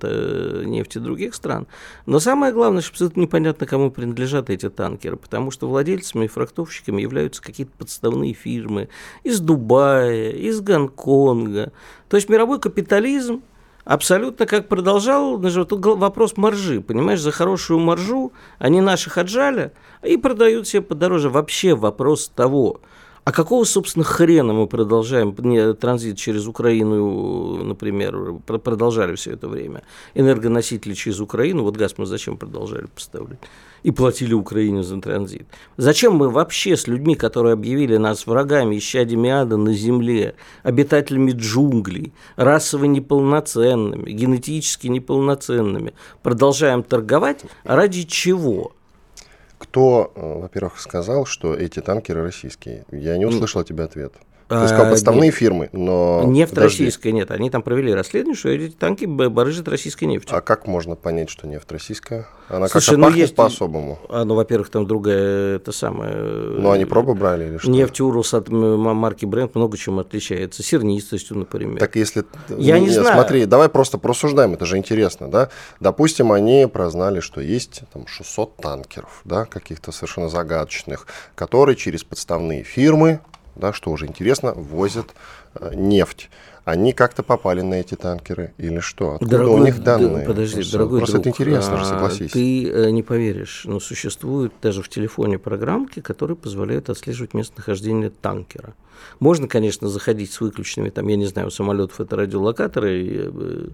нефти 0.64 0.98
других 0.98 1.34
стран. 1.34 1.66
Но 2.06 2.18
самое 2.18 2.52
главное, 2.52 2.82
что 2.82 2.92
абсолютно 2.92 3.20
непонятно, 3.20 3.66
кому 3.66 3.90
принадлежат 3.90 4.50
эти 4.50 4.68
танкеры, 4.68 5.16
потому 5.16 5.50
что 5.50 5.68
владельцами 5.68 6.24
и 6.24 6.28
фрахтовщиками 6.28 7.02
являются 7.02 7.42
какие-то 7.42 7.72
подставные 7.78 8.34
фирмы 8.34 8.88
из 9.22 9.40
Дубая, 9.40 10.30
из 10.30 10.60
Гонконга. 10.60 11.72
То 12.08 12.16
есть 12.16 12.28
мировой 12.28 12.60
капитализм 12.60 13.42
абсолютно 13.84 14.46
как 14.46 14.68
продолжал, 14.68 15.38
тут 15.40 15.84
вопрос 15.84 16.36
маржи, 16.36 16.80
понимаешь, 16.80 17.20
за 17.20 17.30
хорошую 17.30 17.80
маржу 17.80 18.32
они 18.58 18.80
наших 18.80 19.18
отжали 19.18 19.72
и 20.02 20.16
продают 20.16 20.68
себе 20.68 20.82
подороже. 20.82 21.30
Вообще 21.30 21.74
вопрос 21.74 22.28
того, 22.28 22.80
а 23.24 23.32
какого, 23.32 23.64
собственно, 23.64 24.04
хрена 24.04 24.52
мы 24.52 24.66
продолжаем 24.66 25.34
не, 25.38 25.72
транзит 25.72 26.18
через 26.18 26.46
Украину, 26.46 27.64
например, 27.64 28.34
продолжали 28.44 29.14
все 29.14 29.32
это 29.32 29.48
время? 29.48 29.82
Энергоносители 30.14 30.92
через 30.92 31.20
Украину, 31.20 31.62
вот 31.62 31.76
газ 31.76 31.94
мы 31.96 32.04
зачем 32.04 32.36
продолжали 32.36 32.86
поставлять? 32.86 33.40
И 33.84 33.90
платили 33.90 34.32
Украине 34.32 34.82
за 34.82 35.00
транзит. 35.00 35.46
Зачем 35.76 36.14
мы 36.14 36.30
вообще 36.30 36.76
с 36.76 36.88
людьми, 36.88 37.14
которые 37.14 37.52
объявили 37.52 37.98
нас 37.98 38.26
врагами, 38.26 38.78
исчадиями 38.78 39.30
ада 39.30 39.56
на 39.56 39.74
земле, 39.74 40.34
обитателями 40.62 41.32
джунглей, 41.32 42.12
расово 42.36 42.86
неполноценными, 42.86 44.10
генетически 44.10 44.88
неполноценными, 44.88 45.92
продолжаем 46.22 46.82
торговать? 46.82 47.42
Ради 47.62 48.04
чего? 48.04 48.72
Кто, 49.58 50.12
э, 50.14 50.40
во-первых, 50.40 50.80
сказал, 50.80 51.26
что 51.26 51.54
эти 51.54 51.80
танкеры 51.80 52.22
российские? 52.22 52.84
Я 52.90 53.18
не 53.18 53.26
услышал 53.26 53.60
от 53.60 53.68
тебя 53.68 53.84
ответ. 53.84 54.14
То 54.58 54.62
есть, 54.62 54.74
как 54.74 54.90
подставные 54.90 55.28
нет. 55.28 55.34
фирмы, 55.34 55.68
но... 55.72 56.22
Нефть 56.24 56.54
Подожди. 56.54 56.84
российская, 56.84 57.12
нет. 57.12 57.30
Они 57.30 57.50
там 57.50 57.62
провели 57.62 57.92
расследование, 57.92 58.36
что 58.36 58.48
эти 58.48 58.72
танки 58.72 59.04
барыжат 59.04 59.68
российской 59.68 60.04
нефтью. 60.04 60.36
А 60.36 60.40
как 60.40 60.66
можно 60.66 60.96
понять, 60.96 61.30
что 61.30 61.46
нефть 61.46 61.70
российская? 61.70 62.26
Она 62.48 62.68
как-то 62.68 62.96
ну, 62.96 63.08
есть... 63.10 63.34
по-особому. 63.34 63.98
А, 64.08 64.24
ну, 64.24 64.34
во-первых, 64.34 64.68
там 64.68 64.86
другая, 64.86 65.56
это 65.56 65.72
самое... 65.72 66.14
Ну, 66.14 66.70
они 66.70 66.84
пробы 66.84 67.14
брали 67.14 67.48
или 67.48 67.58
что? 67.58 67.70
Нефть 67.70 68.00
Урус 68.00 68.34
от 68.34 68.48
марки 68.48 69.24
Бренд 69.24 69.54
много 69.54 69.76
чем 69.76 69.98
отличается. 69.98 70.62
Сернистостью, 70.62 71.38
например. 71.38 71.78
Так 71.78 71.96
если... 71.96 72.24
Я 72.48 72.78
не, 72.78 72.86
не 72.86 72.90
знаю. 72.90 73.14
Смотри, 73.14 73.46
давай 73.46 73.68
просто 73.68 73.98
просуждаем, 73.98 74.54
это 74.54 74.66
же 74.66 74.76
интересно, 74.76 75.30
да? 75.30 75.48
Допустим, 75.80 76.32
они 76.32 76.68
прознали, 76.70 77.20
что 77.20 77.40
есть 77.40 77.82
там 77.92 78.06
600 78.06 78.56
танкеров, 78.56 79.22
да, 79.24 79.46
каких-то 79.46 79.92
совершенно 79.92 80.28
загадочных, 80.28 81.06
которые 81.34 81.76
через 81.76 82.04
подставные 82.04 82.62
фирмы 82.62 83.20
да, 83.56 83.72
что 83.72 83.90
уже 83.90 84.06
интересно, 84.06 84.52
возят 84.52 85.14
э, 85.54 85.74
нефть. 85.74 86.30
Они 86.64 86.92
как-то 86.94 87.22
попали 87.22 87.60
на 87.60 87.74
эти 87.74 87.94
танкеры 87.94 88.54
или 88.56 88.78
что? 88.80 89.16
Откуда 89.16 89.30
дорогой, 89.30 89.60
у 89.60 89.64
них 89.64 89.82
данные? 89.82 90.26
Подожди, 90.26 90.56
Просто, 90.56 90.72
дорогой 90.72 90.98
Просто 91.00 91.12
друг, 91.12 91.26
это 91.26 91.28
интересно, 91.28 91.80
а, 91.80 91.84
согласись. 91.84 92.32
Ты 92.32 92.70
э, 92.70 92.90
не 92.90 93.02
поверишь, 93.02 93.64
но 93.66 93.80
существуют 93.80 94.54
даже 94.62 94.82
в 94.82 94.88
телефоне 94.88 95.38
программки, 95.38 96.00
которые 96.00 96.36
позволяют 96.38 96.88
отслеживать 96.88 97.34
местонахождение 97.34 98.08
танкера. 98.08 98.74
Можно, 99.20 99.46
конечно, 99.46 99.88
заходить 99.88 100.32
с 100.32 100.40
выключенными, 100.40 100.88
там, 100.88 101.06
я 101.08 101.16
не 101.16 101.26
знаю, 101.26 101.48
у 101.48 101.50
самолетов 101.50 102.00
это 102.00 102.16
радиолокаторы, 102.16 103.06
э, 103.06 103.68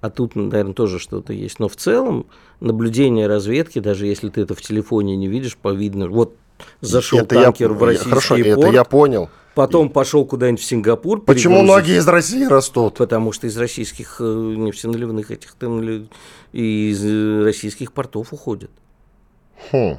а 0.00 0.10
тут, 0.10 0.36
наверное, 0.36 0.72
тоже 0.72 1.00
что-то 1.00 1.32
есть. 1.32 1.58
Но 1.58 1.68
в 1.68 1.74
целом 1.74 2.26
наблюдение 2.60 3.26
разведки, 3.26 3.80
даже 3.80 4.06
если 4.06 4.28
ты 4.28 4.42
это 4.42 4.54
в 4.54 4.62
телефоне 4.62 5.16
не 5.16 5.26
видишь, 5.26 5.56
повидно, 5.56 6.08
вот 6.08 6.36
зашел 6.80 7.20
это 7.20 7.34
танкер 7.42 7.70
я, 7.70 7.76
в 7.76 7.82
российский 7.82 8.08
Хорошо, 8.10 8.34
порт. 8.36 8.48
это 8.48 8.68
я 8.68 8.84
понял. 8.84 9.30
Потом 9.54 9.88
пошел 9.88 10.26
куда-нибудь 10.26 10.60
в 10.60 10.64
Сингапур. 10.64 11.22
Почему 11.22 11.62
многие 11.62 11.96
из 11.96 12.06
России 12.06 12.44
растут? 12.44 12.98
Потому 12.98 13.32
что 13.32 13.46
из 13.46 13.56
российских 13.56 14.16
э, 14.20 14.24
нефтеналивных 14.24 15.30
этих 15.30 15.54
там, 15.54 16.08
из 16.52 17.42
российских 17.42 17.92
портов 17.92 18.34
уходят. 18.34 18.70
Хм. 19.72 19.98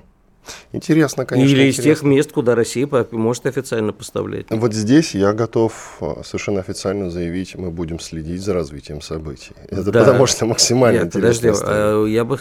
Интересно, 0.72 1.26
конечно. 1.26 1.50
Или 1.50 1.68
интересно. 1.68 1.82
из 1.82 1.84
тех 1.84 2.04
мест, 2.04 2.32
куда 2.32 2.56
Россия 2.56 2.88
может 3.12 3.46
официально 3.46 3.94
поставлять. 3.94 4.46
Вот 4.50 4.74
здесь 4.74 5.16
я 5.16 5.34
готов 5.34 5.98
э, 6.02 6.22
совершенно 6.24 6.60
официально 6.60 7.10
заявить, 7.10 7.56
мы 7.56 7.72
будем 7.72 8.00
следить 8.00 8.42
за 8.42 8.54
развитием 8.54 9.02
событий. 9.02 9.52
Это 9.70 9.92
да. 9.92 10.00
потому 10.00 10.26
что 10.26 10.46
максимально 10.46 11.04
Нет, 11.04 11.14
подожди, 11.14 11.52
а, 11.54 12.06
я 12.06 12.26
бы 12.26 12.40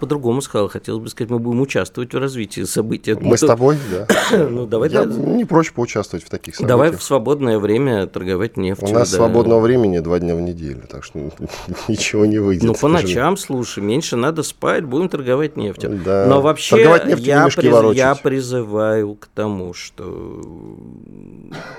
по-другому 0.00 0.40
сказал. 0.42 0.68
Хотелось 0.68 1.02
бы 1.02 1.08
сказать, 1.08 1.30
мы 1.30 1.38
будем 1.38 1.60
участвовать 1.60 2.14
в 2.14 2.18
развитии 2.18 2.62
событий. 2.62 3.14
Мы, 3.14 3.30
мы 3.30 3.36
с 3.36 3.40
тобой, 3.40 3.78
да. 3.90 4.06
ну, 4.50 4.66
давай, 4.66 4.90
я 4.90 5.04
да. 5.04 5.14
не 5.14 5.44
прочь 5.44 5.72
поучаствовать 5.72 6.24
в 6.24 6.30
таких 6.30 6.56
событиях. 6.56 6.68
Давай 6.68 6.90
в 6.90 7.02
свободное 7.02 7.58
время 7.58 8.06
торговать 8.06 8.56
нефтью. 8.56 8.88
У 8.88 8.92
нас 8.92 9.10
да. 9.10 9.16
свободного 9.16 9.60
времени 9.60 9.98
два 9.98 10.18
дня 10.18 10.34
в 10.34 10.40
неделю, 10.40 10.82
так 10.88 11.04
что 11.04 11.18
ничего 11.88 12.26
не 12.26 12.38
выйдет. 12.38 12.64
Ну, 12.64 12.74
по 12.74 12.88
ночам, 12.88 13.36
слушай, 13.36 13.82
меньше 13.82 14.16
надо 14.16 14.42
спать, 14.42 14.84
будем 14.84 15.08
торговать 15.08 15.56
нефтью. 15.56 16.00
Да. 16.04 16.26
Но 16.26 16.40
вообще 16.40 16.82
я, 17.18 17.45
приз, 17.50 17.96
я 17.96 18.14
призываю 18.14 19.14
к 19.14 19.26
тому, 19.26 19.74
что 19.74 20.42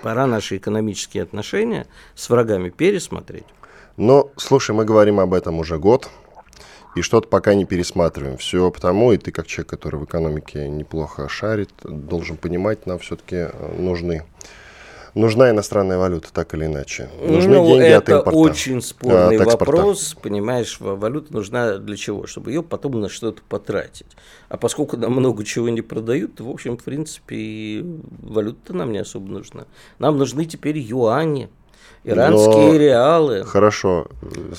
пора 0.03 0.27
наши 0.27 0.57
экономические 0.57 1.23
отношения 1.23 1.87
с 2.15 2.29
врагами 2.29 2.69
пересмотреть. 2.69 3.45
Но, 3.97 4.29
слушай, 4.37 4.75
мы 4.75 4.85
говорим 4.85 5.19
об 5.19 5.33
этом 5.33 5.59
уже 5.59 5.79
год, 5.79 6.09
и 6.95 7.01
что-то 7.01 7.27
пока 7.27 7.53
не 7.53 7.65
пересматриваем. 7.65 8.37
Все 8.37 8.71
потому, 8.71 9.11
и 9.11 9.17
ты, 9.17 9.31
как 9.31 9.47
человек, 9.47 9.69
который 9.69 9.99
в 9.99 10.05
экономике 10.05 10.67
неплохо 10.67 11.27
шарит, 11.29 11.71
должен 11.83 12.37
понимать, 12.37 12.85
нам 12.85 12.99
все-таки 12.99 13.47
нужны 13.77 14.23
нужна 15.17 15.49
иностранная 15.51 15.97
валюта, 15.97 16.29
так 16.31 16.53
или 16.53 16.65
иначе? 16.65 17.09
Нужны 17.21 17.57
ну, 17.57 17.67
деньги 17.67 17.85
это 17.85 17.97
от 17.97 18.09
импорта. 18.09 18.39
очень 18.39 18.81
спорный 18.81 19.37
от 19.37 19.45
вопрос. 19.45 20.15
Понимаешь, 20.21 20.77
валюта 20.79 21.33
нужна 21.33 21.77
для 21.77 21.97
чего? 21.97 22.27
Чтобы 22.27 22.51
ее 22.51 22.63
потом 22.63 22.99
на 22.99 23.09
что-то 23.09 23.41
потратить. 23.49 24.07
А 24.49 24.57
поскольку 24.57 24.97
нам 24.97 25.11
много 25.11 25.43
чего 25.43 25.69
не 25.69 25.81
продают, 25.81 26.35
то, 26.35 26.43
в 26.43 26.49
общем, 26.49 26.77
в 26.77 26.83
принципе, 26.83 27.83
валюта 28.21 28.73
нам 28.73 28.91
не 28.91 28.99
особо 28.99 29.29
нужна. 29.29 29.65
Нам 29.99 30.17
нужны 30.17 30.45
теперь 30.45 30.77
юани. 30.77 31.49
Иранские 32.03 32.71
но... 32.71 32.77
реалы. 32.77 33.43
Хорошо. 33.43 34.07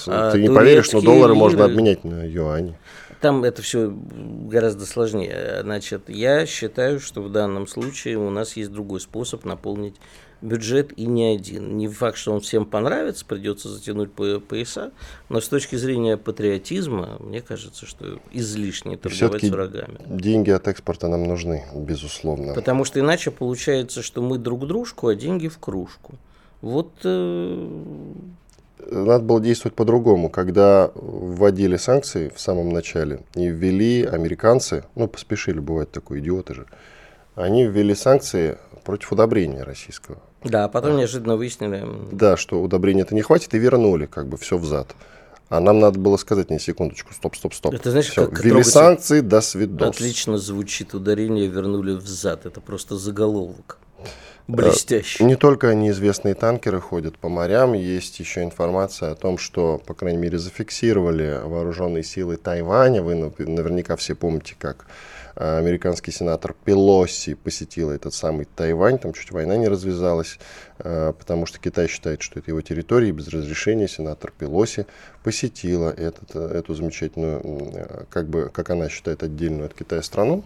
А, 0.07 0.33
Ты 0.33 0.43
не 0.43 0.51
поверишь, 0.51 0.93
но 0.93 1.01
доллары 1.01 1.33
лиры. 1.33 1.39
можно 1.39 1.65
обменять 1.65 2.05
на 2.05 2.25
юани. 2.25 2.77
Там 3.21 3.43
это 3.43 3.63
все 3.63 3.91
гораздо 3.91 4.87
сложнее. 4.87 5.61
Значит, 5.63 6.09
я 6.09 6.47
считаю, 6.47 7.01
что 7.01 7.23
в 7.23 7.33
данном 7.33 7.67
случае 7.67 8.19
у 8.19 8.31
нас 8.31 8.57
есть 8.57 8.71
другой 8.71 9.01
способ 9.01 9.45
наполнить 9.45 9.97
бюджет 10.41 10.93
и 10.97 11.07
не 11.07 11.25
один. 11.35 11.77
Не 11.77 11.89
факт, 11.89 12.17
что 12.17 12.33
он 12.33 12.41
всем 12.41 12.65
понравится, 12.65 13.25
придется 13.25 13.69
затянуть 13.69 14.13
по 14.13 14.41
пояса, 14.41 14.93
но 15.29 15.41
с 15.41 15.49
точки 15.49 15.77
зрения 15.77 16.17
патриотизма, 16.17 17.17
мне 17.21 17.41
кажется, 17.41 17.87
что 17.87 18.21
излишне 18.33 18.97
торговать 18.97 19.45
с 19.45 19.49
врагами. 19.49 19.99
деньги 20.07 20.51
от 20.51 20.69
экспорта 20.69 21.09
нам 21.09 21.25
нужны, 21.25 21.65
безусловно. 21.75 22.55
Потому 22.55 22.85
что 22.85 23.01
иначе 23.01 23.31
получается, 23.31 24.03
что 24.03 24.23
мы 24.23 24.39
друг 24.39 24.67
дружку, 24.67 25.09
а 25.09 25.15
деньги 25.15 25.49
в 25.49 25.59
кружку. 25.59 26.15
Вот... 26.61 26.93
Э... 27.05 28.15
Надо 28.91 29.25
было 29.25 29.41
действовать 29.41 29.75
по-другому. 29.75 30.31
Когда 30.31 30.93
вводили 30.95 31.77
санкции 31.77 32.33
в 32.35 32.41
самом 32.41 32.71
начале 32.71 33.21
и 33.35 33.49
ввели 33.49 34.05
американцы, 34.05 34.85
ну, 34.95 35.09
поспешили, 35.09 35.59
бывает 35.59 35.91
такое, 35.91 36.21
идиоты 36.21 36.55
же, 36.55 36.67
они 37.35 37.67
ввели 37.67 37.95
санкции 37.95 38.57
против 38.85 39.13
удобрения 39.13 39.65
российского. 39.65 40.23
Да, 40.45 40.65
а 40.65 40.69
потом 40.69 40.97
неожиданно 40.97 41.37
выяснили. 41.37 41.85
Да, 42.13 42.37
что 42.37 42.63
удобрения 42.63 43.03
это 43.03 43.15
не 43.15 43.23
хватит, 43.23 43.55
и 43.55 43.59
вернули 43.59 44.07
как 44.07 44.29
бы 44.29 44.37
все 44.37 44.57
взад. 44.57 44.95
А 45.49 45.61
нам 45.61 45.81
надо 45.81 45.99
было 45.99 46.17
сказать, 46.19 46.51
не 46.51 46.59
секундочку, 46.59 47.15
стоп, 47.15 47.35
стоп, 47.35 47.55
стоп. 47.55 47.75
Это 47.75 47.91
знаешь, 47.91 48.11
Все, 48.11 48.27
как 48.27 48.45
ввели 48.45 48.63
санкции, 48.63 49.21
до 49.21 49.41
свидос. 49.41 49.97
Отлично 49.97 50.37
звучит 50.37 50.93
ударение, 50.95 51.47
вернули 51.47 51.93
взад. 51.93 52.45
Это 52.45 52.61
просто 52.61 52.97
заголовок. 52.97 53.79
Блестящий. 54.47 55.25
Не 55.25 55.37
только 55.37 55.75
неизвестные 55.75 56.35
танкеры 56.35 56.81
ходят 56.81 57.19
по 57.19 57.29
морям, 57.29 57.75
есть 57.75 58.19
еще 58.19 58.43
информация 58.43 59.11
о 59.11 59.15
том, 59.15 59.37
что, 59.37 59.81
по 59.85 59.93
крайней 59.93 60.19
мере, 60.19 60.39
зафиксировали 60.39 61.41
вооруженные 61.45 62.03
силы 62.03 62.37
Тайваня. 62.39 63.03
Вы 63.03 63.15
наверняка 63.15 63.97
все 63.97 64.15
помните, 64.15 64.55
как 64.59 64.87
американский 65.39 66.11
сенатор 66.11 66.55
Пелоси 66.65 67.35
посетила 67.35 67.93
этот 67.93 68.13
самый 68.13 68.47
Тайвань, 68.47 68.99
там 68.99 69.13
чуть 69.13 69.31
война 69.31 69.57
не 69.57 69.69
развязалась, 69.69 70.39
э, 70.79 71.13
потому 71.17 71.47
что 71.47 71.59
Китай 71.61 71.87
считает, 71.87 72.23
что 72.23 72.41
это 72.41 72.51
его 72.51 72.61
территория, 72.61 73.09
и 73.09 73.13
без 73.13 73.29
разрешения 73.29 73.89
сенатор 73.89 74.33
Пелоси 74.37 74.87
посетила 75.23 75.91
этот, 75.91 76.35
э, 76.35 76.59
эту 76.59 76.75
замечательную, 76.75 77.41
э, 77.45 78.05
как 78.11 78.29
бы, 78.29 78.51
как 78.53 78.71
она 78.71 78.89
считает, 78.89 79.23
отдельную 79.23 79.67
от 79.67 79.75
Китая 79.75 80.03
страну. 80.03 80.45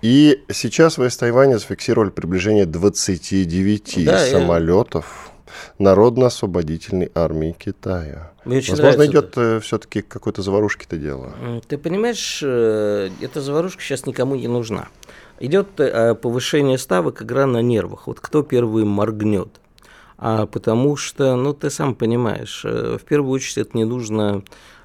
И 0.00 0.42
сейчас 0.52 0.98
в 0.98 1.08
Тайване 1.08 1.58
зафиксировали 1.58 2.10
приближение 2.10 2.66
29 2.66 4.04
да, 4.04 4.18
самолетов 4.26 5.31
Народно-освободительной 5.78 7.10
армии 7.14 7.54
Китая. 7.58 8.32
Мне 8.44 8.58
очень 8.58 8.74
Возможно, 8.74 9.06
идет 9.06 9.32
э, 9.36 9.60
все-таки 9.60 10.02
какой-то 10.02 10.42
заварушки-то 10.42 10.96
дело. 10.96 11.32
Ты 11.68 11.78
понимаешь, 11.78 12.40
э, 12.42 13.10
эта 13.20 13.40
заварушка 13.40 13.82
сейчас 13.82 14.06
никому 14.06 14.34
не 14.34 14.48
нужна. 14.48 14.88
Идет 15.40 15.78
э, 15.78 16.14
повышение 16.14 16.78
ставок, 16.78 17.22
игра 17.22 17.46
на 17.46 17.62
нервах. 17.62 18.06
Вот 18.06 18.20
кто 18.20 18.42
первый 18.42 18.84
моргнет. 18.84 19.48
А 20.18 20.46
потому 20.46 20.96
что, 20.96 21.34
ну, 21.36 21.52
ты 21.52 21.68
сам 21.70 21.94
понимаешь, 21.94 22.64
в 22.64 23.00
первую 23.00 23.32
очередь 23.32 23.58
это 23.58 23.76
не 23.76 23.84
нужно 23.84 24.44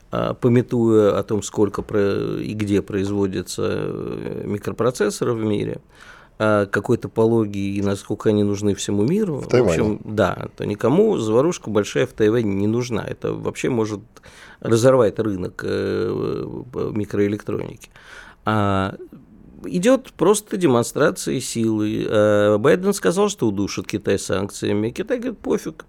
пометуя 0.09 1.19
о 1.19 1.23
том, 1.23 1.43
сколько 1.43 1.81
и 1.81 2.53
где 2.53 2.81
производятся 2.81 3.63
э, 3.65 4.43
микропроцессоры 4.45 5.33
в 5.33 5.43
мире, 5.43 5.81
какой 6.37 6.97
топологии 6.97 7.75
и 7.75 7.81
насколько 7.81 8.29
они 8.29 8.43
нужны 8.43 8.75
всему 8.75 9.03
миру. 9.03 9.37
В, 9.37 9.51
в 9.51 9.55
общем, 9.55 9.99
да, 10.03 10.49
то 10.55 10.65
никому 10.65 11.17
заварушка 11.17 11.69
большая 11.69 12.05
в 12.05 12.13
Тайване 12.13 12.53
не 12.53 12.67
нужна. 12.67 13.03
Это 13.03 13.33
вообще 13.33 13.69
может 13.69 14.01
разорвать 14.59 15.19
рынок 15.19 15.61
э, 15.63 16.45
микроэлектроники. 16.93 17.89
А 18.45 18.95
идет 19.65 20.13
просто 20.13 20.57
демонстрация 20.57 21.39
силы. 21.39 22.57
Байден 22.59 22.93
сказал, 22.93 23.29
что 23.29 23.47
удушит 23.47 23.87
Китай 23.87 24.19
санкциями. 24.19 24.91
Китай 24.91 25.17
говорит, 25.17 25.39
пофиг 25.39 25.85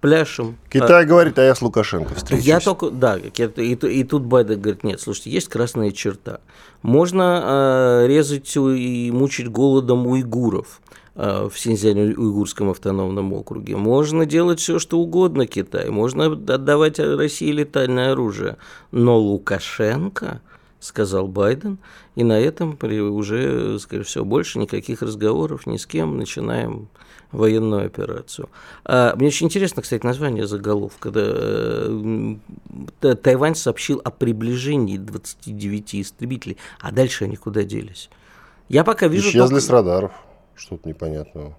пляшем. 0.00 0.58
Китай 0.70 1.04
а, 1.04 1.06
говорит, 1.06 1.38
а 1.38 1.44
я 1.44 1.54
с 1.54 1.62
Лукашенко 1.62 2.14
встречусь. 2.14 2.44
Я 2.44 2.60
только, 2.60 2.90
да, 2.90 3.16
и, 3.16 3.28
и, 3.28 3.74
и 3.74 4.04
тут 4.04 4.22
Байден 4.22 4.60
говорит, 4.60 4.84
нет, 4.84 5.00
слушайте, 5.00 5.30
есть 5.30 5.48
красная 5.48 5.90
черта. 5.92 6.40
Можно 6.82 8.02
э, 8.04 8.06
резать 8.06 8.54
и 8.56 9.10
мучить 9.12 9.48
голодом 9.48 10.06
уйгуров 10.06 10.80
э, 11.14 11.48
в 11.52 11.58
Синьцзянь-Уйгурском 11.58 12.70
автономном 12.70 13.32
округе. 13.32 13.76
Можно 13.76 14.26
делать 14.26 14.60
все, 14.60 14.78
что 14.78 14.98
угодно 14.98 15.46
Китай. 15.46 15.90
Можно 15.90 16.26
отдавать 16.26 16.98
России 16.98 17.50
летальное 17.50 18.12
оружие. 18.12 18.56
Но 18.92 19.18
Лукашенко, 19.18 20.40
сказал 20.80 21.26
Байден, 21.26 21.78
и 22.14 22.24
на 22.24 22.38
этом 22.38 22.78
уже, 22.80 23.78
скорее 23.78 24.04
всего, 24.04 24.24
больше 24.24 24.58
никаких 24.58 25.02
разговоров 25.02 25.66
ни 25.66 25.76
с 25.76 25.86
кем. 25.86 26.16
Начинаем 26.16 26.88
военную 27.32 27.86
операцию. 27.86 28.48
А, 28.84 29.14
мне 29.16 29.28
очень 29.28 29.46
интересно, 29.46 29.82
кстати, 29.82 30.04
название 30.04 30.46
заголовка. 30.46 31.10
Да, 31.10 33.14
Тайвань 33.14 33.54
сообщил 33.54 34.00
о 34.04 34.10
приближении 34.10 34.96
29 34.96 35.94
истребителей, 35.96 36.56
а 36.80 36.92
дальше 36.92 37.24
они 37.24 37.36
куда 37.36 37.62
делись? 37.62 38.10
Я 38.68 38.84
пока 38.84 39.06
вижу... 39.06 39.28
Исчезли 39.28 39.48
только... 39.48 39.60
с 39.60 39.70
радаров, 39.70 40.12
что-то 40.54 40.88
непонятного. 40.88 41.56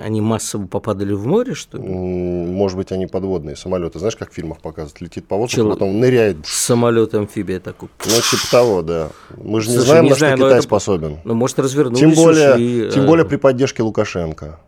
Они 0.00 0.20
массово 0.20 0.68
попадали 0.68 1.14
в 1.14 1.26
море, 1.26 1.54
что 1.54 1.78
ли? 1.78 1.88
Может 1.88 2.78
быть, 2.78 2.92
они 2.92 3.08
подводные 3.08 3.56
самолеты. 3.56 3.98
Знаешь, 3.98 4.14
как 4.14 4.30
в 4.30 4.32
фильмах 4.32 4.60
показывают? 4.60 5.00
Летит 5.00 5.26
по 5.26 5.36
воздуху, 5.36 5.62
Чел... 5.62 5.72
потом 5.72 5.98
ныряет. 5.98 6.46
Самолет-амфибия 6.46 7.58
такой. 7.58 7.88
Ну, 8.04 8.12
типа 8.12 8.50
того, 8.52 8.82
да. 8.82 9.10
Мы 9.36 9.60
же 9.60 9.70
не 9.70 9.74
Слушай, 9.74 9.88
знаем, 9.88 10.04
не 10.04 10.10
на 10.10 10.16
знаю, 10.16 10.36
что 10.36 10.46
Китай 10.46 10.58
это... 10.58 10.66
способен. 10.66 11.18
Ну, 11.24 11.34
может, 11.34 11.58
развернулись, 11.58 11.98
тем 11.98 12.14
более, 12.14 12.54
ушли, 12.54 12.90
Тем 12.92 13.06
более 13.06 13.24
при 13.24 13.34
поддержке 13.34 13.82
Лукашенко. 13.82 14.60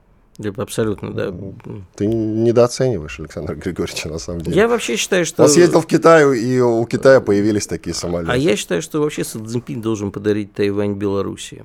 Абсолютно, 0.57 1.13
да. 1.13 1.35
Ты 1.95 2.07
недооцениваешь 2.07 3.19
Александра 3.21 3.55
Григорьевича, 3.55 4.09
на 4.09 4.19
самом 4.19 4.43
деле. 4.43 4.57
Я 4.57 4.69
вообще 4.69 4.97
считаю, 4.97 5.25
что... 5.25 5.45
Он 5.45 5.49
съездил 5.49 5.81
в 5.81 5.87
Китай, 5.87 6.39
и 6.39 6.61
у 6.61 6.85
Китая 6.85 7.21
появились 7.21 7.67
такие 7.67 7.95
самолеты. 7.95 8.33
А 8.33 8.37
я 8.37 8.57
считаю, 8.57 8.83
что 8.83 9.01
вообще 9.01 9.25
Си 9.25 9.39
Цзиньпинь 9.39 9.81
должен 9.81 10.11
подарить 10.11 10.53
Тайвань 10.53 10.95
Белоруссии. 10.95 11.65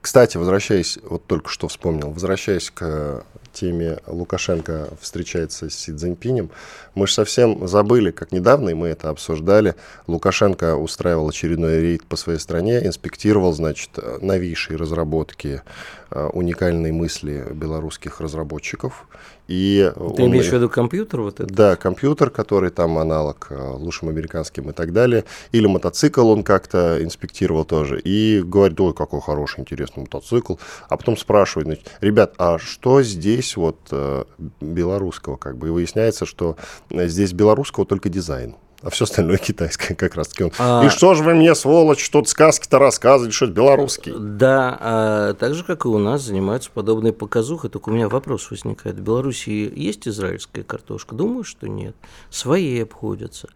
Кстати, 0.00 0.36
возвращаясь, 0.36 0.98
вот 1.02 1.26
только 1.26 1.48
что 1.48 1.68
вспомнил, 1.68 2.10
возвращаясь 2.10 2.70
к 2.70 3.24
теме 3.52 3.98
Лукашенко 4.06 4.88
встречается 5.00 5.70
с 5.70 5.74
Си 5.74 5.92
Цзиньпинем. 5.92 6.50
Мы 6.94 7.06
же 7.06 7.14
совсем 7.14 7.66
забыли, 7.68 8.10
как 8.10 8.32
недавно, 8.32 8.70
и 8.70 8.74
мы 8.74 8.88
это 8.88 9.10
обсуждали, 9.10 9.74
Лукашенко 10.06 10.76
устраивал 10.76 11.28
очередной 11.28 11.80
рейд 11.80 12.04
по 12.04 12.16
своей 12.16 12.38
стране, 12.38 12.84
инспектировал, 12.86 13.52
значит, 13.52 13.90
новейшие 14.20 14.76
разработки, 14.76 15.62
э, 16.10 16.26
уникальные 16.32 16.92
мысли 16.92 17.46
белорусских 17.52 18.20
разработчиков. 18.20 19.06
И 19.48 19.92
Ты 20.16 20.26
имеешь 20.26 20.48
в 20.48 20.52
виду 20.52 20.70
компьютер 20.70 21.20
вот 21.20 21.40
этот? 21.40 21.52
Да, 21.52 21.76
компьютер, 21.76 22.30
который 22.30 22.70
там 22.70 22.96
аналог 22.96 23.48
э, 23.50 23.72
лучшим 23.76 24.08
американским 24.08 24.70
и 24.70 24.72
так 24.72 24.92
далее. 24.92 25.24
Или 25.50 25.66
мотоцикл 25.66 26.28
он 26.28 26.44
как-то 26.44 27.02
инспектировал 27.02 27.64
тоже. 27.64 28.00
И 28.00 28.40
говорит, 28.42 28.80
ой, 28.80 28.94
какой 28.94 29.20
хороший, 29.20 29.60
интересный 29.60 30.02
мотоцикл. 30.02 30.54
А 30.88 30.96
потом 30.96 31.16
спрашивает, 31.16 31.66
значит, 31.66 31.90
ребят, 32.00 32.34
а 32.38 32.58
что 32.58 33.02
здесь 33.02 33.41
вот 33.56 33.78
э, 33.90 34.24
белорусского? 34.60 35.36
Как 35.36 35.56
бы 35.56 35.68
и 35.68 35.70
выясняется, 35.70 36.26
что 36.26 36.56
здесь 36.90 37.32
белорусского 37.32 37.86
только 37.86 38.08
дизайн 38.08 38.56
а 38.82 38.90
все 38.90 39.04
остальное 39.04 39.36
китайское 39.38 39.96
как 39.96 40.14
раз 40.14 40.28
таки. 40.28 40.52
А... 40.58 40.84
И 40.84 40.88
что 40.88 41.14
же 41.14 41.22
вы 41.22 41.34
мне, 41.34 41.54
сволочь, 41.54 42.04
что-то 42.04 42.28
сказки-то 42.28 42.78
рассказывали, 42.78 43.30
что 43.30 43.46
это 43.46 43.54
белорусский? 43.54 44.12
Да, 44.16 44.76
а 44.80 45.34
так 45.34 45.54
же, 45.54 45.64
как 45.64 45.84
и 45.84 45.88
у 45.88 45.98
нас, 45.98 46.22
занимаются 46.22 46.70
подобной 46.72 47.12
показухой, 47.12 47.70
только 47.70 47.90
у 47.90 47.92
меня 47.92 48.08
вопрос 48.08 48.50
возникает. 48.50 48.96
В 48.96 49.02
Беларуси 49.02 49.50
есть 49.50 50.06
израильская 50.08 50.62
картошка? 50.62 51.14
Думаю, 51.14 51.44
что 51.44 51.68
нет. 51.68 51.94
Свои 52.30 52.80
обходятся. 52.80 53.48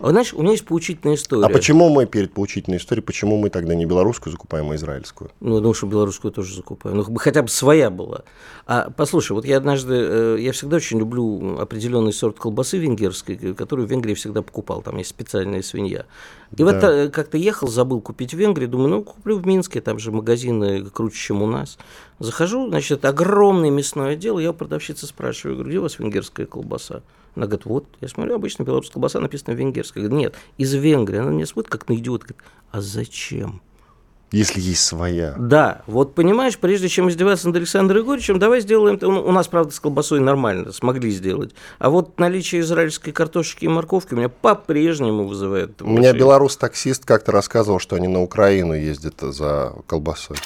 А, 0.00 0.10
знаешь, 0.10 0.32
у 0.32 0.40
меня 0.40 0.52
есть 0.52 0.64
поучительная 0.64 1.16
история. 1.16 1.44
А 1.44 1.48
почему 1.48 1.88
мы 1.90 2.06
перед 2.06 2.32
поучительной 2.32 2.78
историей, 2.78 3.04
почему 3.04 3.36
мы 3.38 3.50
тогда 3.50 3.74
не 3.74 3.84
белорусскую 3.84 4.32
закупаем, 4.32 4.70
а 4.70 4.76
израильскую? 4.76 5.30
Ну, 5.40 5.56
потому 5.56 5.74
что 5.74 5.86
белорусскую 5.86 6.32
тоже 6.32 6.54
закупаем. 6.54 6.96
Ну, 6.96 7.16
хотя 7.16 7.42
бы 7.42 7.48
своя 7.48 7.90
была. 7.90 8.22
А 8.66 8.90
послушай, 8.90 9.32
вот 9.32 9.44
я 9.44 9.56
однажды, 9.56 9.94
э, 9.94 10.36
я 10.40 10.52
всегда 10.52 10.76
очень 10.76 10.98
люблю 10.98 11.58
определенный 11.58 12.12
сорт 12.12 12.38
колбасы 12.38 12.78
венгерской, 12.78 13.54
которую 13.54 13.86
в 13.86 13.90
Венгрии 13.90 14.14
всегда 14.14 14.42
покупал. 14.70 14.82
Там 14.82 14.98
есть 14.98 15.10
специальная 15.10 15.62
свинья. 15.62 16.06
И 16.52 16.56
да. 16.56 16.64
вот 16.64 16.82
э, 16.82 17.08
как-то 17.10 17.36
ехал, 17.36 17.68
забыл 17.68 18.00
купить 18.00 18.34
в 18.34 18.38
Венгрии, 18.38 18.66
думаю, 18.66 18.88
ну, 18.88 19.02
куплю 19.02 19.38
в 19.38 19.46
Минске, 19.46 19.80
там 19.80 19.98
же 19.98 20.12
магазины 20.12 20.84
круче, 20.84 21.16
чем 21.16 21.42
у 21.42 21.46
нас. 21.46 21.78
Захожу, 22.18 22.68
значит, 22.68 23.04
огромный 23.04 23.70
мясной 23.70 24.14
отдел, 24.14 24.38
я 24.38 24.50
у 24.50 24.54
продавщицы 24.54 25.06
спрашиваю, 25.06 25.56
говорю, 25.56 25.70
где 25.70 25.78
у 25.78 25.82
вас 25.82 25.98
венгерская 25.98 26.46
колбаса? 26.46 27.02
Она 27.36 27.46
говорит, 27.46 27.66
вот, 27.66 27.86
я 28.00 28.08
смотрю, 28.08 28.34
обычно 28.34 28.64
белорусская 28.64 28.94
колбаса 28.94 29.20
написана 29.20 29.54
венгерская. 29.54 30.02
Я 30.02 30.08
говорю, 30.08 30.24
нет, 30.24 30.34
из 30.58 30.74
Венгрии. 30.74 31.18
Она 31.18 31.30
меня 31.30 31.46
смотрит, 31.46 31.70
как 31.70 31.88
на 31.88 31.94
идиот, 31.94 32.22
говорит, 32.22 32.42
а 32.72 32.80
зачем? 32.80 33.62
Если 34.32 34.60
есть 34.60 34.84
своя. 34.84 35.34
Да, 35.36 35.82
вот 35.86 36.14
понимаешь, 36.14 36.56
прежде 36.56 36.88
чем 36.88 37.08
издеваться 37.08 37.48
над 37.48 37.56
Александром 37.56 38.02
Егоровичем, 38.02 38.38
давай 38.38 38.60
сделаем, 38.60 38.98
у 39.02 39.32
нас, 39.32 39.48
правда, 39.48 39.72
с 39.72 39.80
колбасой 39.80 40.20
нормально, 40.20 40.72
смогли 40.72 41.10
сделать. 41.10 41.52
А 41.80 41.90
вот 41.90 42.18
наличие 42.20 42.60
израильской 42.60 43.12
картошки 43.12 43.64
и 43.64 43.68
морковки 43.68 44.14
у 44.14 44.16
меня 44.16 44.28
по-прежнему 44.28 45.26
вызывает 45.26 45.82
У 45.82 45.88
меня 45.88 46.12
белорус-таксист 46.12 47.04
как-то 47.04 47.32
рассказывал, 47.32 47.80
что 47.80 47.96
они 47.96 48.06
на 48.06 48.22
Украину 48.22 48.74
ездят 48.74 49.16
за 49.20 49.74
колбасой. 49.88 50.36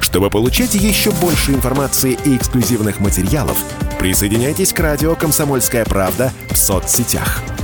Чтобы 0.00 0.28
получать 0.30 0.74
еще 0.74 1.12
больше 1.12 1.52
информации 1.52 2.18
и 2.24 2.36
эксклюзивных 2.36 2.98
материалов, 2.98 3.56
присоединяйтесь 4.00 4.72
к 4.72 4.80
радио 4.80 5.14
«Комсомольская 5.14 5.84
правда» 5.84 6.32
в 6.50 6.56
соцсетях– 6.56 7.42